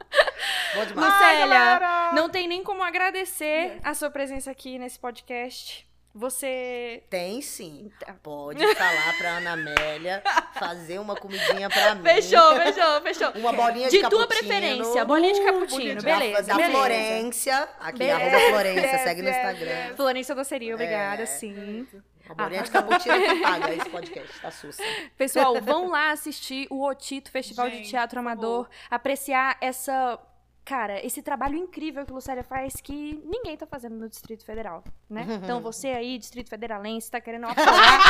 Bom 0.75 0.85
demais. 0.87 1.13
Lucélia, 1.13 1.81
não 2.13 2.29
tem 2.31 2.49
nem 2.49 2.63
como 2.63 2.83
agradecer 2.83 3.79
a 3.83 3.93
sua 3.95 4.11
presença 4.11 4.51
aqui 4.51 4.79
nesse 4.79 4.99
podcast. 4.99 5.87
Você. 6.17 7.03
Tem 7.11 7.43
sim. 7.43 7.91
Pode 8.23 8.75
falar 8.75 9.19
pra 9.19 9.37
Ana 9.37 9.53
Amélia 9.53 10.23
fazer 10.55 10.99
uma 10.99 11.15
comidinha 11.15 11.69
pra 11.69 11.95
mim. 11.95 12.03
Fechou, 12.03 12.57
fechou, 12.57 13.01
fechou. 13.03 13.31
Uma 13.35 13.53
bolinha 13.53 13.91
de 13.91 14.01
De 14.01 14.09
tua 14.09 14.27
preferência, 14.27 15.05
bolinha 15.05 15.35
de 15.35 15.43
cappuccino, 15.43 16.01
Da- 16.01 16.19
beleza. 16.19 16.43
Da, 16.45 16.55
beleza. 16.55 16.73
Florência. 16.73 17.69
Aqui, 17.81 17.99
Beleza. 17.99 18.17
arroba 18.37 18.41
Florência, 18.49 18.99
segue 18.99 19.23
no 19.23 19.29
Instagram. 19.29 19.71
yes. 19.89 19.97
Florência 19.97 20.35
Doceria, 20.35 20.75
obrigada, 20.75 21.23
É. 21.23 21.27
sim. 21.27 21.87
Uma 22.25 22.35
bolinha 22.35 22.63
de 22.63 22.71
cappuccino 22.71 23.21
que 23.21 23.35
paga 23.41 23.75
esse 23.75 23.89
podcast, 23.91 24.41
tá 24.41 24.51
sussa. 24.51 24.83
Pessoal, 25.17 25.61
vão 25.61 25.91
lá 25.91 26.11
assistir 26.13 26.67
o 26.71 26.83
Otito 26.85 27.31
Festival 27.31 27.69
de 27.71 27.77
Gente, 27.77 27.91
Teatro 27.91 28.15
por 28.17 28.21
Amador, 28.21 28.69
apreciar 28.91 29.57
essa. 29.61 30.19
Cara, 30.67 30.99
esse 31.07 31.23
trabalho 31.23 31.57
incrível 31.57 32.05
que 32.05 32.11
o 32.11 32.17
Lucélia 32.17 32.43
faz 32.43 32.81
que 32.83 33.23
ninguém 33.25 33.57
tá 33.57 33.65
fazendo 33.67 33.95
no 33.95 34.09
Distrito 34.09 34.45
Federal, 34.45 34.83
né? 35.09 35.25
Então 35.41 35.61
você 35.61 35.87
aí, 35.91 36.19
Distrito 36.19 36.51
Federalense, 36.51 37.09
tá 37.09 37.21
querendo 37.21 37.47
apoiar. 37.49 38.01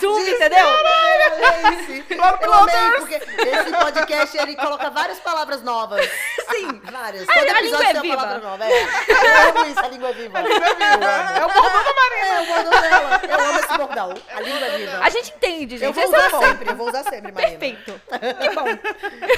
Zoom, 0.00 0.20
entendeu? 0.20 0.64
Eu 2.40 2.52
amei, 2.54 2.90
porque 2.98 3.14
esse 3.14 3.72
podcast 3.72 4.38
ele 4.38 4.54
coloca 4.54 4.90
várias 4.90 5.18
palavras 5.18 5.62
novas. 5.62 6.08
Sim, 6.50 6.80
várias. 6.84 7.26
Todo 7.26 7.36
a 7.36 7.42
língua 7.42 7.58
episódio 7.60 7.86
é 7.86 7.86
tem 7.86 7.94
uma 7.94 8.02
viva. 8.02 8.16
palavra 8.16 8.48
nova. 8.48 8.64
É. 8.64 8.82
Eu 9.08 9.48
amo 9.48 9.70
isso, 9.70 9.80
a 9.80 9.88
língua 9.88 10.08
é 10.08 10.12
viva. 10.12 10.38
Eu 10.38 10.46
amo. 10.46 11.04
É 11.36 11.44
o 11.44 11.48
bordão 11.48 11.84
da 11.84 11.94
Marina. 11.94 12.26
É, 12.26 12.40
o 12.40 12.46
bordão 12.46 12.80
dela. 12.80 13.20
Eu 13.28 13.48
amo 13.48 13.58
esse 13.58 13.76
bordão. 13.76 14.14
A 14.34 14.40
língua 14.40 14.66
é 14.66 14.78
viva. 14.78 14.98
A 15.00 15.10
gente 15.10 15.32
entende, 15.32 15.78
gente. 15.78 15.86
Eu 15.86 15.92
vou 15.92 16.04
é 16.04 16.06
usar 16.06 16.30
sempre, 16.30 16.70
eu 16.70 16.76
vou 16.76 16.88
usar 16.88 17.02
sempre, 17.04 17.32
Marina. 17.32 17.58
Perfeito. 17.58 18.00
Que 18.40 18.50
bom. 18.54 18.66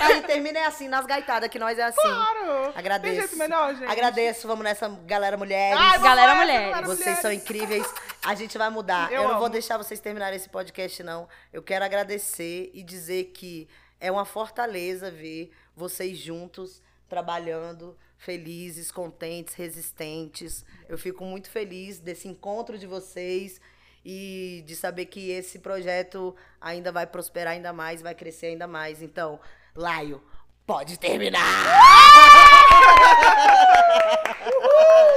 Aí 0.02 0.20
termina 0.22 0.57
é 0.58 0.66
assim, 0.66 0.88
nas 0.88 1.06
gaitadas, 1.06 1.48
que 1.48 1.58
nós 1.58 1.78
é 1.78 1.82
assim. 1.84 2.00
Claro. 2.00 2.72
Agradeço. 2.74 3.12
Tem 3.14 3.20
jeito 3.20 3.36
melhor, 3.36 3.74
gente. 3.74 3.90
Agradeço, 3.90 4.46
vamos 4.46 4.64
nessa, 4.64 4.88
galera 5.06 5.36
mulheres. 5.36 5.78
Ai, 5.80 5.98
Galera 5.98 6.34
mulheres. 6.34 6.66
galera 6.70 6.86
Vocês 6.86 6.98
mulheres. 7.00 7.20
são 7.22 7.32
incríveis. 7.32 7.94
A 8.24 8.34
gente 8.34 8.58
vai 8.58 8.68
mudar. 8.70 9.10
Eu, 9.10 9.22
Eu 9.22 9.28
não 9.28 9.34
vou 9.36 9.44
amo. 9.46 9.52
deixar 9.52 9.76
vocês 9.78 10.00
terminarem 10.00 10.36
esse 10.36 10.48
podcast, 10.48 11.02
não. 11.02 11.28
Eu 11.52 11.62
quero 11.62 11.84
agradecer 11.84 12.70
e 12.74 12.82
dizer 12.82 13.26
que 13.34 13.68
é 14.00 14.10
uma 14.10 14.24
fortaleza 14.24 15.10
ver 15.10 15.50
vocês 15.74 16.18
juntos, 16.18 16.82
trabalhando, 17.08 17.96
felizes, 18.16 18.90
contentes, 18.90 19.54
resistentes. 19.54 20.64
Eu 20.88 20.98
fico 20.98 21.24
muito 21.24 21.48
feliz 21.50 21.98
desse 21.98 22.28
encontro 22.28 22.76
de 22.78 22.86
vocês 22.86 23.60
e 24.04 24.62
de 24.66 24.74
saber 24.76 25.06
que 25.06 25.30
esse 25.30 25.58
projeto 25.58 26.34
ainda 26.60 26.90
vai 26.92 27.06
prosperar 27.06 27.54
ainda 27.54 27.72
mais, 27.72 28.00
vai 28.02 28.14
crescer 28.14 28.46
ainda 28.46 28.66
mais. 28.66 29.02
Então, 29.02 29.38
Laio, 29.74 30.22
pode 30.68 30.98
terminar! 30.98 31.40